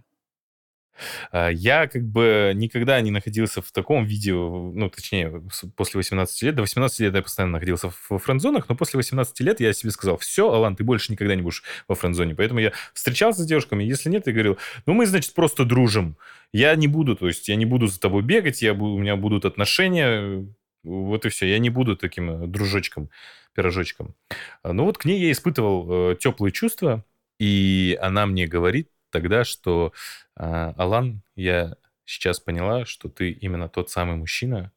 Я 1.31 1.87
как 1.87 2.03
бы 2.03 2.51
никогда 2.55 2.99
не 3.01 3.11
находился 3.11 3.61
в 3.61 3.71
таком 3.71 4.05
виде, 4.05 4.33
ну, 4.33 4.89
точнее, 4.89 5.43
после 5.75 5.97
18 5.97 6.41
лет. 6.43 6.55
До 6.55 6.61
18 6.61 6.99
лет 7.01 7.15
я 7.15 7.21
постоянно 7.21 7.53
находился 7.53 7.89
в- 7.89 8.17
френдзонах, 8.17 8.67
но 8.69 8.75
после 8.75 8.97
18 8.97 9.39
лет 9.43 9.59
я 9.59 9.73
себе 9.73 9.91
сказал, 9.91 10.17
все, 10.17 10.51
Алан, 10.51 10.75
ты 10.75 10.83
больше 10.83 11.11
никогда 11.11 11.35
не 11.35 11.41
будешь 11.41 11.63
во 11.87 11.95
френдзоне. 11.95 12.35
Поэтому 12.35 12.59
я 12.59 12.73
встречался 12.93 13.43
с 13.43 13.45
девушками, 13.45 13.83
если 13.83 14.09
нет, 14.09 14.27
я 14.27 14.33
говорил, 14.33 14.57
ну, 14.85 14.93
мы, 14.93 15.05
значит, 15.05 15.33
просто 15.33 15.65
дружим. 15.65 16.17
Я 16.51 16.75
не 16.75 16.87
буду, 16.87 17.15
то 17.15 17.27
есть 17.27 17.47
я 17.47 17.55
не 17.55 17.65
буду 17.65 17.87
за 17.87 17.99
тобой 17.99 18.23
бегать, 18.23 18.61
я, 18.61 18.73
у 18.73 18.97
меня 18.97 19.15
будут 19.15 19.45
отношения, 19.45 20.47
вот 20.83 21.25
и 21.25 21.29
все. 21.29 21.45
Я 21.47 21.59
не 21.59 21.69
буду 21.69 21.95
таким 21.95 22.29
э, 22.43 22.47
дружочком, 22.47 23.09
пирожочком. 23.53 24.15
А, 24.63 24.73
Ну 24.73 24.85
вот 24.85 24.97
к 24.97 25.05
ней 25.05 25.19
я 25.19 25.31
испытывал 25.31 26.11
э, 26.11 26.15
теплые 26.19 26.51
чувства, 26.51 27.05
и 27.39 27.97
она 28.01 28.25
мне 28.25 28.47
говорит 28.47 28.89
тогда, 29.09 29.43
что 29.43 29.93
а, 30.35 30.73
Алан, 30.77 31.21
я 31.35 31.75
сейчас 32.05 32.39
поняла, 32.39 32.85
что 32.85 33.09
ты 33.09 33.31
именно 33.31 33.69
тот 33.69 33.89
самый 33.89 34.15
мужчина, 34.15 34.71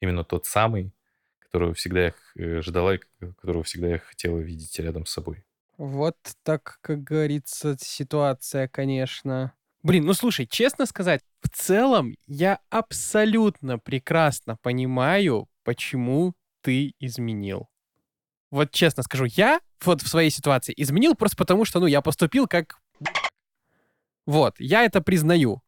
именно 0.00 0.24
тот 0.24 0.46
самый, 0.46 0.92
которого 1.38 1.74
всегда 1.74 2.06
я 2.06 2.14
э, 2.36 2.60
ждала 2.62 2.94
и 2.94 2.98
к- 2.98 3.06
которого 3.40 3.62
всегда 3.62 3.88
я 3.88 3.98
хотела 3.98 4.38
видеть 4.38 4.78
рядом 4.78 5.06
с 5.06 5.12
собой. 5.12 5.44
Вот 5.78 6.16
так, 6.42 6.78
как 6.80 7.04
говорится, 7.04 7.76
ситуация, 7.80 8.68
конечно. 8.68 9.52
Блин, 9.82 10.04
ну 10.04 10.12
слушай, 10.12 10.46
честно 10.46 10.86
сказать, 10.86 11.22
в 11.40 11.48
целом 11.48 12.16
я 12.26 12.58
абсолютно 12.68 13.78
прекрасно 13.78 14.56
понимаю, 14.60 15.48
почему 15.62 16.34
ты 16.62 16.94
изменил. 16.98 17.68
Вот 18.50 18.72
честно 18.72 19.02
скажу, 19.02 19.26
я 19.26 19.60
вот 19.84 20.02
в 20.02 20.08
своей 20.08 20.30
ситуации 20.30 20.74
изменил 20.76 21.14
просто 21.14 21.36
потому, 21.36 21.64
что, 21.64 21.80
ну, 21.80 21.86
я 21.86 22.00
поступил 22.00 22.46
как... 22.48 22.78
Вот, 24.28 24.56
я 24.58 24.84
это 24.84 25.00
признаю. 25.00 25.62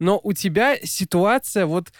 Но 0.00 0.18
у 0.24 0.32
тебя 0.32 0.76
ситуация 0.82 1.64
вот 1.64 1.92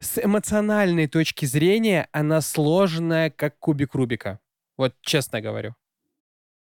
с 0.00 0.22
эмоциональной 0.22 1.06
точки 1.06 1.46
зрения, 1.46 2.08
она 2.12 2.42
сложная, 2.42 3.30
как 3.30 3.58
кубик 3.58 3.94
Рубика. 3.94 4.38
Вот 4.76 4.94
честно 5.00 5.40
говорю. 5.40 5.74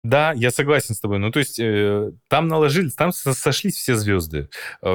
Да, 0.03 0.33
я 0.33 0.51
согласен 0.51 0.95
с 0.95 0.99
тобой. 0.99 1.17
Ну, 1.19 1.31
то 1.31 1.39
есть 1.39 1.57
э, 1.61 2.11
там 2.27 2.49
наложились, 2.49 2.93
там 2.93 3.13
со- 3.13 3.33
сошлись 3.33 3.75
все 3.77 3.95
звезды. 3.95 4.49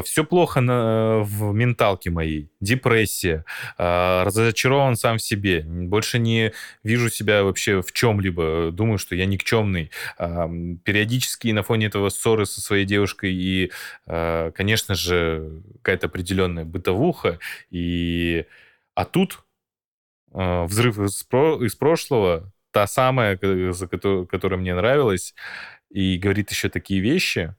все 0.04 0.22
плохо 0.22 0.60
на, 0.60 1.20
в 1.22 1.54
менталке 1.54 2.10
моей. 2.10 2.50
Депрессия. 2.60 3.46
э, 3.78 4.22
разочарован 4.24 4.96
сам 4.96 5.16
в 5.16 5.22
себе. 5.22 5.62
Больше 5.62 6.18
не 6.18 6.52
вижу 6.82 7.08
себя 7.08 7.42
вообще 7.42 7.80
в 7.80 7.90
чем-либо. 7.92 8.68
Думаю, 8.70 8.98
что 8.98 9.14
я 9.14 9.24
никчемный. 9.24 9.90
М, 10.18 10.76
периодически 10.84 11.48
на 11.52 11.62
фоне 11.62 11.86
этого 11.86 12.10
ссоры 12.10 12.44
со 12.44 12.60
своей 12.60 12.84
девушкой 12.84 13.32
и, 13.32 13.72
э, 14.06 14.52
конечно 14.54 14.94
же, 14.94 15.62
какая-то 15.80 16.08
определенная 16.08 16.66
бытовуха. 16.66 17.38
И... 17.70 18.44
А 18.94 19.06
тут 19.06 19.38
э, 20.34 20.64
взрыв 20.64 20.98
из, 20.98 21.22
про- 21.24 21.64
из 21.64 21.74
прошлого, 21.74 22.52
та 22.78 22.86
самая, 22.86 23.36
ко- 23.36 23.72
за 23.72 23.86
кото- 23.88 24.24
которая 24.26 24.60
мне 24.60 24.72
нравилась, 24.72 25.34
и 25.90 26.16
говорит 26.16 26.50
еще 26.52 26.68
такие 26.68 27.00
вещи, 27.00 27.56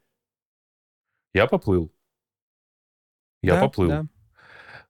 я 1.34 1.45
поплыл. 1.45 1.93
Я 3.41 3.55
Да, 3.55 3.60
поплыл. 3.62 3.89
да. 3.89 4.05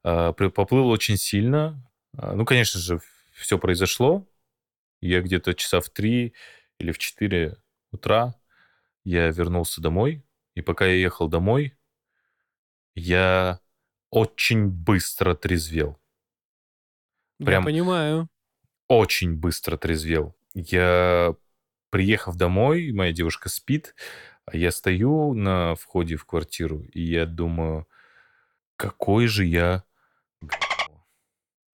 А, 0.04 0.32
Поплыл 0.32 0.88
очень 0.88 1.16
сильно. 1.16 1.84
А, 2.16 2.34
Ну, 2.36 2.44
конечно 2.44 2.78
же, 2.80 3.00
все 3.32 3.58
произошло. 3.58 4.24
Я 5.00 5.20
где-то 5.20 5.52
часа 5.54 5.80
в 5.80 5.88
три 5.88 6.34
или 6.78 6.92
в 6.92 6.98
четыре 6.98 7.56
утра 7.90 8.34
я 9.04 9.30
вернулся 9.30 9.80
домой. 9.80 10.22
И 10.54 10.62
пока 10.62 10.86
я 10.86 10.94
ехал 10.94 11.26
домой, 11.28 11.76
я 12.94 13.58
очень 14.10 14.68
быстро 14.68 15.34
трезвел. 15.34 15.98
Прям 17.38 17.62
Я 17.62 17.66
понимаю. 17.66 18.28
Очень 18.90 19.36
быстро 19.36 19.76
трезвел. 19.76 20.34
Я, 20.52 21.36
приехав 21.90 22.36
домой, 22.36 22.90
моя 22.92 23.12
девушка 23.12 23.48
спит, 23.48 23.94
а 24.44 24.56
я 24.56 24.72
стою 24.72 25.32
на 25.32 25.76
входе 25.76 26.16
в 26.16 26.24
квартиру, 26.24 26.82
и 26.92 27.00
я 27.00 27.24
думаю, 27.24 27.86
какой 28.76 29.28
же 29.28 29.44
я... 29.44 29.84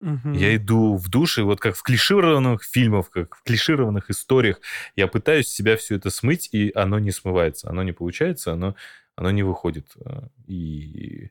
Мгм. 0.00 0.32
Я 0.32 0.56
иду 0.56 0.96
в 0.96 1.08
душ, 1.08 1.38
и 1.38 1.42
вот 1.42 1.60
как 1.60 1.76
в 1.76 1.84
клишированных 1.84 2.64
фильмах, 2.64 3.10
как 3.10 3.36
в 3.36 3.44
клишированных 3.44 4.10
историях, 4.10 4.60
я 4.96 5.06
пытаюсь 5.06 5.46
себя 5.46 5.76
все 5.76 5.94
это 5.94 6.10
смыть, 6.10 6.48
и 6.50 6.72
оно 6.74 6.98
не 6.98 7.12
смывается, 7.12 7.70
оно 7.70 7.84
не 7.84 7.92
получается, 7.92 8.54
оно, 8.54 8.74
оно 9.14 9.30
не 9.30 9.44
выходит. 9.44 9.92
А, 10.04 10.28
И 10.48 11.30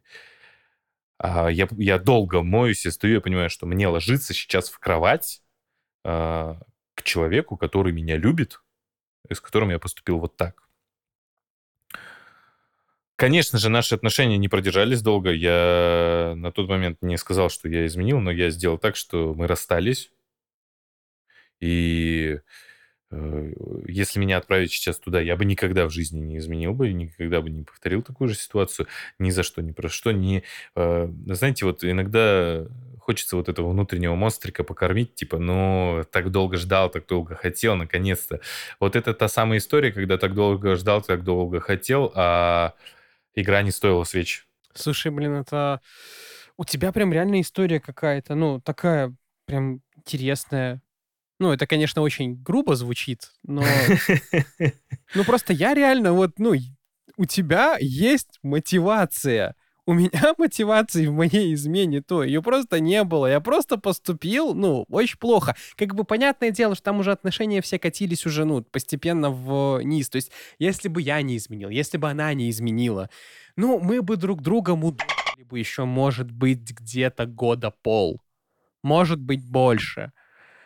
а, 1.17 1.49
я, 1.49 1.67
я 1.71 1.99
долго 1.99 2.41
моюсь, 2.41 2.85
я 2.85 2.91
стою, 2.91 3.15
я 3.15 3.21
понимаю, 3.21 3.49
что 3.49 3.65
мне 3.65 3.89
ложиться 3.89 4.33
сейчас 4.33 4.69
в 4.69 4.79
кровать 4.79 5.43
а, 6.03 6.59
к 6.95 7.03
человеку, 7.03 7.57
который 7.57 7.93
меня 7.93 8.17
любит, 8.17 8.61
с 9.29 9.39
которым 9.39 9.69
я 9.69 9.79
поступил 9.79 10.19
вот 10.19 10.35
так. 10.37 10.63
Конечно 13.15 13.59
же, 13.59 13.69
наши 13.69 13.95
отношения 13.95 14.37
не 14.37 14.49
продержались 14.49 15.01
долго. 15.01 15.31
Я 15.31 16.33
на 16.35 16.51
тот 16.51 16.67
момент 16.67 16.97
не 17.01 17.17
сказал, 17.17 17.49
что 17.49 17.69
я 17.69 17.85
изменил, 17.85 18.19
но 18.19 18.31
я 18.31 18.49
сделал 18.49 18.77
так, 18.77 18.95
что 18.95 19.33
мы 19.35 19.47
расстались. 19.47 20.11
И 21.61 22.39
э, 23.11 23.53
если 23.87 24.19
меня 24.19 24.37
отправить 24.37 24.71
сейчас 24.71 24.99
туда, 24.99 25.21
я 25.21 25.37
бы 25.37 25.45
никогда 25.45 25.85
в 25.87 25.91
жизни 25.91 26.19
не 26.19 26.37
изменил 26.39 26.73
бы, 26.73 26.91
никогда 26.91 27.39
бы 27.41 27.49
не 27.49 27.63
повторил 27.63 28.01
такую 28.01 28.29
же 28.29 28.35
ситуацию. 28.35 28.87
Ни 29.19 29.29
за 29.29 29.43
что, 29.43 29.61
ни 29.61 29.71
про 29.71 29.89
что. 29.89 30.11
Не, 30.11 30.43
э, 30.75 31.07
знаете, 31.27 31.65
вот 31.65 31.83
иногда 31.85 32.67
хочется 33.03 33.35
вот 33.35 33.49
этого 33.49 33.69
внутреннего 33.69 34.15
монстрика 34.15 34.63
покормить, 34.63 35.15
типа, 35.15 35.37
ну, 35.37 36.03
так 36.11 36.31
долго 36.31 36.55
ждал, 36.55 36.89
так 36.89 37.05
долго 37.05 37.35
хотел, 37.35 37.75
наконец-то. 37.75 38.39
Вот 38.79 38.95
это 38.95 39.13
та 39.13 39.27
самая 39.27 39.57
история, 39.59 39.91
когда 39.91 40.17
так 40.17 40.33
долго 40.33 40.75
ждал, 40.75 41.01
так 41.01 41.23
долго 41.23 41.59
хотел, 41.59 42.11
а 42.15 42.73
игра 43.35 43.61
не 43.61 43.71
стоила 43.71 44.05
свеч. 44.05 44.47
Слушай, 44.73 45.11
блин, 45.11 45.33
это... 45.33 45.81
У 46.55 46.63
тебя 46.63 46.91
прям 46.91 47.11
реально 47.11 47.41
история 47.41 47.79
какая-то, 47.79 48.35
ну, 48.35 48.61
такая 48.61 49.13
прям 49.45 49.81
интересная. 49.97 50.81
Ну, 51.39 51.51
это, 51.51 51.67
конечно, 51.67 52.01
очень 52.01 52.41
грубо 52.41 52.75
звучит, 52.75 53.31
но... 53.43 53.63
Ну, 55.15 55.23
просто 55.25 55.53
я 55.53 55.73
реально 55.73 56.13
вот, 56.13 56.39
ну, 56.39 56.53
у 57.17 57.25
тебя 57.25 57.75
есть 57.79 58.39
мотивация. 58.41 59.55
У 59.85 59.93
меня 59.93 60.09
мотивации 60.37 61.07
в 61.07 61.13
моей 61.13 61.53
измене 61.53 62.01
то, 62.01 62.23
ее 62.23 62.41
просто 62.41 62.79
не 62.79 63.03
было. 63.03 63.27
Я 63.27 63.39
просто 63.41 63.77
поступил, 63.77 64.53
ну, 64.53 64.85
очень 64.89 65.17
плохо. 65.17 65.55
Как 65.75 65.93
бы 65.95 66.03
понятное 66.03 66.51
дело, 66.51 66.75
что 66.75 66.85
там 66.85 66.99
уже 66.99 67.11
отношения 67.11 67.61
все 67.61 67.79
катились 67.79 68.25
уже, 68.25 68.45
ну, 68.45 68.63
постепенно 68.63 69.29
вниз. 69.29 70.09
То 70.09 70.15
есть, 70.15 70.31
если 70.59 70.87
бы 70.87 71.01
я 71.01 71.21
не 71.21 71.37
изменил, 71.37 71.69
если 71.69 71.97
бы 71.97 72.09
она 72.09 72.33
не 72.33 72.49
изменила, 72.49 73.09
ну, 73.55 73.79
мы 73.79 74.01
бы 74.01 74.15
друг 74.15 74.41
друга 74.41 74.75
мудили 74.75 75.43
бы 75.43 75.59
еще, 75.59 75.85
может 75.85 76.31
быть, 76.31 76.71
где-то 76.71 77.25
года 77.25 77.71
пол. 77.71 78.21
Может 78.81 79.19
быть, 79.19 79.43
больше. 79.45 80.11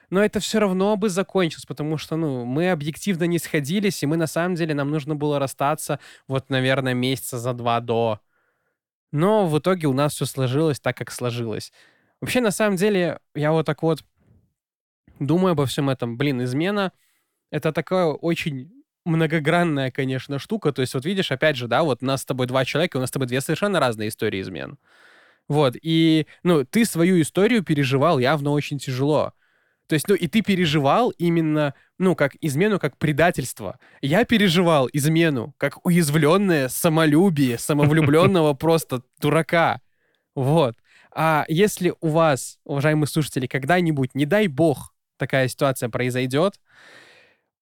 Но 0.09 0.23
это 0.23 0.39
все 0.39 0.59
равно 0.59 0.95
бы 0.95 1.09
закончилось, 1.09 1.65
потому 1.65 1.97
что, 1.97 2.15
ну, 2.15 2.45
мы 2.45 2.71
объективно 2.71 3.25
не 3.25 3.39
сходились, 3.39 4.01
и 4.01 4.05
мы, 4.05 4.15
на 4.15 4.27
самом 4.27 4.55
деле, 4.55 4.73
нам 4.73 4.89
нужно 4.89 5.15
было 5.15 5.39
расстаться, 5.39 5.99
вот, 6.27 6.49
наверное, 6.49 6.93
месяца 6.93 7.37
за 7.37 7.53
два 7.53 7.81
до. 7.81 8.21
Но 9.11 9.47
в 9.47 9.57
итоге 9.59 9.87
у 9.87 9.93
нас 9.93 10.13
все 10.13 10.25
сложилось 10.25 10.79
так, 10.79 10.97
как 10.97 11.11
сложилось. 11.11 11.71
Вообще, 12.21 12.41
на 12.41 12.51
самом 12.51 12.75
деле, 12.75 13.19
я 13.35 13.51
вот 13.51 13.65
так 13.65 13.83
вот 13.83 14.03
думаю 15.19 15.51
обо 15.51 15.65
всем 15.65 15.89
этом. 15.89 16.17
Блин, 16.17 16.43
измена— 16.43 16.91
это 17.51 17.71
такая 17.71 18.05
очень 18.05 18.71
многогранная, 19.05 19.89
конечно, 19.91 20.39
штука. 20.39 20.71
То 20.71 20.81
есть, 20.81 20.93
вот 20.93 21.05
видишь, 21.05 21.31
опять 21.31 21.55
же, 21.55 21.67
да, 21.67 21.83
вот 21.83 22.01
нас 22.01 22.21
с 22.23 22.25
тобой 22.25 22.47
два 22.47 22.65
человека, 22.65 22.97
у 22.97 22.99
нас 22.99 23.09
с 23.09 23.13
тобой 23.13 23.27
две 23.27 23.41
совершенно 23.41 23.79
разные 23.79 24.09
истории 24.09 24.41
измен. 24.41 24.77
Вот, 25.47 25.75
и, 25.81 26.27
ну, 26.43 26.65
ты 26.65 26.83
свою 26.83 27.21
историю 27.21 27.63
переживал 27.63 28.19
явно 28.19 28.51
очень 28.51 28.79
тяжело. 28.79 29.33
То 29.87 29.93
есть, 29.93 30.07
ну, 30.07 30.15
и 30.15 30.27
ты 30.27 30.41
переживал 30.41 31.11
именно, 31.11 31.73
ну, 31.97 32.15
как 32.15 32.35
измену, 32.41 32.77
как 32.77 32.97
предательство. 32.97 33.79
Я 34.01 34.25
переживал 34.25 34.89
измену, 34.91 35.53
как 35.57 35.85
уязвленное 35.85 36.67
самолюбие 36.67 37.57
самовлюбленного 37.57 38.53
просто 38.55 39.01
дурака. 39.21 39.81
Вот. 40.35 40.75
А 41.15 41.45
если 41.47 41.93
у 42.01 42.09
вас, 42.09 42.59
уважаемые 42.65 43.07
слушатели, 43.07 43.47
когда-нибудь, 43.47 44.13
не 44.13 44.25
дай 44.25 44.47
бог, 44.47 44.93
такая 45.17 45.47
ситуация 45.47 45.89
произойдет, 45.89 46.59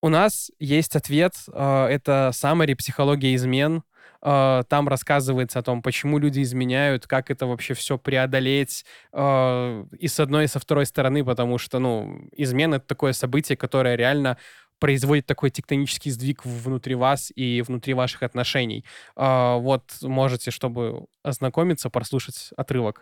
у 0.05 0.09
нас 0.09 0.51
есть 0.59 0.95
ответ. 0.95 1.33
Э, 1.51 1.87
это 1.87 2.29
summary 2.31 2.75
«Психология 2.75 3.33
измен». 3.33 3.81
Э, 4.21 4.61
там 4.69 4.87
рассказывается 4.87 5.57
о 5.57 5.63
том, 5.63 5.81
почему 5.81 6.19
люди 6.19 6.43
изменяют, 6.43 7.07
как 7.07 7.31
это 7.31 7.47
вообще 7.47 7.73
все 7.73 7.97
преодолеть 7.97 8.85
э, 9.13 9.85
и 9.97 10.07
с 10.07 10.19
одной, 10.19 10.43
и 10.43 10.47
со 10.47 10.59
второй 10.59 10.85
стороны, 10.85 11.25
потому 11.25 11.57
что, 11.57 11.79
ну, 11.79 12.29
измена— 12.33 12.75
это 12.75 12.85
такое 12.85 13.13
событие, 13.13 13.57
которое 13.57 13.95
реально 13.95 14.37
производит 14.77 15.25
такой 15.25 15.49
тектонический 15.49 16.11
сдвиг 16.11 16.45
внутри 16.45 16.93
вас 16.93 17.31
и 17.35 17.63
внутри 17.63 17.95
ваших 17.95 18.21
отношений. 18.21 18.85
Вот 19.15 19.83
можете, 20.01 20.51
чтобы 20.51 21.05
ознакомиться, 21.23 21.89
прослушать 21.89 22.49
отрывок. 22.57 23.01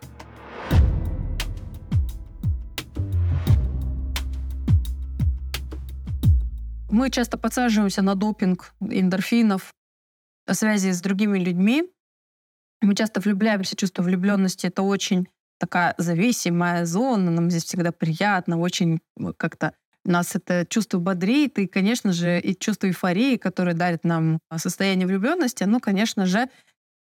Мы 6.94 7.10
часто 7.10 7.36
подсаживаемся 7.36 8.02
на 8.02 8.14
допинг 8.14 8.72
эндорфинов, 8.80 9.74
связи 10.48 10.92
с 10.92 11.00
другими 11.00 11.40
людьми. 11.40 11.90
Мы 12.82 12.94
часто 12.94 13.20
влюбляемся, 13.20 13.74
чувство 13.74 14.04
влюбленности— 14.04 14.66
это 14.68 14.82
очень 14.82 15.26
такая 15.58 15.96
зависимая 15.98 16.84
зона, 16.86 17.32
нам 17.32 17.50
здесь 17.50 17.64
всегда 17.64 17.90
приятно, 17.90 18.60
очень 18.60 19.00
как-то 19.38 19.74
нас 20.04 20.36
это 20.36 20.66
чувство 20.70 21.00
бодрит, 21.00 21.58
и, 21.58 21.66
конечно 21.66 22.12
же, 22.12 22.38
и 22.38 22.56
чувство 22.56 22.86
эйфории, 22.86 23.38
которое 23.38 23.74
дарит 23.74 24.04
нам 24.04 24.38
состояние 24.56 25.08
влюбленности, 25.08 25.64
оно, 25.64 25.80
конечно 25.80 26.26
же, 26.26 26.48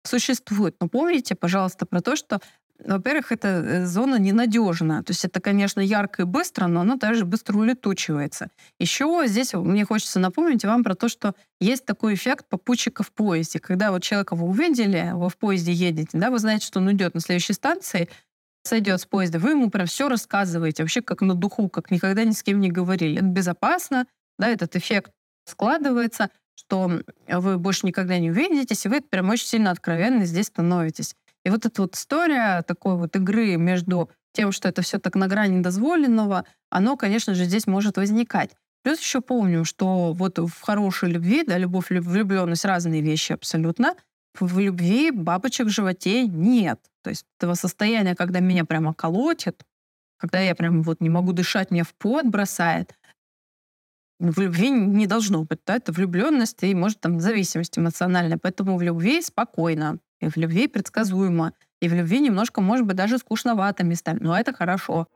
существует. 0.06 0.76
Но 0.80 0.88
помните, 0.88 1.34
пожалуйста, 1.34 1.84
про 1.84 2.00
то, 2.00 2.14
что 2.14 2.38
во-первых, 2.84 3.32
эта 3.32 3.48
э, 3.48 3.86
зона 3.86 4.18
ненадежна. 4.18 5.02
То 5.02 5.12
есть 5.12 5.24
это, 5.24 5.40
конечно, 5.40 5.80
ярко 5.80 6.22
и 6.22 6.24
быстро, 6.24 6.66
но 6.66 6.80
оно 6.80 6.96
также 6.96 7.24
быстро 7.24 7.58
улетучивается. 7.58 8.50
Еще 8.78 9.24
здесь 9.26 9.52
мне 9.54 9.84
хочется 9.84 10.18
напомнить 10.18 10.64
вам 10.64 10.82
про 10.84 10.94
то, 10.94 11.08
что 11.08 11.34
есть 11.60 11.84
такой 11.84 12.14
эффект 12.14 12.46
попутчика 12.48 13.02
в 13.02 13.12
поезде. 13.12 13.58
Когда 13.58 13.90
вот 13.90 14.02
человека 14.02 14.36
вы 14.36 14.46
увидели, 14.46 15.12
вы 15.14 15.28
в 15.28 15.36
поезде 15.36 15.72
едете, 15.72 16.18
да, 16.18 16.30
вы 16.30 16.38
знаете, 16.38 16.66
что 16.66 16.80
он 16.80 16.90
идет 16.92 17.14
на 17.14 17.20
следующей 17.20 17.52
станции, 17.52 18.08
сойдет 18.62 19.00
с 19.00 19.06
поезда, 19.06 19.38
вы 19.38 19.50
ему 19.50 19.70
прям 19.70 19.86
все 19.86 20.08
рассказываете, 20.08 20.82
вообще 20.82 21.02
как 21.02 21.22
на 21.22 21.34
духу, 21.34 21.68
как 21.68 21.90
никогда 21.90 22.24
ни 22.24 22.32
с 22.32 22.42
кем 22.42 22.60
не 22.60 22.70
говорили. 22.70 23.16
Это 23.16 23.26
безопасно, 23.26 24.06
да, 24.38 24.48
этот 24.48 24.76
эффект 24.76 25.12
складывается, 25.46 26.30
что 26.54 27.00
вы 27.26 27.58
больше 27.58 27.86
никогда 27.86 28.18
не 28.18 28.30
увидитесь, 28.30 28.84
и 28.84 28.88
вы 28.88 29.00
прям 29.00 29.30
очень 29.30 29.46
сильно 29.46 29.70
откровенны 29.70 30.26
здесь 30.26 30.46
становитесь. 30.46 31.14
И 31.44 31.50
вот 31.50 31.66
эта 31.66 31.82
вот 31.82 31.94
история 31.94 32.62
такой 32.62 32.96
вот 32.96 33.16
игры 33.16 33.56
между 33.56 34.10
тем, 34.32 34.52
что 34.52 34.68
это 34.68 34.82
все 34.82 34.98
так 34.98 35.14
на 35.14 35.26
грани 35.26 35.60
дозволенного, 35.60 36.44
оно, 36.70 36.96
конечно 36.96 37.34
же, 37.34 37.44
здесь 37.44 37.66
может 37.66 37.96
возникать. 37.96 38.54
Плюс 38.82 39.00
еще 39.00 39.20
помню, 39.20 39.64
что 39.64 40.12
вот 40.12 40.38
в 40.38 40.60
хорошей 40.60 41.10
любви, 41.10 41.44
да, 41.44 41.58
любовь, 41.58 41.90
влюбленность 41.90 42.64
разные 42.64 43.02
вещи 43.02 43.32
абсолютно. 43.32 43.94
В 44.38 44.58
любви 44.58 45.10
бабочек 45.10 45.66
в 45.66 45.70
животе 45.70 46.26
нет. 46.26 46.80
То 47.02 47.10
есть 47.10 47.26
этого 47.38 47.54
состояния, 47.54 48.14
когда 48.14 48.40
меня 48.40 48.64
прямо 48.64 48.94
колотит, 48.94 49.64
когда 50.18 50.38
я 50.40 50.54
прям 50.54 50.82
вот 50.82 51.00
не 51.00 51.10
могу 51.10 51.32
дышать, 51.32 51.70
меня 51.70 51.84
в 51.84 51.94
пот 51.94 52.26
бросает, 52.26 52.94
в 54.18 54.38
любви 54.38 54.70
не 54.70 55.06
должно 55.06 55.44
быть. 55.44 55.60
Да? 55.66 55.76
Это 55.76 55.92
влюбленность 55.92 56.62
и, 56.62 56.74
может, 56.74 57.00
там 57.00 57.20
зависимость 57.20 57.78
эмоциональная. 57.78 58.38
Поэтому 58.38 58.76
в 58.76 58.82
любви 58.82 59.22
спокойно. 59.22 59.98
И 60.20 60.28
в 60.28 60.36
любви 60.36 60.68
предсказуемо. 60.68 61.52
И 61.80 61.88
в 61.88 61.94
любви 61.94 62.20
немножко, 62.20 62.60
может 62.60 62.86
быть, 62.86 62.96
даже 62.96 63.18
скучновато 63.18 63.84
местами. 63.84 64.18
Но 64.20 64.38
это 64.38 64.52
хорошо. 64.52 65.06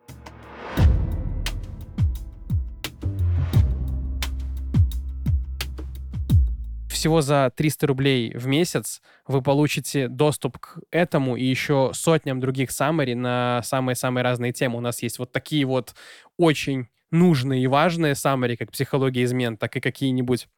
всего 7.04 7.20
за 7.20 7.52
300 7.54 7.86
рублей 7.86 8.32
в 8.34 8.46
месяц 8.46 9.02
вы 9.26 9.42
получите 9.42 10.08
доступ 10.08 10.56
к 10.56 10.78
этому 10.90 11.36
и 11.36 11.44
еще 11.44 11.90
сотням 11.92 12.40
других 12.40 12.70
summary 12.70 13.14
на 13.14 13.60
самые-самые 13.62 14.24
разные 14.24 14.52
темы. 14.52 14.78
У 14.78 14.80
нас 14.80 15.02
есть 15.02 15.18
вот 15.18 15.30
такие 15.30 15.66
вот 15.66 15.94
очень 16.38 16.86
нужные 17.10 17.62
и 17.62 17.66
важные 17.66 18.14
summary, 18.14 18.56
как 18.56 18.72
психология 18.72 19.24
измен, 19.24 19.58
так 19.58 19.76
и 19.76 19.80
какие-нибудь 19.80 20.48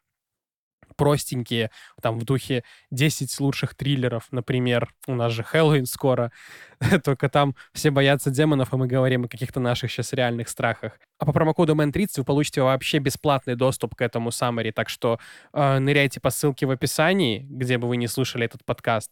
простенькие, 0.97 1.71
там 2.01 2.19
в 2.19 2.25
духе 2.25 2.65
10 2.91 3.41
лучших 3.41 3.75
триллеров, 3.75 4.29
например, 4.31 4.93
у 5.07 5.15
нас 5.15 5.33
же 5.33 5.43
Хэллоуин 5.43 5.87
скоро, 5.87 6.33
только 7.05 7.29
там 7.29 7.55
все 7.73 7.91
боятся 7.91 8.31
демонов, 8.31 8.73
а 8.73 8.77
мы 8.77 8.87
говорим 8.87 9.25
о 9.25 9.29
каких-то 9.29 9.61
наших 9.61 9.91
сейчас 9.91 10.13
реальных 10.13 10.49
страхах. 10.49 10.99
А 11.19 11.27
по 11.27 11.33
промокоду 11.33 11.75
MN30 11.75 12.09
вы 12.19 12.25
получите 12.25 12.63
вообще 12.63 12.99
бесплатный 12.99 13.57
доступ 13.57 13.95
к 13.95 14.03
этому 14.03 14.31
summary, 14.31 14.73
так 14.73 14.89
что 14.89 15.19
э, 15.53 15.79
ныряйте 15.79 16.21
по 16.21 16.31
ссылке 16.31 16.67
в 16.67 16.71
описании, 16.71 17.47
где 17.49 17.79
бы 17.79 17.89
вы 17.89 17.97
не 17.97 18.09
слушали 18.09 18.45
этот 18.45 18.65
подкаст, 18.65 19.11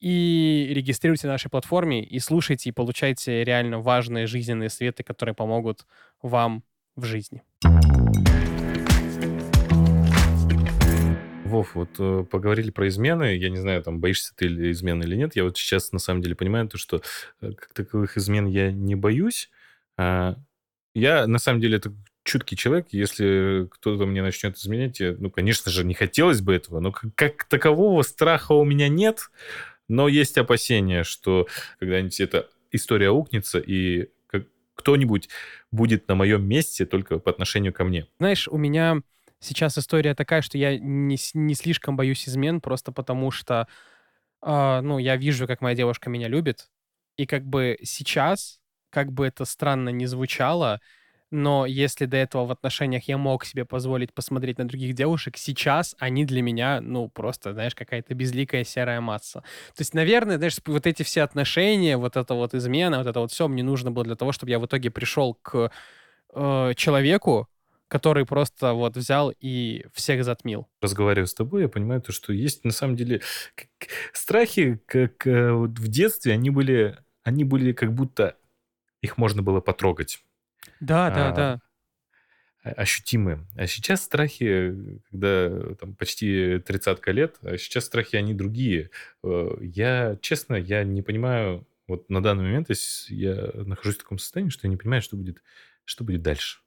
и 0.00 0.68
регистрируйте 0.70 1.26
на 1.26 1.34
нашей 1.34 1.50
платформе, 1.50 2.04
и 2.04 2.18
слушайте, 2.18 2.68
и 2.68 2.72
получайте 2.72 3.44
реально 3.44 3.80
важные 3.80 4.26
жизненные 4.26 4.68
светы, 4.68 5.02
которые 5.02 5.34
помогут 5.34 5.86
вам 6.22 6.62
в 6.96 7.04
жизни. 7.04 7.42
Вов, 11.46 11.74
вот 11.74 11.90
э, 11.98 12.24
поговорили 12.30 12.70
про 12.70 12.88
измены. 12.88 13.36
Я 13.36 13.48
не 13.48 13.56
знаю, 13.56 13.82
там 13.82 14.00
боишься 14.00 14.34
ты 14.36 14.46
измены 14.70 15.04
или 15.04 15.16
нет. 15.16 15.36
Я 15.36 15.44
вот 15.44 15.56
сейчас 15.56 15.92
на 15.92 15.98
самом 15.98 16.22
деле 16.22 16.34
понимаю 16.34 16.68
то, 16.68 16.78
что 16.78 17.02
э, 17.40 17.52
как 17.52 17.72
таковых 17.72 18.16
измен 18.16 18.46
я 18.46 18.70
не 18.70 18.94
боюсь. 18.94 19.50
А, 19.96 20.36
я 20.94 21.26
на 21.26 21.38
самом 21.38 21.60
деле 21.60 21.78
это 21.78 21.92
чуткий 22.24 22.56
человек. 22.56 22.88
Если 22.90 23.68
кто-то 23.70 24.06
мне 24.06 24.22
начнет 24.22 24.56
изменять, 24.56 25.00
я, 25.00 25.14
ну, 25.18 25.30
конечно 25.30 25.70
же, 25.70 25.84
не 25.84 25.94
хотелось 25.94 26.40
бы 26.40 26.54
этого, 26.54 26.80
но 26.80 26.92
как, 26.92 27.14
как 27.14 27.44
такового 27.44 28.02
страха 28.02 28.52
у 28.52 28.64
меня 28.64 28.88
нет. 28.88 29.30
Но 29.88 30.08
есть 30.08 30.36
опасения, 30.36 31.04
что 31.04 31.46
когда-нибудь 31.78 32.20
эта 32.20 32.48
история 32.72 33.10
укнется, 33.10 33.58
и 33.58 34.08
кто-нибудь 34.76 35.28
будет 35.72 36.06
на 36.06 36.14
моем 36.14 36.46
месте 36.46 36.86
только 36.86 37.18
по 37.18 37.30
отношению 37.30 37.72
ко 37.72 37.84
мне. 37.84 38.06
Знаешь, 38.18 38.46
у 38.46 38.56
меня 38.56 39.00
сейчас 39.40 39.78
история 39.78 40.14
такая, 40.14 40.42
что 40.42 40.58
я 40.58 40.78
не, 40.78 41.16
не 41.34 41.54
слишком 41.54 41.96
боюсь 41.96 42.28
измен, 42.28 42.60
просто 42.60 42.92
потому 42.92 43.30
что, 43.30 43.68
э, 44.42 44.80
ну, 44.82 44.98
я 44.98 45.16
вижу, 45.16 45.46
как 45.46 45.60
моя 45.60 45.76
девушка 45.76 46.10
меня 46.10 46.28
любит, 46.28 46.68
и 47.16 47.26
как 47.26 47.44
бы 47.44 47.78
сейчас, 47.82 48.60
как 48.90 49.12
бы 49.12 49.26
это 49.26 49.44
странно 49.44 49.90
не 49.90 50.06
звучало, 50.06 50.80
но 51.30 51.66
если 51.66 52.06
до 52.06 52.16
этого 52.16 52.46
в 52.46 52.52
отношениях 52.52 53.08
я 53.08 53.18
мог 53.18 53.44
себе 53.44 53.64
позволить 53.64 54.14
посмотреть 54.14 54.58
на 54.58 54.68
других 54.68 54.94
девушек, 54.94 55.36
сейчас 55.36 55.96
они 55.98 56.24
для 56.24 56.40
меня, 56.40 56.80
ну, 56.80 57.08
просто, 57.08 57.52
знаешь, 57.52 57.74
какая-то 57.74 58.14
безликая 58.14 58.62
серая 58.64 59.00
масса. 59.00 59.40
То 59.74 59.80
есть, 59.80 59.92
наверное, 59.92 60.36
знаешь, 60.36 60.56
вот 60.66 60.86
эти 60.86 61.02
все 61.02 61.22
отношения, 61.22 61.96
вот 61.96 62.16
это 62.16 62.34
вот 62.34 62.54
измена, 62.54 62.98
вот 62.98 63.06
это 63.08 63.20
вот 63.20 63.32
все 63.32 63.48
мне 63.48 63.64
нужно 63.64 63.90
было 63.90 64.04
для 64.04 64.14
того, 64.14 64.30
чтобы 64.32 64.50
я 64.50 64.58
в 64.60 64.66
итоге 64.66 64.90
пришел 64.90 65.34
к 65.34 65.70
э, 66.34 66.72
человеку, 66.76 67.48
который 67.88 68.26
просто 68.26 68.72
вот 68.72 68.96
взял 68.96 69.32
и 69.38 69.86
всех 69.92 70.24
затмил. 70.24 70.68
Разговариваю 70.80 71.26
с 71.26 71.34
тобой, 71.34 71.62
я 71.62 71.68
понимаю 71.68 72.02
то, 72.02 72.12
что 72.12 72.32
есть 72.32 72.64
на 72.64 72.72
самом 72.72 72.96
деле 72.96 73.22
страхи, 74.12 74.80
как 74.86 75.26
э, 75.26 75.52
в 75.52 75.88
детстве, 75.88 76.32
они 76.32 76.50
были, 76.50 76.98
они 77.22 77.44
были 77.44 77.72
как 77.72 77.92
будто 77.92 78.36
их 79.02 79.18
можно 79.18 79.42
было 79.42 79.60
потрогать. 79.60 80.24
Да, 80.80 81.10
да, 81.10 81.28
а, 81.28 81.32
да. 81.32 81.60
Ощутимые. 82.72 83.46
А 83.54 83.68
сейчас 83.68 84.02
страхи, 84.02 84.74
когда 85.10 85.74
там 85.76 85.94
почти 85.94 86.58
тридцатка 86.58 87.12
лет, 87.12 87.36
а 87.42 87.56
сейчас 87.56 87.84
страхи, 87.84 88.16
они 88.16 88.34
другие. 88.34 88.90
Э, 89.22 89.50
я, 89.60 90.18
честно, 90.20 90.56
я 90.56 90.82
не 90.82 91.02
понимаю, 91.02 91.66
вот 91.86 92.10
на 92.10 92.20
данный 92.20 92.42
момент 92.42 92.68
я 93.08 93.50
нахожусь 93.54 93.94
в 93.94 93.98
таком 93.98 94.18
состоянии, 94.18 94.50
что 94.50 94.66
я 94.66 94.70
не 94.70 94.76
понимаю, 94.76 95.02
что 95.02 95.16
будет, 95.16 95.40
что 95.84 96.02
будет 96.02 96.22
дальше 96.22 96.65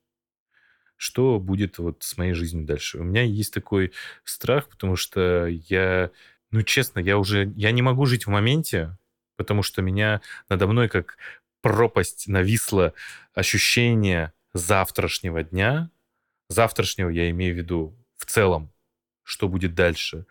что 1.00 1.40
будет 1.40 1.78
вот 1.78 2.04
с 2.04 2.18
моей 2.18 2.34
жизнью 2.34 2.66
дальше. 2.66 3.00
У 3.00 3.04
меня 3.04 3.24
есть 3.24 3.54
такой 3.54 3.94
страх, 4.26 4.68
потому 4.68 4.98
что 4.98 5.46
я, 5.48 6.12
ну, 6.52 6.62
честно, 6.62 7.00
я 7.00 7.18
уже, 7.18 7.54
я 7.56 7.72
не 7.72 7.82
могу 7.82 8.06
жить 8.06 8.26
в 8.26 8.30
моменте, 8.30 8.98
потому 9.38 9.64
что 9.64 9.82
меня 9.82 10.20
надо 10.50 10.68
мной 10.68 10.90
как 10.90 11.18
пропасть 11.62 12.28
нависло 12.28 12.94
ощущение 13.34 14.34
завтрашнего 14.54 15.42
дня. 15.42 15.90
Завтрашнего 16.50 17.08
я 17.08 17.30
имею 17.30 17.56
в 17.56 17.58
виду 17.58 17.96
в 18.18 18.26
целом, 18.26 18.70
что 19.24 19.48
будет 19.48 19.76
дальше. 19.76 20.26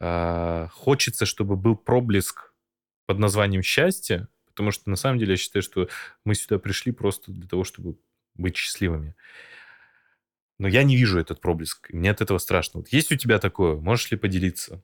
А, 0.00 0.66
хочется, 0.72 1.26
чтобы 1.26 1.54
был 1.54 1.76
проблеск 1.76 2.52
под 3.06 3.20
названием 3.20 3.62
счастье, 3.62 4.26
потому 4.46 4.72
что 4.72 4.90
на 4.90 4.96
самом 4.96 5.20
деле 5.20 5.32
я 5.32 5.36
считаю, 5.36 5.62
что 5.62 5.88
мы 6.24 6.34
сюда 6.34 6.58
пришли 6.58 6.90
просто 6.90 7.30
для 7.30 7.46
того, 7.46 7.62
чтобы 7.62 7.96
быть 8.34 8.56
счастливыми. 8.56 9.14
Но 10.58 10.68
я 10.68 10.82
не 10.82 10.96
вижу 10.96 11.18
этот 11.18 11.40
проблеск. 11.40 11.88
Мне 11.90 12.10
от 12.10 12.20
этого 12.20 12.38
страшно. 12.38 12.80
Вот 12.80 12.88
есть 12.88 13.12
у 13.12 13.16
тебя 13.16 13.38
такое? 13.38 13.76
Можешь 13.76 14.10
ли 14.10 14.16
поделиться? 14.16 14.82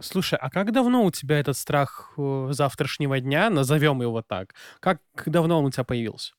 Слушай, 0.00 0.38
а 0.38 0.50
как 0.50 0.72
давно 0.72 1.04
у 1.04 1.10
тебя 1.10 1.40
этот 1.40 1.56
страх 1.56 2.12
э, 2.18 2.48
завтрашнего 2.50 3.18
дня, 3.18 3.48
назовем 3.48 4.02
его 4.02 4.22
так, 4.22 4.54
как 4.80 5.00
давно 5.24 5.58
он 5.58 5.64
у 5.64 5.70
тебя 5.70 5.84
появился? 5.84 6.34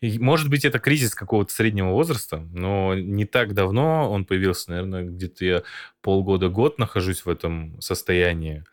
Может 0.00 0.48
быть, 0.48 0.64
это 0.64 0.78
кризис 0.78 1.14
какого-то 1.14 1.52
среднего 1.52 1.90
возраста, 1.90 2.38
но 2.38 2.94
не 2.94 3.26
так 3.26 3.52
давно 3.52 4.10
он 4.10 4.24
появился. 4.24 4.70
Наверное, 4.70 5.04
где-то 5.04 5.44
я 5.44 5.62
полгода-год 6.00 6.78
нахожусь 6.78 7.26
в 7.26 7.28
этом 7.28 7.78
состоянии 7.82 8.64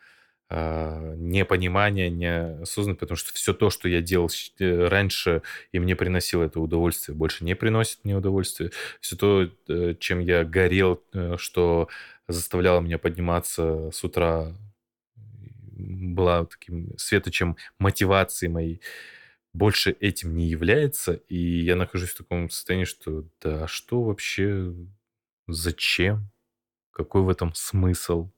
а, 0.49 1.15
непонимания, 1.15 2.09
неосознанности, 2.09 2.99
потому 2.99 3.17
что 3.17 3.33
все 3.33 3.53
то, 3.53 3.69
что 3.69 3.87
я 3.89 4.01
делал 4.01 4.29
э, 4.59 4.87
раньше, 4.87 5.41
и 5.71 5.79
мне 5.79 5.95
приносило 5.95 6.43
это 6.43 6.59
удовольствие, 6.59 7.15
больше 7.15 7.43
не 7.43 7.55
приносит 7.55 7.99
мне 8.03 8.15
удовольствие. 8.15 8.71
Все 8.99 9.15
то, 9.15 9.49
э, 9.67 9.95
чем 9.99 10.19
я 10.19 10.43
горел, 10.43 11.01
э, 11.13 11.37
что 11.37 11.87
заставляло 12.27 12.81
меня 12.81 12.99
подниматься 12.99 13.89
с 13.91 14.03
утра, 14.03 14.53
была 15.71 16.45
таким 16.45 16.97
светочем 16.97 17.57
мотивации 17.79 18.47
моей, 18.47 18.81
больше 19.53 19.91
этим 19.99 20.35
не 20.35 20.47
является, 20.47 21.13
и 21.13 21.37
я 21.37 21.75
нахожусь 21.75 22.09
в 22.09 22.17
таком 22.17 22.49
состоянии, 22.49 22.85
что 22.85 23.25
да, 23.41 23.67
что 23.67 24.03
вообще, 24.03 24.73
зачем, 25.47 26.29
какой 26.91 27.21
в 27.21 27.29
этом 27.29 27.53
смысл, 27.55 28.29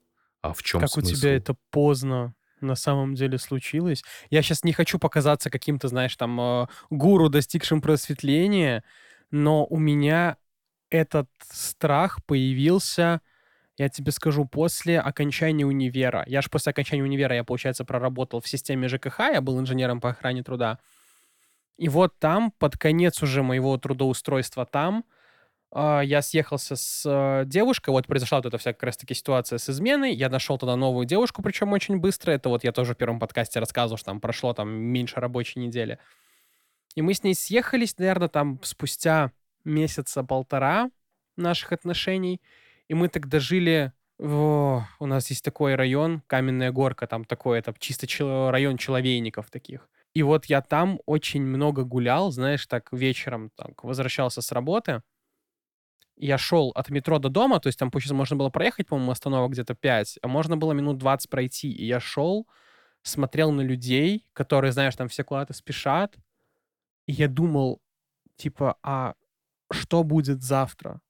а 0.46 0.52
в 0.52 0.62
чем 0.62 0.80
Как 0.80 0.90
смысл? 0.90 1.08
у 1.08 1.14
тебя 1.14 1.34
это 1.34 1.56
поздно 1.70 2.34
на 2.60 2.74
самом 2.74 3.14
деле 3.14 3.38
случилось? 3.38 4.02
Я 4.30 4.42
сейчас 4.42 4.64
не 4.64 4.72
хочу 4.72 4.98
показаться 4.98 5.50
каким-то, 5.50 5.88
знаешь, 5.88 6.16
там, 6.16 6.40
э, 6.40 6.66
гуру, 6.90 7.28
достигшим 7.28 7.80
просветления, 7.80 8.82
но 9.30 9.66
у 9.66 9.78
меня 9.78 10.36
этот 10.90 11.28
страх 11.50 12.24
появился 12.24 13.20
я 13.78 13.88
тебе 13.90 14.10
скажу, 14.10 14.46
после 14.46 14.98
окончания 14.98 15.66
универа, 15.66 16.24
я 16.26 16.40
же 16.40 16.48
после 16.48 16.70
окончания 16.70 17.02
универа, 17.02 17.34
я, 17.34 17.44
получается, 17.44 17.84
проработал 17.84 18.40
в 18.40 18.48
системе 18.48 18.88
ЖКХ, 18.88 19.18
я 19.18 19.40
был 19.42 19.60
инженером 19.60 20.00
по 20.00 20.10
охране 20.10 20.42
труда. 20.42 20.78
И 21.76 21.90
вот 21.90 22.18
там, 22.18 22.52
под 22.52 22.78
конец 22.78 23.22
уже 23.22 23.42
моего 23.42 23.76
трудоустройства 23.76 24.64
там, 24.64 25.04
я 25.74 26.22
съехался 26.22 26.76
с 26.76 27.02
э, 27.04 27.44
девушкой, 27.46 27.90
вот 27.90 28.06
произошла 28.06 28.38
вот 28.38 28.46
эта 28.46 28.56
вся 28.56 28.72
как 28.72 28.82
раз-таки 28.84 29.14
ситуация 29.14 29.58
с 29.58 29.68
изменой, 29.68 30.14
я 30.14 30.28
нашел 30.28 30.58
тогда 30.58 30.76
новую 30.76 31.06
девушку, 31.06 31.42
причем 31.42 31.72
очень 31.72 31.98
быстро, 31.98 32.32
это 32.32 32.48
вот 32.48 32.64
я 32.64 32.72
тоже 32.72 32.94
в 32.94 32.96
первом 32.96 33.18
подкасте 33.18 33.60
рассказывал, 33.60 33.98
что 33.98 34.06
там 34.06 34.20
прошло 34.20 34.54
там 34.54 34.70
меньше 34.70 35.20
рабочей 35.20 35.58
недели. 35.58 35.98
И 36.94 37.02
мы 37.02 37.12
с 37.14 37.22
ней 37.22 37.34
съехались, 37.34 37.98
наверное, 37.98 38.28
там 38.28 38.58
спустя 38.62 39.32
месяца 39.64 40.22
полтора 40.22 40.90
наших 41.36 41.72
отношений, 41.72 42.40
и 42.88 42.94
мы 42.94 43.08
тогда 43.08 43.40
жили... 43.40 43.92
О, 44.18 44.86
у 44.98 45.04
нас 45.04 45.28
есть 45.28 45.44
такой 45.44 45.74
район, 45.74 46.22
Каменная 46.26 46.72
Горка, 46.72 47.06
там 47.06 47.26
такой, 47.26 47.58
это 47.58 47.74
чисто 47.78 48.06
чел- 48.06 48.50
район 48.50 48.78
человейников 48.78 49.50
таких. 49.50 49.90
И 50.14 50.22
вот 50.22 50.46
я 50.46 50.62
там 50.62 51.00
очень 51.04 51.42
много 51.42 51.84
гулял, 51.84 52.30
знаешь, 52.30 52.66
так 52.66 52.90
вечером 52.92 53.50
так, 53.54 53.84
возвращался 53.84 54.40
с 54.40 54.50
работы. 54.52 55.02
Я 56.16 56.38
шел 56.38 56.70
от 56.74 56.88
метро 56.88 57.18
до 57.18 57.28
дома, 57.28 57.60
то 57.60 57.66
есть 57.66 57.78
там 57.78 57.90
получается, 57.90 58.14
можно 58.14 58.36
было 58.36 58.48
проехать, 58.48 58.86
по-моему, 58.86 59.12
остановок 59.12 59.52
где-то 59.52 59.74
5, 59.74 60.18
а 60.22 60.28
можно 60.28 60.56
было 60.56 60.72
минут 60.72 60.98
20 60.98 61.28
пройти. 61.28 61.70
И 61.70 61.86
я 61.86 62.00
шел, 62.00 62.46
смотрел 63.02 63.52
на 63.52 63.60
людей, 63.60 64.24
которые, 64.32 64.72
знаешь, 64.72 64.96
там 64.96 65.08
все 65.08 65.24
куда-то 65.24 65.52
спешат. 65.52 66.16
И 67.06 67.12
я 67.12 67.28
думал, 67.28 67.80
типа, 68.36 68.78
а 68.82 69.14
что 69.70 70.02
будет 70.02 70.42
завтра? 70.42 71.00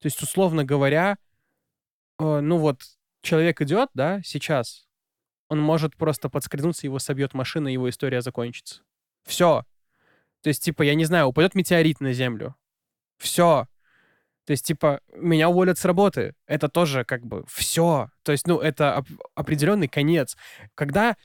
То 0.00 0.06
есть, 0.06 0.22
условно 0.22 0.64
говоря, 0.64 1.16
э, 2.18 2.40
ну 2.40 2.58
вот 2.58 2.82
человек 3.22 3.62
идет, 3.62 3.88
да, 3.94 4.20
сейчас, 4.22 4.86
он 5.48 5.60
может 5.60 5.96
просто 5.96 6.28
подскользнуться, 6.28 6.86
его 6.86 6.98
собьет 6.98 7.32
машина, 7.32 7.68
его 7.68 7.88
история 7.88 8.20
закончится. 8.20 8.82
Все. 9.24 9.64
То 10.42 10.48
есть, 10.48 10.62
типа, 10.62 10.82
я 10.82 10.94
не 10.94 11.06
знаю, 11.06 11.26
упадет 11.28 11.54
метеорит 11.54 12.00
на 12.00 12.12
Землю. 12.12 12.54
Все. 13.16 13.66
То 14.46 14.50
есть, 14.50 14.66
типа, 14.66 15.00
меня 15.14 15.48
уволят 15.48 15.78
с 15.78 15.84
работы. 15.84 16.34
Это 16.46 16.68
тоже 16.68 17.04
как 17.04 17.24
бы 17.24 17.44
все. 17.48 18.10
То 18.22 18.32
есть, 18.32 18.46
ну, 18.46 18.60
это 18.60 18.98
оп- 18.98 19.08
определенный 19.34 19.88
конец. 19.88 20.36
Когда 20.74 21.16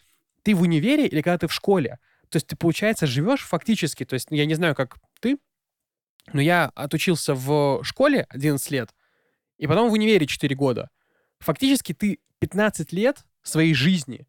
ты 0.44 0.56
в 0.56 0.62
универе 0.62 1.06
или 1.08 1.22
когда 1.22 1.38
ты 1.38 1.48
в 1.48 1.54
школе, 1.54 2.00
то 2.30 2.38
есть 2.38 2.48
ты, 2.48 2.56
получается, 2.56 3.08
живешь 3.08 3.42
фактически, 3.42 4.06
то 4.06 4.14
есть, 4.14 4.28
я 4.30 4.46
не 4.46 4.54
знаю, 4.54 4.76
как 4.76 4.98
ты, 5.20 5.38
но 6.32 6.42
я 6.42 6.72
отучился 6.76 7.34
в 7.34 7.84
школе 7.84 8.26
11 8.30 8.72
лет, 8.72 8.94
и 9.58 9.68
потом 9.68 9.90
в 9.90 9.94
универе 9.94 10.26
4 10.26 10.56
года. 10.56 10.90
Фактически 11.40 11.94
ты 11.94 12.20
15 12.40 12.94
лет 12.94 13.26
своей 13.44 13.74
жизни 13.74 14.28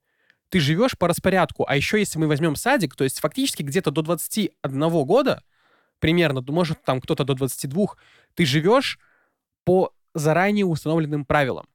ты 0.51 0.59
живешь 0.61 0.99
по 0.99 1.09
распорядку. 1.09 1.64
А 1.66 1.76
еще 1.76 1.99
если 1.99 2.18
мы 2.18 2.26
возьмем 2.26 2.57
садик, 2.57 2.95
то 2.97 3.05
есть 3.05 3.20
фактически 3.20 3.62
где-то 3.62 3.91
до 3.91 4.03
21 4.03 4.91
года, 5.07 5.43
примерно, 6.01 6.43
ну, 6.47 6.53
может 6.53 6.82
там 6.82 7.01
кто-то 7.01 7.24
до 7.24 7.34
22, 7.34 7.86
ты 8.35 8.45
живешь 8.45 8.99
по 9.64 9.93
заранее 10.14 10.66
установленным 10.66 11.24
правилам. 11.24 11.66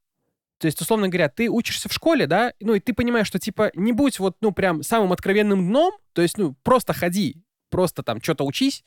То 0.57 0.67
есть, 0.67 0.81
условно 0.81 1.09
говоря, 1.09 1.29
ты 1.29 1.49
учишься 1.49 1.89
в 1.89 1.93
школе, 1.93 2.27
да, 2.27 2.53
ну, 2.59 2.75
и 2.75 2.79
ты 2.79 2.93
понимаешь, 2.93 3.27
что, 3.27 3.39
типа, 3.39 3.71
не 3.75 3.91
будь 3.91 4.19
вот, 4.19 4.37
ну, 4.41 4.51
прям 4.51 4.83
самым 4.83 5.11
откровенным 5.11 5.67
дном, 5.67 5.93
то 6.13 6.21
есть, 6.21 6.37
ну, 6.37 6.55
просто 6.63 6.93
ходи, 6.93 7.43
просто 7.69 8.03
там 8.03 8.21
что-то 8.21 8.45
учись, 8.45 8.83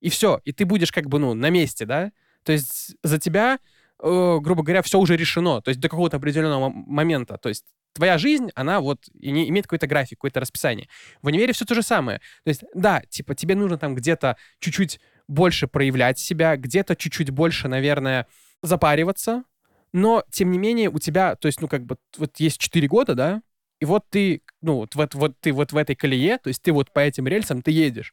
и 0.00 0.08
все, 0.08 0.40
и 0.44 0.52
ты 0.52 0.64
будешь 0.64 0.92
как 0.92 1.06
бы, 1.08 1.18
ну, 1.18 1.34
на 1.34 1.50
месте, 1.50 1.84
да, 1.84 2.12
то 2.44 2.52
есть 2.52 2.96
за 3.02 3.18
тебя, 3.18 3.58
э, 3.98 4.38
грубо 4.40 4.62
говоря, 4.62 4.82
все 4.82 4.98
уже 4.98 5.16
решено, 5.16 5.60
то 5.60 5.70
есть 5.70 5.80
до 5.80 5.88
какого-то 5.88 6.16
определенного 6.16 6.70
момента, 6.70 7.38
то 7.38 7.48
есть 7.48 7.64
твоя 7.92 8.18
жизнь, 8.18 8.50
она 8.54 8.80
вот 8.80 9.00
не 9.14 9.48
имеет 9.48 9.66
какой-то 9.66 9.86
график, 9.86 10.18
какое-то 10.18 10.40
расписание. 10.40 10.88
В 11.22 11.26
универе 11.26 11.52
все 11.52 11.64
то 11.64 11.74
же 11.74 11.82
самое. 11.82 12.20
То 12.44 12.48
есть, 12.48 12.62
да, 12.72 13.02
типа, 13.08 13.34
тебе 13.34 13.54
нужно 13.56 13.78
там 13.78 13.94
где-то 13.96 14.36
чуть-чуть 14.60 15.00
больше 15.30 15.68
проявлять 15.68 16.18
себя, 16.18 16.56
где-то 16.56 16.96
чуть-чуть 16.96 17.30
больше, 17.30 17.68
наверное, 17.68 18.26
запариваться, 18.62 19.44
но, 19.92 20.24
тем 20.30 20.50
не 20.50 20.58
менее, 20.58 20.90
у 20.90 20.98
тебя, 20.98 21.36
то 21.36 21.46
есть, 21.46 21.60
ну, 21.60 21.68
как 21.68 21.84
бы, 21.84 21.96
вот 22.18 22.38
есть 22.38 22.58
4 22.58 22.86
года, 22.88 23.14
да, 23.14 23.42
и 23.80 23.84
вот 23.84 24.04
ты, 24.10 24.42
ну, 24.60 24.76
вот, 24.76 24.94
вот, 24.96 25.14
вот 25.14 25.40
ты 25.40 25.52
вот 25.52 25.72
в 25.72 25.76
этой 25.76 25.94
колее, 25.94 26.38
то 26.38 26.48
есть 26.48 26.62
ты 26.62 26.72
вот 26.72 26.92
по 26.92 26.98
этим 26.98 27.28
рельсам, 27.28 27.62
ты 27.62 27.70
едешь. 27.70 28.12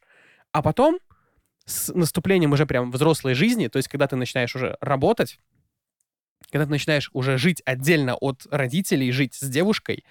А 0.52 0.62
потом, 0.62 0.98
с 1.66 1.92
наступлением 1.92 2.52
уже 2.52 2.66
прям 2.66 2.90
взрослой 2.90 3.34
жизни, 3.34 3.66
то 3.66 3.78
есть 3.78 3.88
когда 3.88 4.06
ты 4.06 4.16
начинаешь 4.16 4.54
уже 4.54 4.76
работать, 4.80 5.40
когда 6.50 6.64
ты 6.64 6.70
начинаешь 6.70 7.10
уже 7.12 7.36
жить 7.36 7.62
отдельно 7.66 8.14
от 8.14 8.46
родителей, 8.50 9.10
жить 9.10 9.34
с 9.34 9.48
девушкой, 9.48 10.04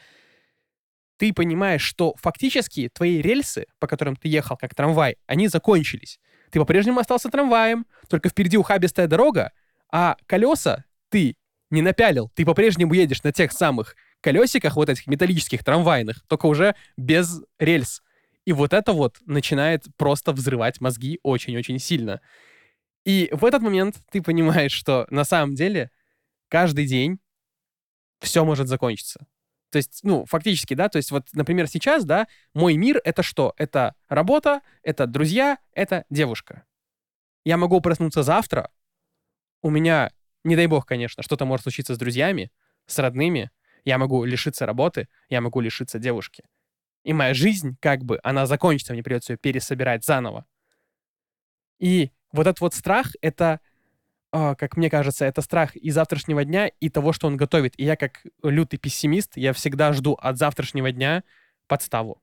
ты 1.17 1.33
понимаешь, 1.33 1.81
что 1.81 2.15
фактически 2.17 2.89
твои 2.93 3.21
рельсы, 3.21 3.65
по 3.79 3.87
которым 3.87 4.17
ты 4.17 4.27
ехал 4.27 4.57
как 4.57 4.75
трамвай, 4.75 5.17
они 5.25 5.47
закончились. 5.47 6.19
Ты 6.51 6.59
по-прежнему 6.59 6.99
остался 6.99 7.29
трамваем, 7.29 7.85
только 8.09 8.29
впереди 8.29 8.57
ухабистая 8.57 9.07
дорога, 9.07 9.51
а 9.91 10.17
колеса 10.25 10.85
ты 11.09 11.35
не 11.69 11.81
напялил. 11.81 12.31
Ты 12.35 12.45
по-прежнему 12.45 12.93
едешь 12.93 13.23
на 13.23 13.31
тех 13.31 13.51
самых 13.51 13.95
колесиках, 14.21 14.75
вот 14.75 14.89
этих 14.89 15.07
металлических 15.07 15.63
трамвайных, 15.63 16.23
только 16.27 16.45
уже 16.45 16.75
без 16.95 17.41
рельс. 17.59 18.01
И 18.45 18.53
вот 18.53 18.73
это 18.73 18.93
вот 18.93 19.17
начинает 19.25 19.85
просто 19.97 20.31
взрывать 20.31 20.79
мозги 20.79 21.19
очень-очень 21.23 21.79
сильно. 21.79 22.21
И 23.05 23.29
в 23.31 23.45
этот 23.45 23.61
момент 23.61 23.97
ты 24.09 24.21
понимаешь, 24.21 24.71
что 24.71 25.05
на 25.09 25.25
самом 25.25 25.55
деле 25.55 25.91
каждый 26.49 26.85
день 26.85 27.19
все 28.19 28.43
может 28.45 28.67
закончиться. 28.67 29.27
То 29.69 29.77
есть, 29.77 29.99
ну, 30.03 30.25
фактически, 30.25 30.73
да, 30.73 30.89
то 30.89 30.97
есть 30.97 31.11
вот, 31.11 31.27
например, 31.33 31.67
сейчас, 31.67 32.05
да, 32.05 32.27
мой 32.53 32.77
мир— 32.77 33.01
это 33.03 33.21
что? 33.21 33.53
Это 33.57 33.95
работа, 34.07 34.61
это 34.81 35.07
друзья, 35.07 35.57
это 35.73 36.05
девушка. 36.09 36.65
Я 37.43 37.57
могу 37.57 37.81
проснуться 37.81 38.23
завтра, 38.23 38.71
у 39.61 39.69
меня, 39.69 40.11
не 40.43 40.55
дай 40.55 40.67
бог, 40.67 40.85
конечно, 40.85 41.23
что-то 41.23 41.45
может 41.45 41.63
случиться 41.63 41.95
с 41.95 41.97
друзьями, 41.97 42.51
с 42.85 42.97
родными, 42.99 43.51
я 43.83 43.97
могу 43.97 44.23
лишиться 44.23 44.65
работы, 44.65 45.07
я 45.29 45.41
могу 45.41 45.59
лишиться 45.59 45.99
девушки. 45.99 46.43
И 47.03 47.13
моя 47.13 47.33
жизнь, 47.33 47.77
как 47.79 48.03
бы, 48.03 48.19
она 48.23 48.45
закончится, 48.45 48.93
мне 48.93 49.03
придется 49.03 49.33
ее 49.33 49.37
пересобирать 49.37 50.05
заново. 50.05 50.45
И 51.79 52.11
вот 52.31 52.47
этот 52.47 52.59
вот 52.61 52.73
страх— 52.73 53.11
это 53.21 53.59
как 54.55 54.77
мне 54.77 54.89
кажется, 54.89 55.25
это 55.25 55.41
страх 55.41 55.75
и 55.75 55.89
завтрашнего 55.89 56.43
дня, 56.43 56.67
и 56.67 56.89
того, 56.89 57.13
что 57.13 57.27
он 57.27 57.37
готовит. 57.37 57.73
И 57.79 57.83
я, 57.83 57.95
как 57.95 58.23
лютый 58.43 58.77
пессимист, 58.77 59.37
я 59.37 59.53
всегда 59.53 59.93
жду 59.93 60.13
от 60.13 60.37
завтрашнего 60.37 60.91
дня 60.91 61.23
подставу. 61.67 62.21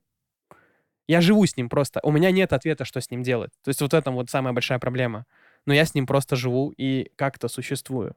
Я 1.07 1.21
живу 1.21 1.45
с 1.45 1.55
ним 1.55 1.69
просто. 1.69 1.99
У 2.03 2.11
меня 2.11 2.31
нет 2.31 2.53
ответа, 2.53 2.85
что 2.85 2.99
с 2.99 3.11
ним 3.11 3.23
делать. 3.23 3.51
То 3.63 3.69
есть 3.69 3.81
вот 3.81 3.93
это 3.93 4.11
вот 4.11 4.29
самая 4.29 4.53
большая 4.53 4.79
проблема. 4.79 5.25
Но 5.65 5.73
я 5.73 5.85
с 5.85 5.93
ним 5.93 6.07
просто 6.07 6.35
живу 6.35 6.73
и 6.75 7.11
как-то 7.15 7.47
существую. 7.47 8.15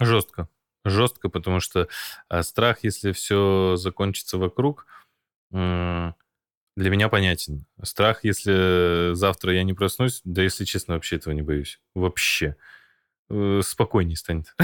Жестко. 0.00 0.48
Жестко, 0.84 1.28
потому 1.28 1.60
что 1.60 1.88
а, 2.28 2.42
страх, 2.42 2.78
если 2.82 3.12
все 3.12 3.76
закончится 3.76 4.38
вокруг, 4.38 4.86
для 6.76 6.90
меня 6.90 7.08
понятен. 7.08 7.66
Страх, 7.82 8.24
если 8.24 9.14
завтра 9.14 9.54
я 9.54 9.62
не 9.62 9.74
проснусь, 9.74 10.20
да, 10.24 10.42
если 10.42 10.64
честно, 10.64 10.94
вообще 10.94 11.16
этого 11.16 11.32
не 11.32 11.42
боюсь. 11.42 11.80
Вообще. 11.94 12.56
Э, 13.30 13.60
спокойнее 13.64 14.16
станет. 14.16 14.54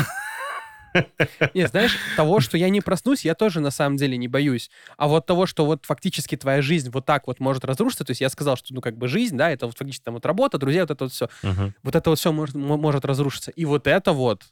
Не, 1.54 1.66
знаешь, 1.68 1.96
того, 2.16 2.40
что 2.40 2.56
я 2.56 2.68
не 2.68 2.80
проснусь, 2.80 3.24
я 3.24 3.34
тоже 3.34 3.60
на 3.60 3.70
самом 3.70 3.96
деле 3.96 4.16
не 4.16 4.28
боюсь. 4.28 4.70
А 4.96 5.08
вот 5.08 5.26
того, 5.26 5.46
что 5.46 5.64
вот 5.64 5.84
фактически 5.86 6.36
твоя 6.36 6.62
жизнь 6.62 6.90
вот 6.90 7.06
так 7.06 7.26
вот 7.26 7.40
может 7.40 7.64
разрушиться, 7.64 8.04
то 8.04 8.10
есть 8.10 8.20
я 8.20 8.28
сказал, 8.28 8.56
что 8.56 8.74
ну 8.74 8.80
как 8.80 8.96
бы 8.96 9.08
жизнь, 9.08 9.36
да, 9.36 9.50
это 9.50 9.66
вот 9.66 9.76
фактически 9.76 10.04
там 10.04 10.14
вот 10.14 10.26
работа, 10.26 10.58
друзья, 10.58 10.82
вот 10.82 10.90
это 10.90 11.04
вот 11.04 11.12
все. 11.12 11.28
Мгм. 11.42 11.74
Вот 11.82 11.94
это 11.94 12.10
вот 12.10 12.18
все 12.18 12.32
может, 12.32 12.54
мо- 12.54 12.76
может 12.76 13.04
разрушиться. 13.04 13.50
И 13.52 13.64
вот 13.64 13.86
это 13.86 14.12
вот 14.12 14.44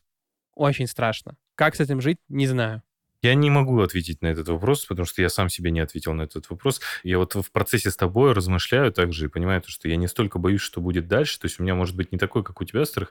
очень 0.55 0.87
страшно. 0.87 1.37
Как 1.55 1.75
с 1.75 1.81
этим 1.81 2.01
жить, 2.01 2.19
не 2.29 2.47
знаю. 2.47 2.83
Я 3.23 3.35
не 3.35 3.51
могу 3.51 3.81
ответить 3.81 4.23
на 4.23 4.29
этот 4.29 4.49
вопрос, 4.49 4.85
потому 4.85 5.07
что 5.07 5.23
я 5.23 5.29
сам 5.29 5.49
себе 5.49 5.71
не 5.73 5.81
ответил 5.81 6.13
на 6.13 6.23
этот 6.23 6.49
вопрос. 6.51 6.81
Я 7.03 7.19
вот 7.19 7.35
в 7.35 7.51
процессе 7.51 7.91
с 7.91 7.97
тобой 7.97 8.33
размышляю 8.33 8.93
также 8.93 9.27
и 9.27 9.29
понимаю, 9.29 9.61
то, 9.61 9.71
что 9.71 9.89
я 9.89 9.97
не 9.97 10.07
столько 10.07 10.39
боюсь, 10.39 10.61
что 10.61 10.81
будет 10.81 11.09
дальше. 11.09 11.39
То 11.41 11.47
есть 11.47 11.59
у 11.59 11.65
меня 11.65 11.75
может 11.75 11.97
быть 11.97 12.13
не 12.13 12.19
такой, 12.19 12.45
как 12.45 12.61
у 12.61 12.65
тебя 12.65 12.85
страх. 12.85 13.11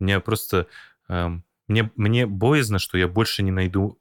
У 0.00 0.04
меня 0.04 0.20
просто... 0.20 0.66
эм, 1.08 1.44
мне, 1.68 1.90
мне 1.96 2.26
боязно, 2.26 2.78
что 2.78 2.98
я 2.98 3.08
больше 3.08 3.42
не 3.42 3.52
найду 3.52 3.98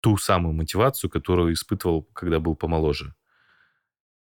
ту 0.00 0.16
самую 0.16 0.54
мотивацию, 0.54 1.08
которую 1.08 1.52
испытывал, 1.52 2.02
когда 2.12 2.40
был 2.40 2.56
помоложе. 2.56 3.14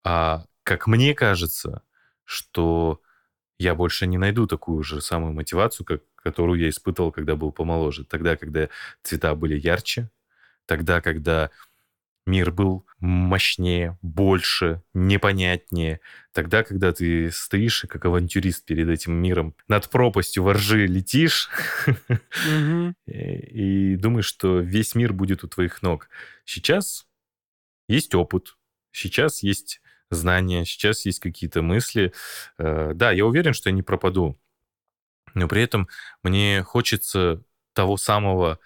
А 0.03 0.45
как 0.64 0.88
мне 0.88 1.14
кажется, 1.14 1.84
что 2.24 3.01
я 3.58 3.76
больше 3.76 4.08
не 4.08 4.18
найду 4.18 4.47
такую 4.47 4.84
же 4.84 5.01
самую 5.01 5.34
мотивацию, 5.34 5.86
как, 5.86 6.01
которую 6.16 6.60
я 6.60 6.70
испытывал, 6.70 7.12
когда 7.12 7.36
был 7.36 7.51
помоложе. 7.51 8.06
Тогда, 8.06 8.36
когда 8.36 8.70
цвета 9.03 9.36
были 9.36 9.60
ярче, 9.60 10.10
тогда, 10.66 11.01
когда 11.01 11.51
мир 12.26 12.51
был 12.51 12.86
мощнее, 12.99 13.97
больше, 14.01 14.82
непонятнее. 14.93 15.99
Тогда, 16.34 16.63
когда 16.63 16.91
ты 16.91 17.32
стоишь 17.32 17.84
и 17.84 17.88
как 17.88 18.05
авантюрист 18.05 18.66
перед 18.66 18.89
этим 18.89 19.13
миром 19.13 19.55
над 19.68 19.89
пропастью 19.89 20.43
воржи 20.43 20.88
летишь 20.88 21.49
Мгм. 22.49 22.95
и 23.07 23.93
и 23.93 23.95
думаешь, 23.97 24.26
что 24.26 24.59
весь 24.59 24.95
мир 24.95 25.13
будет 25.13 25.43
у 25.43 25.47
твоих 25.47 25.82
ног. 25.84 26.09
Сейчас 26.45 27.05
есть 27.88 28.16
опыт, 28.16 28.57
сейчас 28.91 29.43
есть 29.43 29.82
знания, 30.09 30.66
сейчас 30.66 31.05
есть 31.05 31.20
какие-то 31.20 31.61
мысли. 31.61 32.13
Э, 32.57 32.93
Да, 32.95 33.11
я 33.11 33.26
уверен, 33.26 33.53
что 33.53 33.70
я 33.70 33.76
не 33.76 33.84
пропаду, 33.84 34.39
но 35.34 35.47
при 35.47 35.61
этом 35.61 35.88
мне 36.24 36.63
хочется 36.63 37.43
того 37.74 37.97
самого 37.97 38.59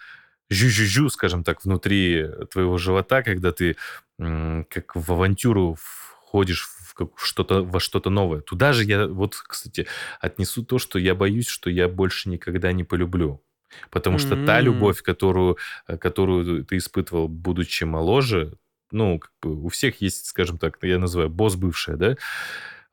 жу-жу-жу, 0.50 1.10
скажем 1.10 1.44
так, 1.44 1.64
внутри 1.64 2.28
твоего 2.52 2.78
живота, 2.78 3.22
когда 3.24 3.52
ты 3.52 3.76
как 4.18 4.96
в 4.96 5.12
авантюру 5.12 5.76
входишь 5.80 6.68
в 6.68 7.06
что-то, 7.16 7.64
во 7.64 7.80
что-то 7.80 8.10
новое. 8.10 8.42
Туда 8.42 8.74
же 8.74 8.84
я, 8.84 9.08
вот, 9.08 9.36
кстати, 9.36 9.88
отнесу 10.20 10.64
то, 10.66 10.80
что 10.80 11.00
я 11.00 11.16
боюсь, 11.16 11.48
что 11.48 11.70
я 11.70 11.88
больше 11.88 12.30
никогда 12.30 12.72
не 12.74 12.84
полюблю. 12.84 13.42
Потому 13.92 14.18
что 14.18 14.36
та 14.36 14.60
М. 14.60 14.66
любовь, 14.66 15.02
которую, 15.02 15.58
э, 15.88 15.98
которую 15.98 16.66
ты 16.66 16.78
испытывал, 16.78 17.28
будучи 17.28 17.84
моложе, 17.86 18.54
ну, 18.92 19.20
как 19.20 19.32
бы 19.42 19.64
у 19.64 19.70
всех 19.70 20.02
есть, 20.02 20.26
скажем 20.26 20.58
так, 20.58 20.78
я 20.82 20.98
называю 21.00 21.30
босс 21.30 21.56
бывшая, 21.56 21.96
да, 21.96 22.18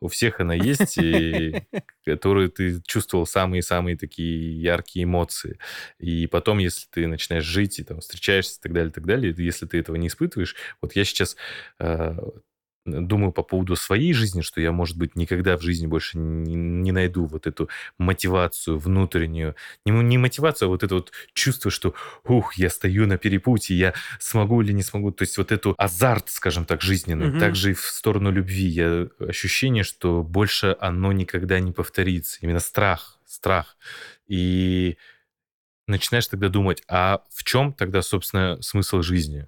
у 0.01 0.09
всех 0.09 0.41
она 0.41 0.55
есть, 0.55 0.99
и 0.99 1.63
которую 2.05 2.51
ты 2.51 2.81
чувствовал 2.87 3.27
самые-самые 3.27 3.97
такие 3.97 4.61
яркие 4.61 5.05
эмоции. 5.05 5.59
И 5.99 6.27
потом, 6.27 6.59
если 6.59 6.87
ты 6.91 7.07
начинаешь 7.07 7.45
жить 7.45 7.79
и 7.79 7.85
там 7.85 8.01
встречаешься 8.01 8.59
и 8.59 8.63
так 8.63 8.73
далее, 8.73 8.91
и 8.91 8.95
так 8.95 9.07
далее, 9.07 9.35
если 9.37 9.67
ты 9.67 9.79
этого 9.79 9.97
не 9.97 10.09
испытываешь, 10.09 10.57
вот 10.81 10.95
я 10.95 11.05
сейчас 11.05 11.37
э, 11.79 12.17
думаю 12.87 13.33
по 13.33 13.43
поводу 13.43 13.77
своей 13.77 14.13
жизни, 14.13 14.41
что 14.41 14.61
я, 14.61 14.73
может 14.73 14.97
быть, 14.97 15.17
никогда 15.17 15.57
в 15.57 15.63
жизни 15.63 15.87
больше 15.87 16.19
не, 16.19 16.55
не 16.55 16.93
найду 16.93 17.27
вот 17.27 17.47
эту 17.47 17.69
мотивацию 17.99 18.79
внутреннюю. 18.79 19.57
Не, 19.85 19.93
не 19.93 20.19
мотивацию, 20.19 20.67
а 20.67 20.71
вот 20.71 20.83
это 20.83 20.95
вот 20.95 21.13
чувство, 21.33 21.71
что, 21.71 21.95
ух, 22.25 22.55
я 22.55 22.71
стою 22.71 23.07
на 23.07 23.19
перепутье, 23.19 23.77
я 23.77 23.95
смогу 24.19 24.63
или 24.63 24.73
не 24.73 24.83
смогу. 24.83 25.11
То 25.11 25.23
есть 25.23 25.37
вот 25.39 25.53
эту 25.53 25.75
азарт, 25.77 26.31
скажем 26.31 26.65
так, 26.65 26.81
жизненный. 26.81 27.29
Мгм. 27.29 27.41
Также 27.41 27.73
и 27.73 27.75
в 27.75 27.81
сторону 27.81 28.31
любви. 28.31 28.67
Я, 28.67 29.09
ощущение, 29.21 29.85
что 29.85 30.23
больше 30.23 30.77
оно 30.81 31.13
никогда 31.13 31.61
не 31.61 31.73
повторится. 31.73 32.39
Именно 32.41 32.61
страх, 32.61 33.19
страх. 33.27 33.77
И 34.29 34.97
начинаешь 35.87 36.27
тогда 36.27 36.49
думать, 36.49 36.83
а 36.89 37.23
в 37.35 37.45
чем 37.45 37.73
тогда, 37.73 38.03
собственно, 38.03 38.61
смысл 38.61 39.03
жизни? 39.03 39.47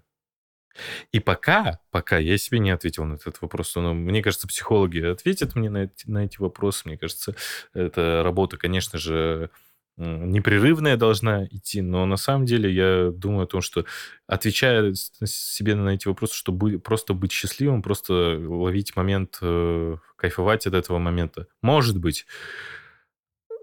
И 1.12 1.20
пока, 1.20 1.80
пока 1.90 2.18
я 2.18 2.38
себе 2.38 2.58
не 2.58 2.70
ответил 2.70 3.04
на 3.04 3.14
этот 3.14 3.40
вопрос, 3.40 3.74
но 3.76 3.94
мне 3.94 4.22
кажется, 4.22 4.46
психологи 4.48 5.00
ответят 5.00 5.54
мне 5.54 5.70
на 5.70 5.84
эти, 5.84 6.08
на 6.08 6.24
эти 6.24 6.38
вопросы. 6.40 6.82
Мне 6.86 6.96
кажется, 6.98 7.34
эта 7.74 8.22
работа, 8.24 8.56
конечно 8.56 8.98
же, 8.98 9.50
непрерывная 9.96 10.96
должна 10.96 11.44
идти, 11.46 11.80
но 11.82 12.06
на 12.06 12.16
самом 12.16 12.46
деле 12.46 12.72
я 12.72 13.10
думаю 13.10 13.44
о 13.44 13.46
том, 13.48 13.60
что 13.60 13.84
отвечая 14.28 14.94
себе 14.94 15.74
на 15.74 15.90
эти 15.90 16.06
вопросы, 16.06 16.34
что 16.34 16.52
бы- 16.52 16.78
просто 16.78 17.14
быть 17.14 17.32
счастливым, 17.32 17.82
просто 17.82 18.38
ловить 18.38 18.94
момент, 18.94 19.38
э, 19.42 19.96
кайфовать 20.16 20.66
от 20.68 20.74
этого 20.74 20.98
момента. 20.98 21.48
Может 21.62 21.98
быть, 21.98 22.26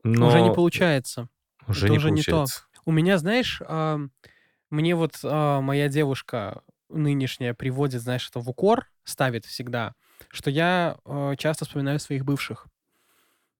но 0.03 0.27
Уже 0.27 0.41
не 0.41 0.53
получается. 0.53 1.29
уже 1.67 1.85
это 1.85 1.91
не 1.93 1.97
уже 1.97 2.11
не 2.11 2.21
то. 2.21 2.31
получается. 2.31 2.63
У 2.85 2.91
меня, 2.91 3.17
знаешь, 3.17 3.61
мне 4.69 4.95
вот 4.95 5.19
а, 5.23 5.61
моя 5.61 5.87
девушка 5.87 6.61
нынешняя 6.95 7.53
приводит, 7.53 8.01
знаешь, 8.01 8.27
это 8.29 8.39
в 8.39 8.49
укор, 8.49 8.89
ставит 9.03 9.45
всегда, 9.45 9.93
что 10.29 10.49
я 10.49 10.97
а, 11.05 11.35
часто 11.35 11.65
вспоминаю 11.65 11.99
своих 11.99 12.25
бывших. 12.25 12.67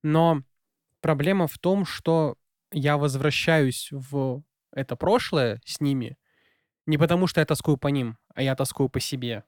Но 0.03 0.43
проблема 1.01 1.47
в 1.47 1.57
том, 1.57 1.85
что 1.85 2.37
я 2.71 2.97
возвращаюсь 2.97 3.89
в 3.91 4.43
это 4.71 4.95
прошлое 4.95 5.61
с 5.65 5.79
ними 5.79 6.17
не 6.85 6.97
потому, 6.97 7.27
что 7.27 7.39
я 7.39 7.45
тоскую 7.45 7.77
по 7.77 7.87
ним, 7.87 8.17
а 8.33 8.41
я 8.41 8.55
тоскую 8.55 8.89
по 8.89 8.99
себе. 8.99 9.43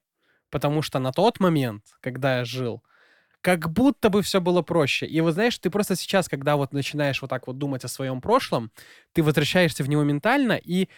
Потому 0.50 0.82
что 0.82 1.00
на 1.00 1.12
тот 1.12 1.40
момент, 1.40 1.84
когда 2.02 2.40
я 2.40 2.46
жил, 2.46 2.84
как 3.42 3.72
будто 3.72 4.10
бы 4.10 4.22
все 4.22 4.42
было 4.42 4.62
проще. 4.62 5.06
И 5.06 5.22
вот 5.22 5.34
знаешь, 5.34 5.58
ты 5.60 5.70
просто 5.70 5.96
сейчас, 5.96 6.28
когда 6.28 6.56
вот 6.56 6.74
начинаешь 6.74 7.22
вот 7.22 7.30
так 7.30 7.48
вот 7.48 7.58
думать 7.58 7.84
о 7.86 7.88
своем 7.88 8.22
прошлом, 8.22 8.72
ты 9.14 9.22
возвращаешься 9.22 9.84
в 9.84 9.90
него 9.90 10.04
ментально, 10.04 10.54
и 10.54 10.90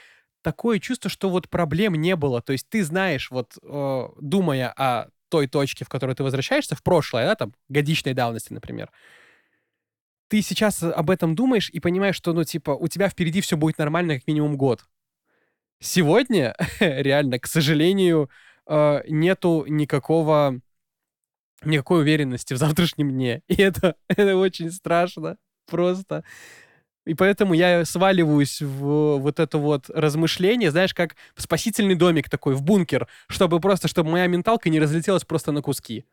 такое 0.41 0.79
чувство, 0.79 1.09
что 1.09 1.29
вот 1.29 1.49
проблем 1.49 1.95
не 1.95 2.15
было. 2.15 2.41
То 2.41 2.53
есть 2.53 2.67
ты 2.69 2.83
знаешь, 2.83 3.31
вот 3.31 3.57
э, 3.61 4.07
думая 4.19 4.73
о 4.75 5.09
той 5.29 5.47
точке, 5.47 5.85
в 5.85 5.89
которую 5.89 6.15
ты 6.15 6.23
возвращаешься, 6.23 6.75
в 6.75 6.83
прошлое, 6.83 7.25
да, 7.25 7.35
там, 7.35 7.53
годичной 7.67 8.13
давности, 8.13 8.53
например, 8.53 8.89
ты 10.27 10.41
сейчас 10.41 10.83
об 10.83 11.09
этом 11.09 11.35
думаешь 11.35 11.69
и 11.69 11.79
понимаешь, 11.79 12.15
что, 12.15 12.33
ну, 12.33 12.43
типа, 12.43 12.71
у 12.71 12.87
тебя 12.87 13.09
впереди 13.09 13.41
все 13.41 13.57
будет 13.57 13.77
нормально 13.77 14.15
как 14.15 14.27
минимум 14.27 14.57
год. 14.57 14.85
Сегодня, 15.79 16.55
реально, 16.79 17.39
к 17.39 17.47
сожалению, 17.47 18.29
э, 18.67 19.01
нету 19.07 19.65
никакого 19.67 20.61
никакой 21.63 22.01
уверенности 22.01 22.53
в 22.53 22.57
завтрашнем 22.57 23.11
дне. 23.11 23.41
И 23.47 23.55
это, 23.61 23.95
это 24.07 24.35
очень 24.37 24.71
страшно. 24.71 25.37
Просто. 25.65 26.23
И 27.09 27.15
поэтому 27.15 27.55
я 27.55 27.85
сваливаюсь 27.85 28.61
в 28.61 29.17
вот 29.17 29.39
это 29.39 29.57
вот 29.57 29.89
размышление, 29.89 30.69
знаешь, 30.69 30.93
как 30.93 31.15
спасительный 31.35 31.95
домик 31.95 32.29
такой, 32.29 32.53
в 32.53 32.61
бункер, 32.61 33.07
чтобы 33.27 33.59
просто, 33.59 33.87
чтобы 33.87 34.11
моя 34.11 34.27
менталка 34.27 34.69
не 34.69 34.79
разлетелась 34.79 35.25
просто 35.25 35.51
на 35.51 35.63
куски. 35.63 36.05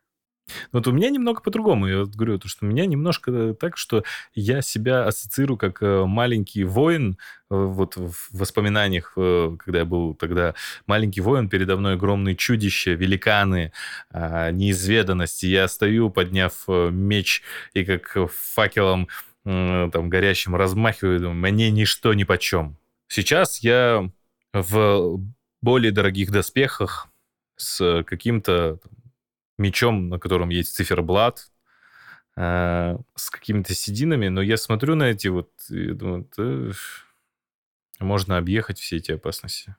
Вот 0.71 0.87
у 0.87 0.91
меня 0.91 1.09
немного 1.09 1.41
по-другому. 1.41 1.87
Я 1.87 1.99
вот 1.99 2.15
говорю, 2.15 2.39
то, 2.39 2.47
что 2.47 2.65
у 2.65 2.69
меня 2.69 2.85
немножко 2.85 3.53
так, 3.53 3.77
что 3.77 4.03
я 4.33 4.61
себя 4.61 5.05
ассоциирую 5.05 5.57
как 5.57 5.83
э, 5.83 6.05
маленький 6.05 6.63
воин. 6.63 7.17
э, 7.51 7.55
Вот 7.55 7.97
в 7.97 8.15
воспоминаниях, 8.31 9.13
э, 9.17 9.55
когда 9.59 9.79
я 9.79 9.85
был 9.85 10.15
тогда 10.15 10.55
маленький 10.87 11.21
воин, 11.21 11.49
передо 11.49 11.75
мной 11.75 11.93
огромные 11.95 12.35
чудища, 12.35 12.91
великаны, 12.91 13.73
а, 14.09 14.51
неизведанности. 14.51 15.47
Я 15.47 15.67
стою, 15.67 16.09
подняв 16.09 16.53
э, 16.69 16.89
меч 16.91 17.43
и 17.73 17.83
как 17.83 18.17
факелом 18.31 19.09
там 19.47 20.09
горящим 20.09 20.55
размахиваю, 20.55 21.19
думаю, 21.19 21.35
мне 21.35 21.71
ничто 21.71 22.13
ни 22.13 22.25
почем. 22.25 22.77
Сейчас 23.07 23.59
я 23.59 24.11
в 24.51 25.21
более 25.61 25.91
дорогих 25.91 26.31
доспехах 26.31 27.07
с 27.55 28.03
каким-то 28.03 28.79
мечом, 29.57 30.09
на 30.09 30.19
котором 30.19 30.49
есть 30.49 30.75
циферблат, 30.75 31.49
э, 32.35 32.97
с 33.15 33.29
какими-то 33.29 33.73
сединами, 33.73 34.27
но 34.27 34.41
я 34.41 34.57
смотрю 34.57 34.95
на 34.95 35.03
эти 35.03 35.29
вот 35.29 35.49
и 35.69 35.93
думаю, 35.93 36.27
«Да, 36.35 36.71
можно 37.99 38.37
объехать 38.37 38.79
все 38.79 38.97
эти 38.97 39.13
опасности. 39.13 39.75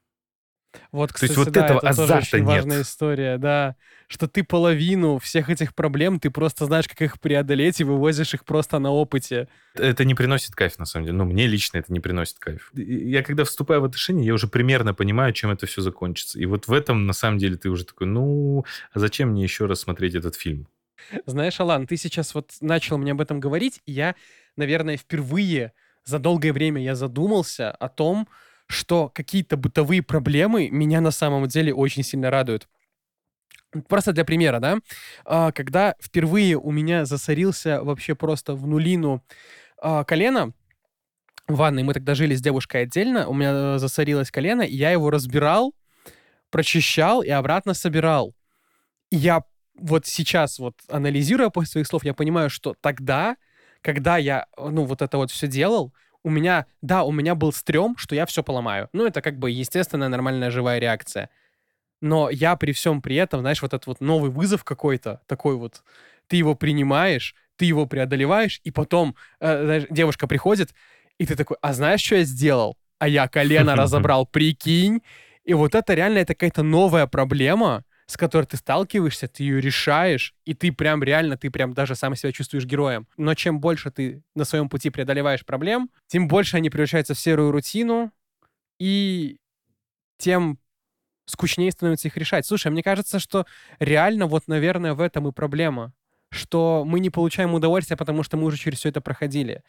Вот, 0.93 1.09
То 1.09 1.14
кстати, 1.14 1.31
есть 1.31 1.39
вот 1.39 1.51
да, 1.53 1.64
этого 1.64 1.79
это 1.79 1.87
тоже 1.89 2.03
азарта 2.03 2.37
очень 2.37 2.39
нет. 2.39 2.47
важная 2.47 2.83
история, 2.83 3.39
да. 3.39 3.77
Что 4.07 4.29
ты 4.29 4.43
половину 4.43 5.19
всех 5.19 5.51
этих 5.51 5.75
проблем, 5.75 6.21
ты 6.21 6.31
просто 6.31 6.66
знаешь, 6.66 6.87
как 6.89 7.01
их 7.03 7.21
преодолеть, 7.21 7.81
и 7.81 7.85
вывозишь 7.85 8.35
их 8.35 8.45
просто 8.45 8.79
на 8.79 8.91
опыте. 8.91 9.49
Это 9.75 10.05
не 10.05 10.14
приносит 10.14 10.55
кайф, 10.55 10.79
на 10.79 10.85
самом 10.85 11.07
деле. 11.07 11.16
Ну, 11.19 11.25
мне 11.25 11.47
лично 11.47 11.79
это 11.79 11.93
не 11.93 12.01
приносит 12.01 12.39
кайф. 12.39 12.71
Я 12.75 13.23
когда 13.23 13.45
вступаю 13.45 13.81
в 13.81 13.85
отношения, 13.85 14.25
я 14.25 14.35
уже 14.35 14.47
примерно 14.47 14.95
понимаю, 14.95 15.33
чем 15.33 15.51
это 15.51 15.66
все 15.66 15.83
закончится. 15.83 16.39
И 16.39 16.47
вот 16.47 16.69
в 16.69 16.73
этом, 16.73 17.07
на 17.07 17.12
самом 17.12 17.39
деле, 17.39 17.57
ты 17.57 17.71
уже 17.71 17.85
такой, 17.85 18.07
ну, 18.07 18.64
а 18.93 18.99
зачем 18.99 19.31
мне 19.31 19.43
еще 19.43 19.66
раз 19.66 19.81
смотреть 19.81 20.14
этот 20.14 20.37
фильм? 20.37 20.69
Знаешь, 21.27 21.59
Алан, 21.61 21.87
ты 21.87 21.97
сейчас 21.97 22.35
вот 22.35 22.53
начал 22.61 22.99
мне 22.99 23.12
об 23.12 23.21
этом 23.21 23.41
говорить, 23.41 23.81
и 23.87 23.93
я, 23.93 24.14
наверное, 24.57 24.97
впервые 24.97 25.73
за 26.05 26.19
долгое 26.19 26.53
время 26.53 26.83
я 26.83 26.95
задумался 26.95 27.71
о 27.71 27.89
том, 27.89 28.29
что 28.69 29.11
какие-то 29.12 29.57
бытовые 29.57 30.03
проблемы 30.03 30.69
меня 30.71 31.01
на 31.01 31.11
самом 31.11 31.47
деле 31.49 31.75
очень 31.75 32.03
сильно 32.03 32.31
радуют. 32.31 32.69
Просто 33.89 34.12
для 34.12 34.25
примера, 34.25 34.61
да, 34.61 34.79
а, 35.25 35.53
когда 35.53 35.95
впервые 36.01 36.57
у 36.57 36.71
меня 36.71 37.05
засорился 37.05 37.83
вообще 37.83 38.14
просто 38.14 38.55
в 38.55 38.66
нулину 38.66 39.23
а, 39.81 40.05
колено, 40.05 40.53
в 41.49 41.57
ванной 41.57 41.83
мы 41.83 41.95
тогда 41.95 42.14
жили 42.14 42.35
с 42.35 42.43
девушкой 42.43 42.83
отдельно, 42.83 43.27
у 43.27 43.35
меня 43.35 43.53
э, 43.53 43.79
засорилось 43.79 44.31
колено, 44.31 44.62
и 44.62 44.75
я 44.75 44.91
его 44.91 45.11
разбирал, 45.11 45.75
прочищал 46.51 47.23
и 47.23 47.31
обратно 47.31 47.73
собирал. 47.73 48.35
И 49.11 49.16
я 49.16 49.45
вот 49.75 50.07
сейчас 50.07 50.59
вот 50.59 50.75
анализируя 50.89 51.49
после 51.49 51.73
своих 51.73 51.87
слов, 51.87 52.05
я 52.05 52.12
понимаю, 52.12 52.51
что 52.51 52.75
тогда, 52.81 53.37
когда 53.81 54.19
я, 54.19 54.47
ну, 54.59 54.85
вот 54.85 55.01
это 55.01 55.16
вот 55.16 55.31
все 55.31 55.47
делал, 55.47 55.95
у 56.25 56.31
меня, 56.31 56.66
да, 56.83 57.05
у 57.05 57.12
меня 57.12 57.35
был 57.35 57.53
стрём, 57.53 57.97
что 57.97 58.14
я 58.14 58.27
все 58.27 58.43
поломаю. 58.43 58.89
Ну, 58.93 59.07
это 59.07 59.23
как 59.23 59.39
бы 59.39 59.51
естественная 59.51 60.09
нормальная 60.09 60.51
живая 60.51 60.79
реакция. 60.79 61.31
Но 62.01 62.31
я 62.31 62.57
при 62.57 62.73
всем 62.73 63.03
при 63.03 63.16
этом, 63.16 63.41
знаешь, 63.41 63.62
вот 63.62 63.75
этот 63.75 63.87
вот 63.87 64.01
новый 64.01 64.31
вызов 64.31 64.64
какой-то, 64.64 65.21
такой 65.27 65.57
вот, 65.57 65.83
ты 66.29 66.37
его 66.37 66.55
принимаешь, 66.55 67.35
ты 67.57 67.64
его 67.64 67.87
преодолеваешь, 67.87 68.61
и 68.64 68.71
потом 68.71 69.16
э, 69.41 69.64
знаешь, 69.64 69.85
девушка 69.91 70.27
приходит, 70.27 70.75
и 71.19 71.27
ты 71.27 71.35
такой, 71.35 71.57
а 71.61 71.73
знаешь, 71.73 72.01
что 72.03 72.16
я 72.16 72.25
сделал? 72.25 72.77
А 72.99 73.09
я 73.09 73.27
колено 73.29 73.75
разобрал, 73.77 74.27
прикинь. 74.27 75.03
И 75.45 75.55
вот 75.55 75.75
это 75.75 75.95
реально 75.95 76.19
это 76.19 76.35
какая-то 76.35 76.62
новая 76.62 77.07
проблема, 77.07 77.85
с 78.09 78.16
которой 78.16 78.46
ты 78.46 78.56
сталкиваешься, 78.56 79.28
ты 79.28 79.42
ее 79.42 79.61
решаешь, 79.61 80.34
и 80.46 80.54
ты 80.54 80.72
прям 80.72 81.02
реально, 81.02 81.36
ты 81.36 81.50
прям 81.50 81.74
даже 81.74 81.94
сам 81.94 82.16
себя 82.16 82.32
чувствуешь 82.32 82.64
героем. 82.64 83.06
Но 83.18 83.34
чем 83.34 83.61
больше 83.61 83.90
ты 83.90 84.22
на 84.34 84.44
своем 84.44 84.70
пути 84.70 84.88
преодолеваешь 84.88 85.44
проблем, 85.44 85.90
тем 86.06 86.26
больше 86.26 86.56
они 86.56 86.70
превращаются 86.70 87.12
в 87.12 87.20
серую 87.20 87.52
рутину, 87.52 88.11
и 88.78 89.36
тем 90.16 90.59
скучнее 91.26 91.70
становится 91.70 92.09
их 92.09 92.16
решать. 92.16 92.46
Слушай, 92.46 92.72
мне 92.72 92.82
кажется, 92.82 93.18
что 93.18 93.44
реально 93.78 94.26
вот, 94.26 94.48
наверное, 94.48 94.94
в 94.94 95.02
этом 95.02 95.28
и 95.28 95.32
проблема, 95.32 95.92
что 96.30 96.84
мы 96.86 97.00
не 97.00 97.11
получаем 97.11 97.52
удовольствия, 97.52 97.98
потому 97.98 98.22
что 98.22 98.38
мы 98.38 98.44
уже 98.44 98.56
через 98.56 98.78
все 98.78 98.88
это 98.88 99.02
проходили. 99.02 99.62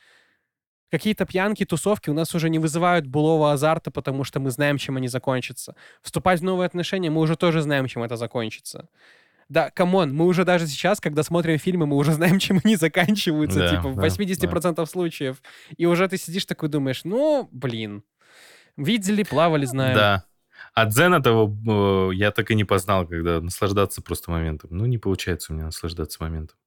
Какие-то 0.91 1.25
пьянки, 1.25 1.65
тусовки 1.65 2.09
у 2.09 2.13
нас 2.13 2.33
уже 2.33 2.49
не 2.49 2.57
вызывают 2.57 3.05
былого 3.05 3.51
азарта, 3.51 3.91
потому 3.91 4.23
что 4.23 4.39
мы 4.39 4.49
знаем, 4.49 4.77
чем 4.77 4.97
они 4.97 5.07
закончатся. 5.07 5.75
Вступать 6.01 6.39
в 6.39 6.43
новые 6.43 6.65
отношения 6.65 7.09
мы 7.09 7.21
уже 7.21 7.35
тоже 7.35 7.61
знаем, 7.61 7.87
чем 7.87 8.03
это 8.03 8.15
закончится. 8.15 8.89
Да, 9.49 9.71
come 9.71 9.95
on, 9.95 10.13
мы 10.13 10.25
уже 10.25 10.45
даже 10.45 10.67
сейчас, 10.67 10.99
когда 10.99 11.23
смотрим 11.23 11.57
фильмы, 11.57 11.85
мы 11.85 11.95
уже 11.95 12.13
знаем, 12.19 12.39
чем 12.39 12.59
они 12.63 12.75
заканчиваются, 12.75 13.59
Да, 13.59 13.69
типа, 13.69 13.89
в 13.89 13.95
да, 13.95 14.07
80% 14.07 14.85
случаев. 14.85 15.41
И 15.77 15.85
уже 15.85 16.07
ты 16.07 16.17
сидишь 16.17 16.45
такой 16.45 16.69
думаешь, 16.69 17.03
ну, 17.03 17.49
блин, 17.51 18.03
видели, 18.77 19.23
плавали, 19.23 19.65
знаем. 19.65 19.95
Да. 19.95 20.25
А 20.73 20.85
дзена 20.85 21.21
того 21.21 22.09
э, 22.11 22.15
я 22.15 22.31
так 22.31 22.51
и 22.51 22.55
не 22.55 22.63
познал, 22.63 23.07
когда 23.07 23.41
наслаждаться 23.41 24.01
просто 24.01 24.31
моментом. 24.31 24.69
Ну, 24.71 24.85
не 24.85 24.97
получается 24.97 25.51
у 25.51 25.55
меня 25.55 25.65
наслаждаться 25.65 26.21
моментом. 26.21 26.57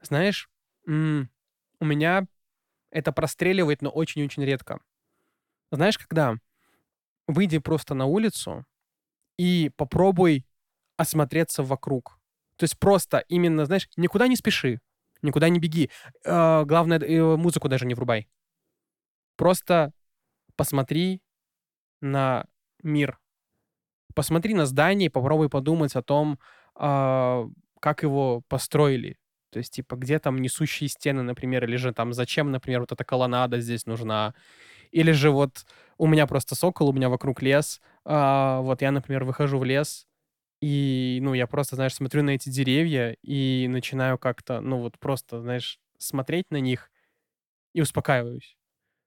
Знаешь, 0.00 0.48
у 0.86 1.84
меня 1.84 2.26
это 2.90 3.12
простреливает, 3.12 3.82
но 3.82 3.90
очень-очень 3.90 4.44
редко. 4.44 4.80
Знаешь, 5.70 5.98
когда? 5.98 6.36
Выйди 7.26 7.58
просто 7.58 7.94
на 7.94 8.06
улицу 8.06 8.64
и 9.38 9.70
попробуй 9.76 10.46
осмотреться 10.96 11.62
вокруг. 11.62 12.18
То 12.56 12.64
есть 12.64 12.78
просто 12.78 13.18
именно, 13.28 13.66
знаешь, 13.66 13.88
никуда 13.96 14.26
не 14.28 14.36
спеши, 14.36 14.80
никуда 15.22 15.48
не 15.48 15.60
беги. 15.60 15.90
Э, 16.24 16.64
главное, 16.64 16.98
э, 16.98 17.36
музыку 17.36 17.68
даже 17.68 17.86
не 17.86 17.94
врубай. 17.94 18.28
Просто 19.36 19.92
посмотри 20.56 21.22
на 22.00 22.46
мир. 22.82 23.18
Посмотри 24.14 24.54
на 24.54 24.66
здание, 24.66 25.10
попробуй 25.10 25.48
подумать 25.48 25.94
о 25.94 26.02
том, 26.02 26.38
а, 26.74 27.46
как 27.80 28.02
его 28.02 28.42
построили. 28.48 29.16
То 29.58 29.60
есть, 29.60 29.72
типа, 29.72 29.96
где 29.96 30.20
там 30.20 30.38
несущие 30.40 30.88
стены, 30.88 31.22
например, 31.22 31.64
или 31.64 31.74
же 31.74 31.92
там 31.92 32.12
зачем, 32.12 32.52
например, 32.52 32.78
вот 32.78 32.92
эта 32.92 33.02
колоннада 33.02 33.58
здесь 33.58 33.86
нужна. 33.86 34.34
Или 34.92 35.10
же 35.10 35.32
вот 35.32 35.66
у 35.96 36.06
меня 36.06 36.28
просто 36.28 36.54
сокол, 36.54 36.90
у 36.90 36.92
меня 36.92 37.08
вокруг 37.08 37.42
лес. 37.42 37.80
а, 38.04 38.60
вот 38.60 38.82
я, 38.82 38.92
например, 38.92 39.24
выхожу 39.24 39.58
в 39.58 39.64
лес, 39.64 40.06
и, 40.62 41.18
ну, 41.22 41.34
я 41.34 41.48
просто, 41.48 41.74
знаешь, 41.74 41.94
смотрю 41.94 42.22
на 42.22 42.30
эти 42.30 42.50
деревья 42.50 43.16
и 43.20 43.66
начинаю 43.68 44.16
как-то, 44.16 44.60
ну, 44.60 44.78
вот 44.78 44.96
просто, 45.00 45.40
знаешь, 45.40 45.80
смотреть 45.98 46.52
на 46.52 46.58
них 46.58 46.92
и 47.74 47.80
успокаиваюсь. 47.80 48.56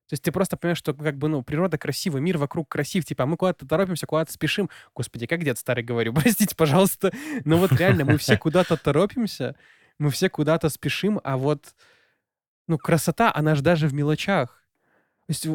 То 0.09 0.15
есть 0.15 0.23
ты 0.23 0.33
просто 0.33 0.57
понимаешь, 0.57 0.79
что 0.79 0.93
как 0.93 1.17
бы, 1.17 1.29
ну, 1.29 1.43
природа 1.43 1.77
красива, 1.77 2.17
мир 2.17 2.37
вокруг 2.37 2.67
красив, 2.67 3.05
типа, 3.05 3.23
а 3.23 3.25
мы 3.25 3.37
куда-то 3.37 3.65
торопимся, 3.65 4.05
куда-то 4.05 4.33
спешим. 4.33 4.69
Господи, 4.93 5.27
как 5.27 5.45
дед 5.45 5.57
старый 5.57 5.85
говорю, 5.85 6.13
простите, 6.13 6.53
пожалуйста. 6.57 7.13
Но 7.45 7.55
вот 7.55 7.71
реально, 7.71 8.03
мы 8.03 8.17
все 8.17 8.35
куда-то 8.35 8.75
торопимся, 8.75 9.55
мы 10.01 10.09
все 10.09 10.29
куда-то 10.29 10.69
спешим, 10.69 11.21
а 11.23 11.37
вот, 11.37 11.75
ну, 12.67 12.77
красота, 12.79 13.31
она 13.33 13.53
же 13.53 13.61
даже 13.61 13.87
в 13.87 13.93
мелочах. 13.93 14.63
То 15.27 15.31
есть 15.31 15.45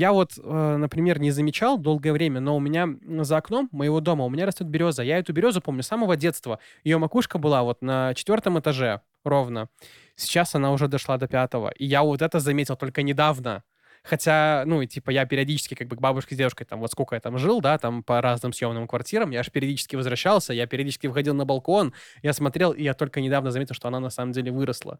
я 0.00 0.12
вот, 0.12 0.32
э, 0.42 0.76
например, 0.78 1.20
не 1.20 1.30
замечал 1.30 1.76
долгое 1.76 2.12
время, 2.12 2.40
но 2.40 2.56
у 2.56 2.60
меня 2.60 2.88
за 3.22 3.36
окном 3.36 3.68
моего 3.70 4.00
дома 4.00 4.24
у 4.24 4.30
меня 4.30 4.46
растет 4.46 4.66
береза. 4.66 5.02
Я 5.02 5.18
эту 5.18 5.34
березу 5.34 5.60
помню 5.60 5.82
с 5.82 5.86
самого 5.86 6.16
детства. 6.16 6.58
Ее 6.82 6.96
макушка 6.96 7.38
была 7.38 7.62
вот 7.62 7.82
на 7.82 8.14
четвертом 8.14 8.58
этаже 8.58 9.02
ровно. 9.22 9.68
Сейчас 10.16 10.54
она 10.54 10.72
уже 10.72 10.88
дошла 10.88 11.18
до 11.18 11.28
пятого. 11.28 11.68
И 11.68 11.84
я 11.84 12.02
вот 12.02 12.22
это 12.22 12.40
заметил 12.40 12.76
только 12.76 13.02
недавно. 13.02 13.62
Хотя, 14.02 14.64
ну, 14.66 14.82
и 14.82 14.86
типа, 14.86 15.10
я 15.10 15.26
периодически 15.26 15.74
как 15.74 15.88
бы 15.88 15.96
к 15.96 16.00
бабушке 16.00 16.34
с 16.34 16.38
дедушкой, 16.38 16.66
там, 16.66 16.80
вот 16.80 16.90
сколько 16.90 17.14
я 17.14 17.20
там 17.20 17.38
жил, 17.38 17.60
да, 17.60 17.78
там, 17.78 18.02
по 18.02 18.20
разным 18.20 18.52
съемным 18.52 18.88
квартирам, 18.88 19.30
я 19.30 19.42
же 19.42 19.50
периодически 19.50 19.96
возвращался, 19.96 20.52
я 20.52 20.66
периодически 20.66 21.06
выходил 21.06 21.34
на 21.34 21.44
балкон, 21.44 21.92
я 22.22 22.32
смотрел, 22.32 22.72
и 22.72 22.82
я 22.82 22.94
только 22.94 23.20
недавно 23.20 23.50
заметил, 23.50 23.74
что 23.74 23.88
она 23.88 24.00
на 24.00 24.10
самом 24.10 24.32
деле 24.32 24.50
выросла. 24.52 24.96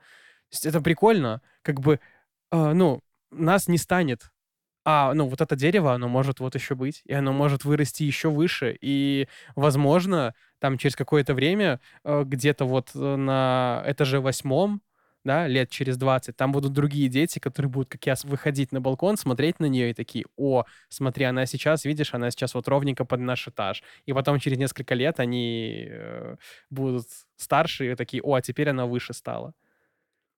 То 0.51 0.55
есть 0.55 0.66
это 0.66 0.80
прикольно, 0.80 1.40
как 1.62 1.80
бы, 1.80 2.01
э, 2.53 2.72
ну, 2.72 3.01
нас 3.30 3.68
не 3.68 3.78
станет. 3.78 4.30
А, 4.84 5.12
ну, 5.14 5.28
вот 5.28 5.40
это 5.40 5.57
дерево, 5.57 5.92
оно 5.94 6.09
может 6.09 6.40
вот 6.40 6.55
еще 6.55 6.74
быть, 6.74 7.03
и 7.05 7.12
оно 7.12 7.32
может 7.32 7.64
вырасти 7.64 8.03
еще 8.03 8.30
выше, 8.30 8.76
и, 8.80 9.28
возможно, 9.55 10.34
там 10.59 10.78
через 10.78 10.96
какое-то 10.96 11.34
время, 11.34 11.80
э, 12.05 12.22
где-то 12.24 12.64
вот 12.64 12.90
э, 12.94 13.16
на 13.16 13.84
этаже 13.86 14.20
восьмом, 14.20 14.80
да, 15.25 15.47
лет 15.47 15.71
через 15.71 15.97
20, 15.97 16.37
там 16.37 16.53
будут 16.53 16.73
другие 16.73 17.09
дети, 17.09 17.39
которые 17.39 17.71
будут, 17.71 17.91
как 17.91 18.07
я, 18.07 18.14
выходить 18.25 18.73
на 18.73 18.81
балкон, 18.81 19.16
смотреть 19.16 19.61
на 19.61 19.66
нее 19.66 19.91
и 19.91 19.95
такие, 19.95 20.25
о, 20.37 20.64
смотри, 20.89 21.25
она 21.25 21.47
сейчас, 21.47 21.85
видишь, 21.85 22.14
она 22.14 22.31
сейчас 22.31 22.55
вот 22.55 22.68
ровненько 22.68 23.05
под 23.05 23.21
наш 23.21 23.47
этаж. 23.49 23.83
И 24.07 24.12
потом 24.12 24.39
через 24.39 24.59
несколько 24.59 24.95
лет 24.95 25.21
они 25.21 25.87
э, 25.89 26.37
будут 26.71 27.07
старше 27.37 27.93
и 27.93 27.95
такие, 27.95 28.23
о, 28.23 28.35
а 28.35 28.43
теперь 28.43 28.71
она 28.71 28.87
выше 28.87 29.12
стала. 29.12 29.53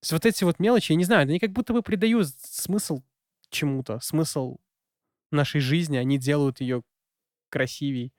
То 0.00 0.04
есть 0.04 0.12
вот 0.12 0.26
эти 0.26 0.44
вот 0.44 0.58
мелочи, 0.58 0.92
я 0.92 0.96
не 0.96 1.04
знаю, 1.04 1.22
они 1.22 1.38
как 1.38 1.52
будто 1.52 1.72
бы 1.72 1.82
придают 1.82 2.28
смысл 2.40 3.02
чему-то, 3.50 4.00
смысл 4.00 4.56
нашей 5.30 5.60
жизни, 5.60 5.96
они 5.96 6.18
делают 6.18 6.60
ее 6.60 6.82
красивей. 7.50 8.12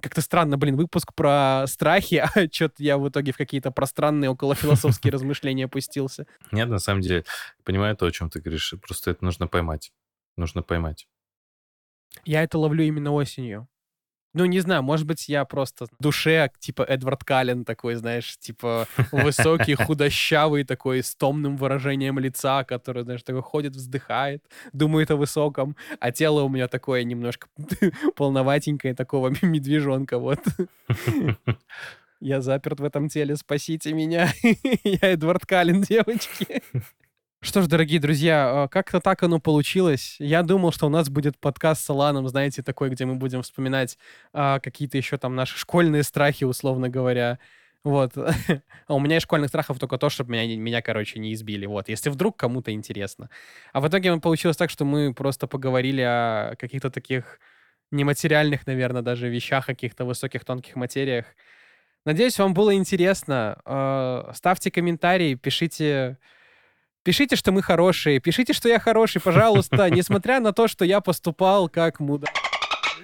Как-то 0.00 0.20
странно, 0.20 0.56
блин, 0.56 0.76
выпуск 0.76 1.14
про 1.14 1.64
страхи, 1.66 2.14
а 2.34 2.48
что-то 2.50 2.82
я 2.82 2.98
в 2.98 3.08
итоге 3.08 3.32
в 3.32 3.36
какие-то 3.36 3.70
пространные 3.70 4.30
околофилософские 4.30 5.12
размышления 5.12 5.66
опустился. 5.66 6.26
Нет, 6.52 6.68
на 6.68 6.78
самом 6.78 7.00
деле, 7.00 7.24
понимаю 7.64 7.96
то, 7.96 8.06
о 8.06 8.10
чем 8.10 8.30
ты 8.30 8.40
говоришь. 8.40 8.74
Просто 8.82 9.12
это 9.12 9.24
нужно 9.24 9.46
поймать. 9.46 9.92
Нужно 10.36 10.62
поймать. 10.62 11.06
Я 12.24 12.42
это 12.42 12.58
ловлю 12.58 12.84
именно 12.84 13.12
осенью. 13.12 13.68
Ну, 14.32 14.44
не 14.44 14.60
знаю, 14.60 14.82
может 14.82 15.06
быть, 15.06 15.28
я 15.28 15.44
просто 15.44 15.86
в 15.86 15.90
душе, 15.98 16.50
типа, 16.60 16.82
Эдвард 16.82 17.24
Каллен 17.24 17.64
такой, 17.64 17.96
знаешь, 17.96 18.36
типа, 18.38 18.86
высокий, 19.10 19.74
худощавый 19.86 20.62
такой, 20.62 21.02
с 21.02 21.16
томным 21.16 21.56
выражением 21.56 22.18
лица, 22.20 22.62
который, 22.62 23.02
знаешь, 23.02 23.24
такой 23.24 23.42
ходит, 23.42 23.74
вздыхает, 23.74 24.44
думает 24.72 25.10
о 25.10 25.16
высоком, 25.16 25.74
а 25.98 26.12
тело 26.12 26.42
у 26.42 26.48
меня 26.48 26.68
такое 26.68 27.02
немножко 27.02 27.48
полноватенькое, 28.16 28.94
такого 28.94 29.32
медвежонка, 29.42 30.18
вот. 30.18 30.40
Я 32.20 32.42
заперт 32.42 32.80
в 32.80 32.84
этом 32.84 33.08
теле, 33.08 33.34
спасите 33.34 33.94
меня. 33.94 34.28
Я 34.84 34.98
Эдвард 35.12 35.46
Каллен, 35.46 35.80
девочки. 35.80 36.62
Что 37.42 37.62
ж, 37.62 37.68
дорогие 37.68 37.98
друзья, 38.00 38.64
а, 38.64 38.68
как-то 38.68 39.00
так 39.00 39.22
оно 39.22 39.40
получилось. 39.40 40.16
Я 40.18 40.42
думал, 40.42 40.72
что 40.72 40.86
у 40.86 40.90
нас 40.90 41.08
будет 41.08 41.38
подкаст 41.38 41.82
с 41.82 41.88
Аланом, 41.88 42.28
знаете, 42.28 42.62
такой, 42.62 42.90
где 42.90 43.06
мы 43.06 43.14
будем 43.14 43.40
вспоминать 43.40 43.96
а, 44.34 44.60
какие-то 44.60 44.98
еще 44.98 45.16
там 45.16 45.34
наши 45.36 45.56
школьные 45.56 46.02
страхи, 46.02 46.44
условно 46.44 46.90
говоря. 46.90 47.38
Вот. 47.82 48.12
А 48.86 48.94
у 48.94 49.00
меня 49.00 49.16
из 49.16 49.22
школьных 49.22 49.48
страхов 49.48 49.78
только 49.78 49.96
то, 49.96 50.10
чтобы 50.10 50.32
меня, 50.32 50.54
меня, 50.58 50.82
короче, 50.82 51.18
не 51.18 51.32
избили. 51.32 51.64
Вот. 51.64 51.88
Если 51.88 52.10
вдруг 52.10 52.36
кому-то 52.36 52.72
интересно. 52.72 53.30
А 53.72 53.80
в 53.80 53.88
итоге 53.88 54.14
получилось 54.20 54.58
так, 54.58 54.68
что 54.68 54.84
мы 54.84 55.14
просто 55.14 55.46
поговорили 55.46 56.02
о 56.02 56.56
каких-то 56.58 56.90
таких 56.90 57.40
нематериальных, 57.90 58.66
наверное, 58.66 59.00
даже 59.00 59.30
вещах, 59.30 59.64
каких-то 59.64 60.04
высоких, 60.04 60.44
тонких 60.44 60.76
материях. 60.76 61.24
Надеюсь, 62.04 62.38
вам 62.38 62.52
было 62.52 62.74
интересно. 62.74 63.62
А, 63.64 64.30
ставьте 64.34 64.70
комментарии, 64.70 65.36
пишите 65.36 66.18
Пишите, 67.02 67.34
что 67.34 67.50
мы 67.50 67.62
хорошие, 67.62 68.20
пишите, 68.20 68.52
что 68.52 68.68
я 68.68 68.78
хороший, 68.78 69.22
пожалуйста, 69.22 69.88
несмотря 69.90 70.38
на 70.38 70.52
то, 70.52 70.68
что 70.68 70.84
я 70.84 71.00
поступал 71.00 71.70
как 71.70 71.98
мудак. 71.98 72.30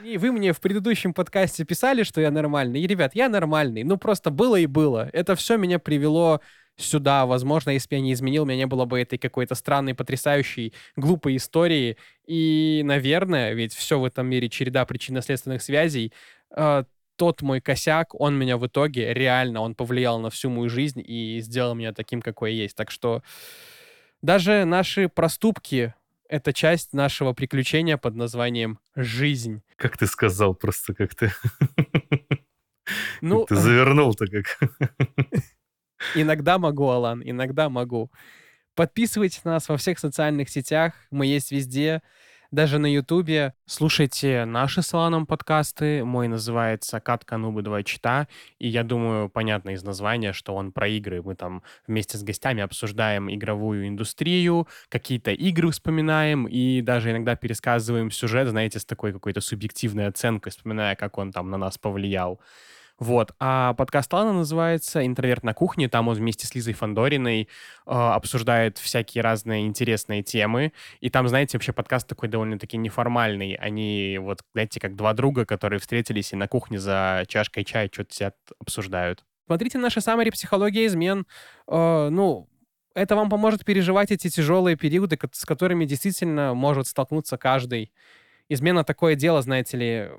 И 0.05 0.18
вы 0.18 0.32
мне 0.32 0.53
в 0.53 0.61
предыдущем 0.61 1.14
подкасте 1.14 1.64
писали, 1.64 2.03
что 2.03 2.20
я 2.20 2.30
нормальный. 2.30 2.80
И, 2.80 2.86
ребят, 2.86 3.14
я 3.14 3.28
нормальный. 3.28 3.82
Ну, 3.84 3.97
просто 3.97 4.30
было 4.30 4.57
и 4.57 4.66
было. 4.66 5.09
Это 5.12 5.34
все 5.34 5.57
меня 5.57 5.78
привело 5.78 6.42
сюда. 6.76 7.24
Возможно, 7.24 7.70
если 7.70 7.88
бы 7.88 7.94
я 7.97 8.01
не 8.03 8.12
изменил, 8.12 8.42
у 8.42 8.47
меня 8.47 8.59
не 8.59 8.66
было 8.66 8.84
бы 8.84 9.01
этой 9.01 9.18
какой-то 9.18 9.55
странной, 9.55 9.94
потрясающей, 9.94 10.74
глупой 10.94 11.36
истории. 11.36 11.97
И, 12.26 12.82
наверное, 12.84 13.55
ведь 13.55 13.74
все 13.74 13.99
в 13.99 14.05
этом 14.05 14.26
мире 14.26 14.51
череда 14.51 14.84
причинно-следственных 14.84 15.62
связей, 15.62 16.12
э, 16.55 16.84
тот 17.16 17.40
мой 17.40 17.62
косяк, 17.62 18.14
он 18.14 18.38
меня 18.38 18.59
в 18.59 18.66
итоге 18.66 19.14
реально, 19.14 19.62
он 19.62 19.74
повлиял 19.74 20.20
на 20.20 20.28
всю 20.28 20.51
мою 20.51 20.68
жизнь 20.68 21.03
и 21.05 21.40
сделал 21.40 21.74
меня 21.74 21.92
таким, 21.94 22.20
какой 22.20 22.53
я 22.53 22.64
есть. 22.64 22.76
Так 22.76 22.90
что 22.90 23.22
даже 24.22 24.64
наши 24.64 25.08
проступки— 25.08 25.94
это 26.28 26.52
часть 26.52 26.92
нашего 26.92 27.32
приключения 27.32 27.96
под 27.96 28.16
названием 28.16 28.78
«Жизнь». 28.94 29.62
Как 29.76 29.96
ты 29.96 30.06
сказал, 30.06 30.54
просто 30.54 30.94
как 30.94 31.14
ты... 31.14 31.32
Ну, 33.20 33.44
ты 33.46 33.56
завернул-то 33.56 34.26
как. 34.26 34.60
Иногда 36.14 36.58
могу, 36.58 36.88
Алан, 36.88 37.20
иногда 37.24 37.68
могу. 37.68 38.12
Подписывайтесь 38.76 39.42
на 39.44 39.52
нас 39.52 39.68
во 39.68 39.76
всех 39.76 39.98
социальных 39.98 40.50
сетях. 40.50 40.92
Мы 41.10 41.26
есть 41.26 41.50
везде 41.50 42.02
даже 42.51 42.78
на 42.78 42.86
Ютубе. 42.92 43.55
Слушайте 43.66 44.44
наши 44.44 44.82
с 44.82 44.92
Аланом 44.94 45.26
подкасты. 45.26 46.05
Мой 46.05 46.28
называется 46.28 47.01
«Катка 47.01 47.36
Нубы 47.36 47.62
Два 47.62 47.82
Чита». 47.82 48.28
И 48.59 48.68
я 48.68 48.84
думаю, 48.84 49.28
понятно 49.28 49.70
из 49.70 49.82
названия, 49.82 50.32
что 50.32 50.55
он 50.55 50.72
про 50.72 50.88
игры. 50.88 51.22
Мы 51.22 51.34
там 51.34 51.62
вместе 51.86 52.18
с 52.18 52.22
гостями 52.22 52.62
обсуждаем 52.62 53.32
игровую 53.32 53.88
индустрию, 53.88 54.68
какие-то 54.88 55.32
игры 55.32 55.70
вспоминаем 55.70 56.47
и 56.47 56.80
даже 56.80 57.11
иногда 57.11 57.36
пересказываем 57.36 58.11
сюжет, 58.11 58.49
знаете, 58.49 58.78
с 58.78 58.84
такой 58.84 59.12
какой-то 59.12 59.40
субъективной 59.40 60.07
оценкой, 60.07 60.53
вспоминая, 60.53 60.97
как 60.97 61.18
он 61.18 61.32
там 61.32 61.51
на 61.51 61.59
нас 61.59 61.78
повлиял. 61.78 62.40
Вот. 62.99 63.32
А 63.38 63.74
подкаст 63.74 64.11
Лана 64.12 64.32
называется 64.32 65.05
«Интроверт 65.05 65.44
на 65.44 65.53
кухне». 65.53 65.88
Там 65.88 66.09
он 66.09 66.14
вместе 66.14 66.47
с 66.47 66.55
Лизой 66.55 66.72
Фандориной 66.72 67.42
э, 67.42 67.47
обсуждает 67.90 68.78
всякие 68.78 69.22
разные 69.22 69.66
интересные 69.66 70.22
темы. 70.22 70.72
И 71.01 71.11
там, 71.11 71.28
знаете, 71.28 71.59
вообще 71.59 71.74
подкаст 71.74 72.09
такой 72.09 72.30
довольно-таки 72.30 72.78
неформальный. 72.78 73.55
Они 73.55 74.18
вот, 74.18 74.40
знаете, 74.55 74.80
как 74.80 74.97
два 74.97 75.12
друга, 75.12 75.44
которые 75.44 75.78
встретились 75.78 76.32
и 76.32 76.36
на 76.36 76.49
кухне 76.49 76.78
за 76.78 77.24
чашкой 77.28 77.64
чая 77.64 77.90
что-то 77.92 78.32
обсуждают. 78.59 79.24
Смотрите 79.44 79.76
наши 79.76 80.01
саммари 80.01 80.30
«Психология 80.30 80.86
измен». 80.86 81.26
Э, 81.68 82.09
ну, 82.11 82.49
это 82.94 83.14
вам 83.14 83.28
поможет 83.28 83.66
переживать 83.66 84.11
эти 84.11 84.30
тяжелые 84.30 84.74
периоды, 84.76 85.18
с 85.32 85.44
которыми 85.44 85.84
действительно 85.84 86.55
может 86.55 86.86
столкнуться 86.86 87.36
каждый. 87.36 87.92
Измена 88.49 88.84
такое 88.84 89.16
дело, 89.16 89.42
знаете 89.42 89.76
ли, 89.76 90.11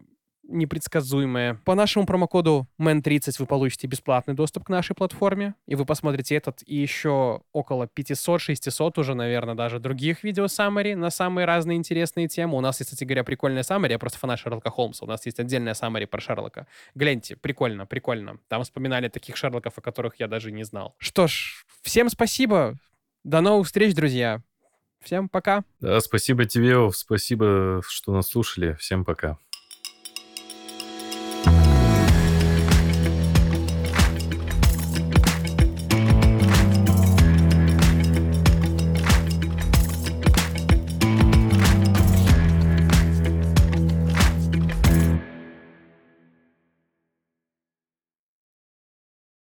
непредсказуемое. 0.48 1.56
По 1.66 1.76
нашему 1.76 2.06
промокоду 2.06 2.68
MEN30 2.80 3.36
вы 3.40 3.46
получите 3.46 3.88
бесплатный 3.88 4.34
доступ 4.34 4.66
к 4.66 4.70
нашей 4.70 4.96
платформе, 4.96 5.56
и 5.66 5.76
вы 5.76 5.86
посмотрите 5.86 6.36
этот 6.36 6.64
и 6.66 6.76
еще 6.76 7.42
около 7.52 7.90
500-600 7.96 9.00
уже, 9.00 9.14
наверное, 9.14 9.56
даже 9.56 9.80
других 9.80 10.24
видео 10.24 10.48
саммари 10.48 10.96
на 10.96 11.10
самые 11.10 11.46
разные 11.46 11.78
интересные 11.78 12.28
темы. 12.28 12.58
У 12.58 12.62
нас 12.62 12.80
есть, 12.80 12.92
кстати 12.92 13.04
говоря, 13.06 13.24
прикольная 13.24 13.64
саммари, 13.64 13.94
я 13.94 14.00
просто 14.00 14.20
фанат 14.20 14.40
Шерлока 14.40 14.70
Холмса, 14.70 15.06
у 15.06 15.08
нас 15.08 15.26
есть 15.26 15.40
отдельная 15.40 15.74
саммари 15.74 16.06
про 16.06 16.20
Шерлока. 16.20 16.68
Гляньте, 16.96 17.36
прикольно, 17.36 17.86
прикольно. 17.86 18.40
Там 18.48 18.64
вспоминали 18.64 19.08
таких 19.08 19.38
Шерлоков, 19.38 19.78
о 19.78 19.82
которых 19.82 20.20
я 20.20 20.28
даже 20.28 20.52
не 20.52 20.64
знал. 20.64 20.96
Что 20.98 21.28
ж, 21.28 21.66
всем 21.82 22.10
спасибо, 22.10 22.76
до 23.24 23.42
новых 23.42 23.68
встреч, 23.68 23.94
друзья. 23.94 24.42
Всем 25.04 25.30
пока. 25.30 25.64
Да, 25.80 26.00
спасибо 26.00 26.46
тебе, 26.46 26.92
спасибо, 26.92 27.82
что 27.88 28.14
нас 28.14 28.28
слушали. 28.30 28.74
Всем 28.74 29.06
пока. 29.06 29.38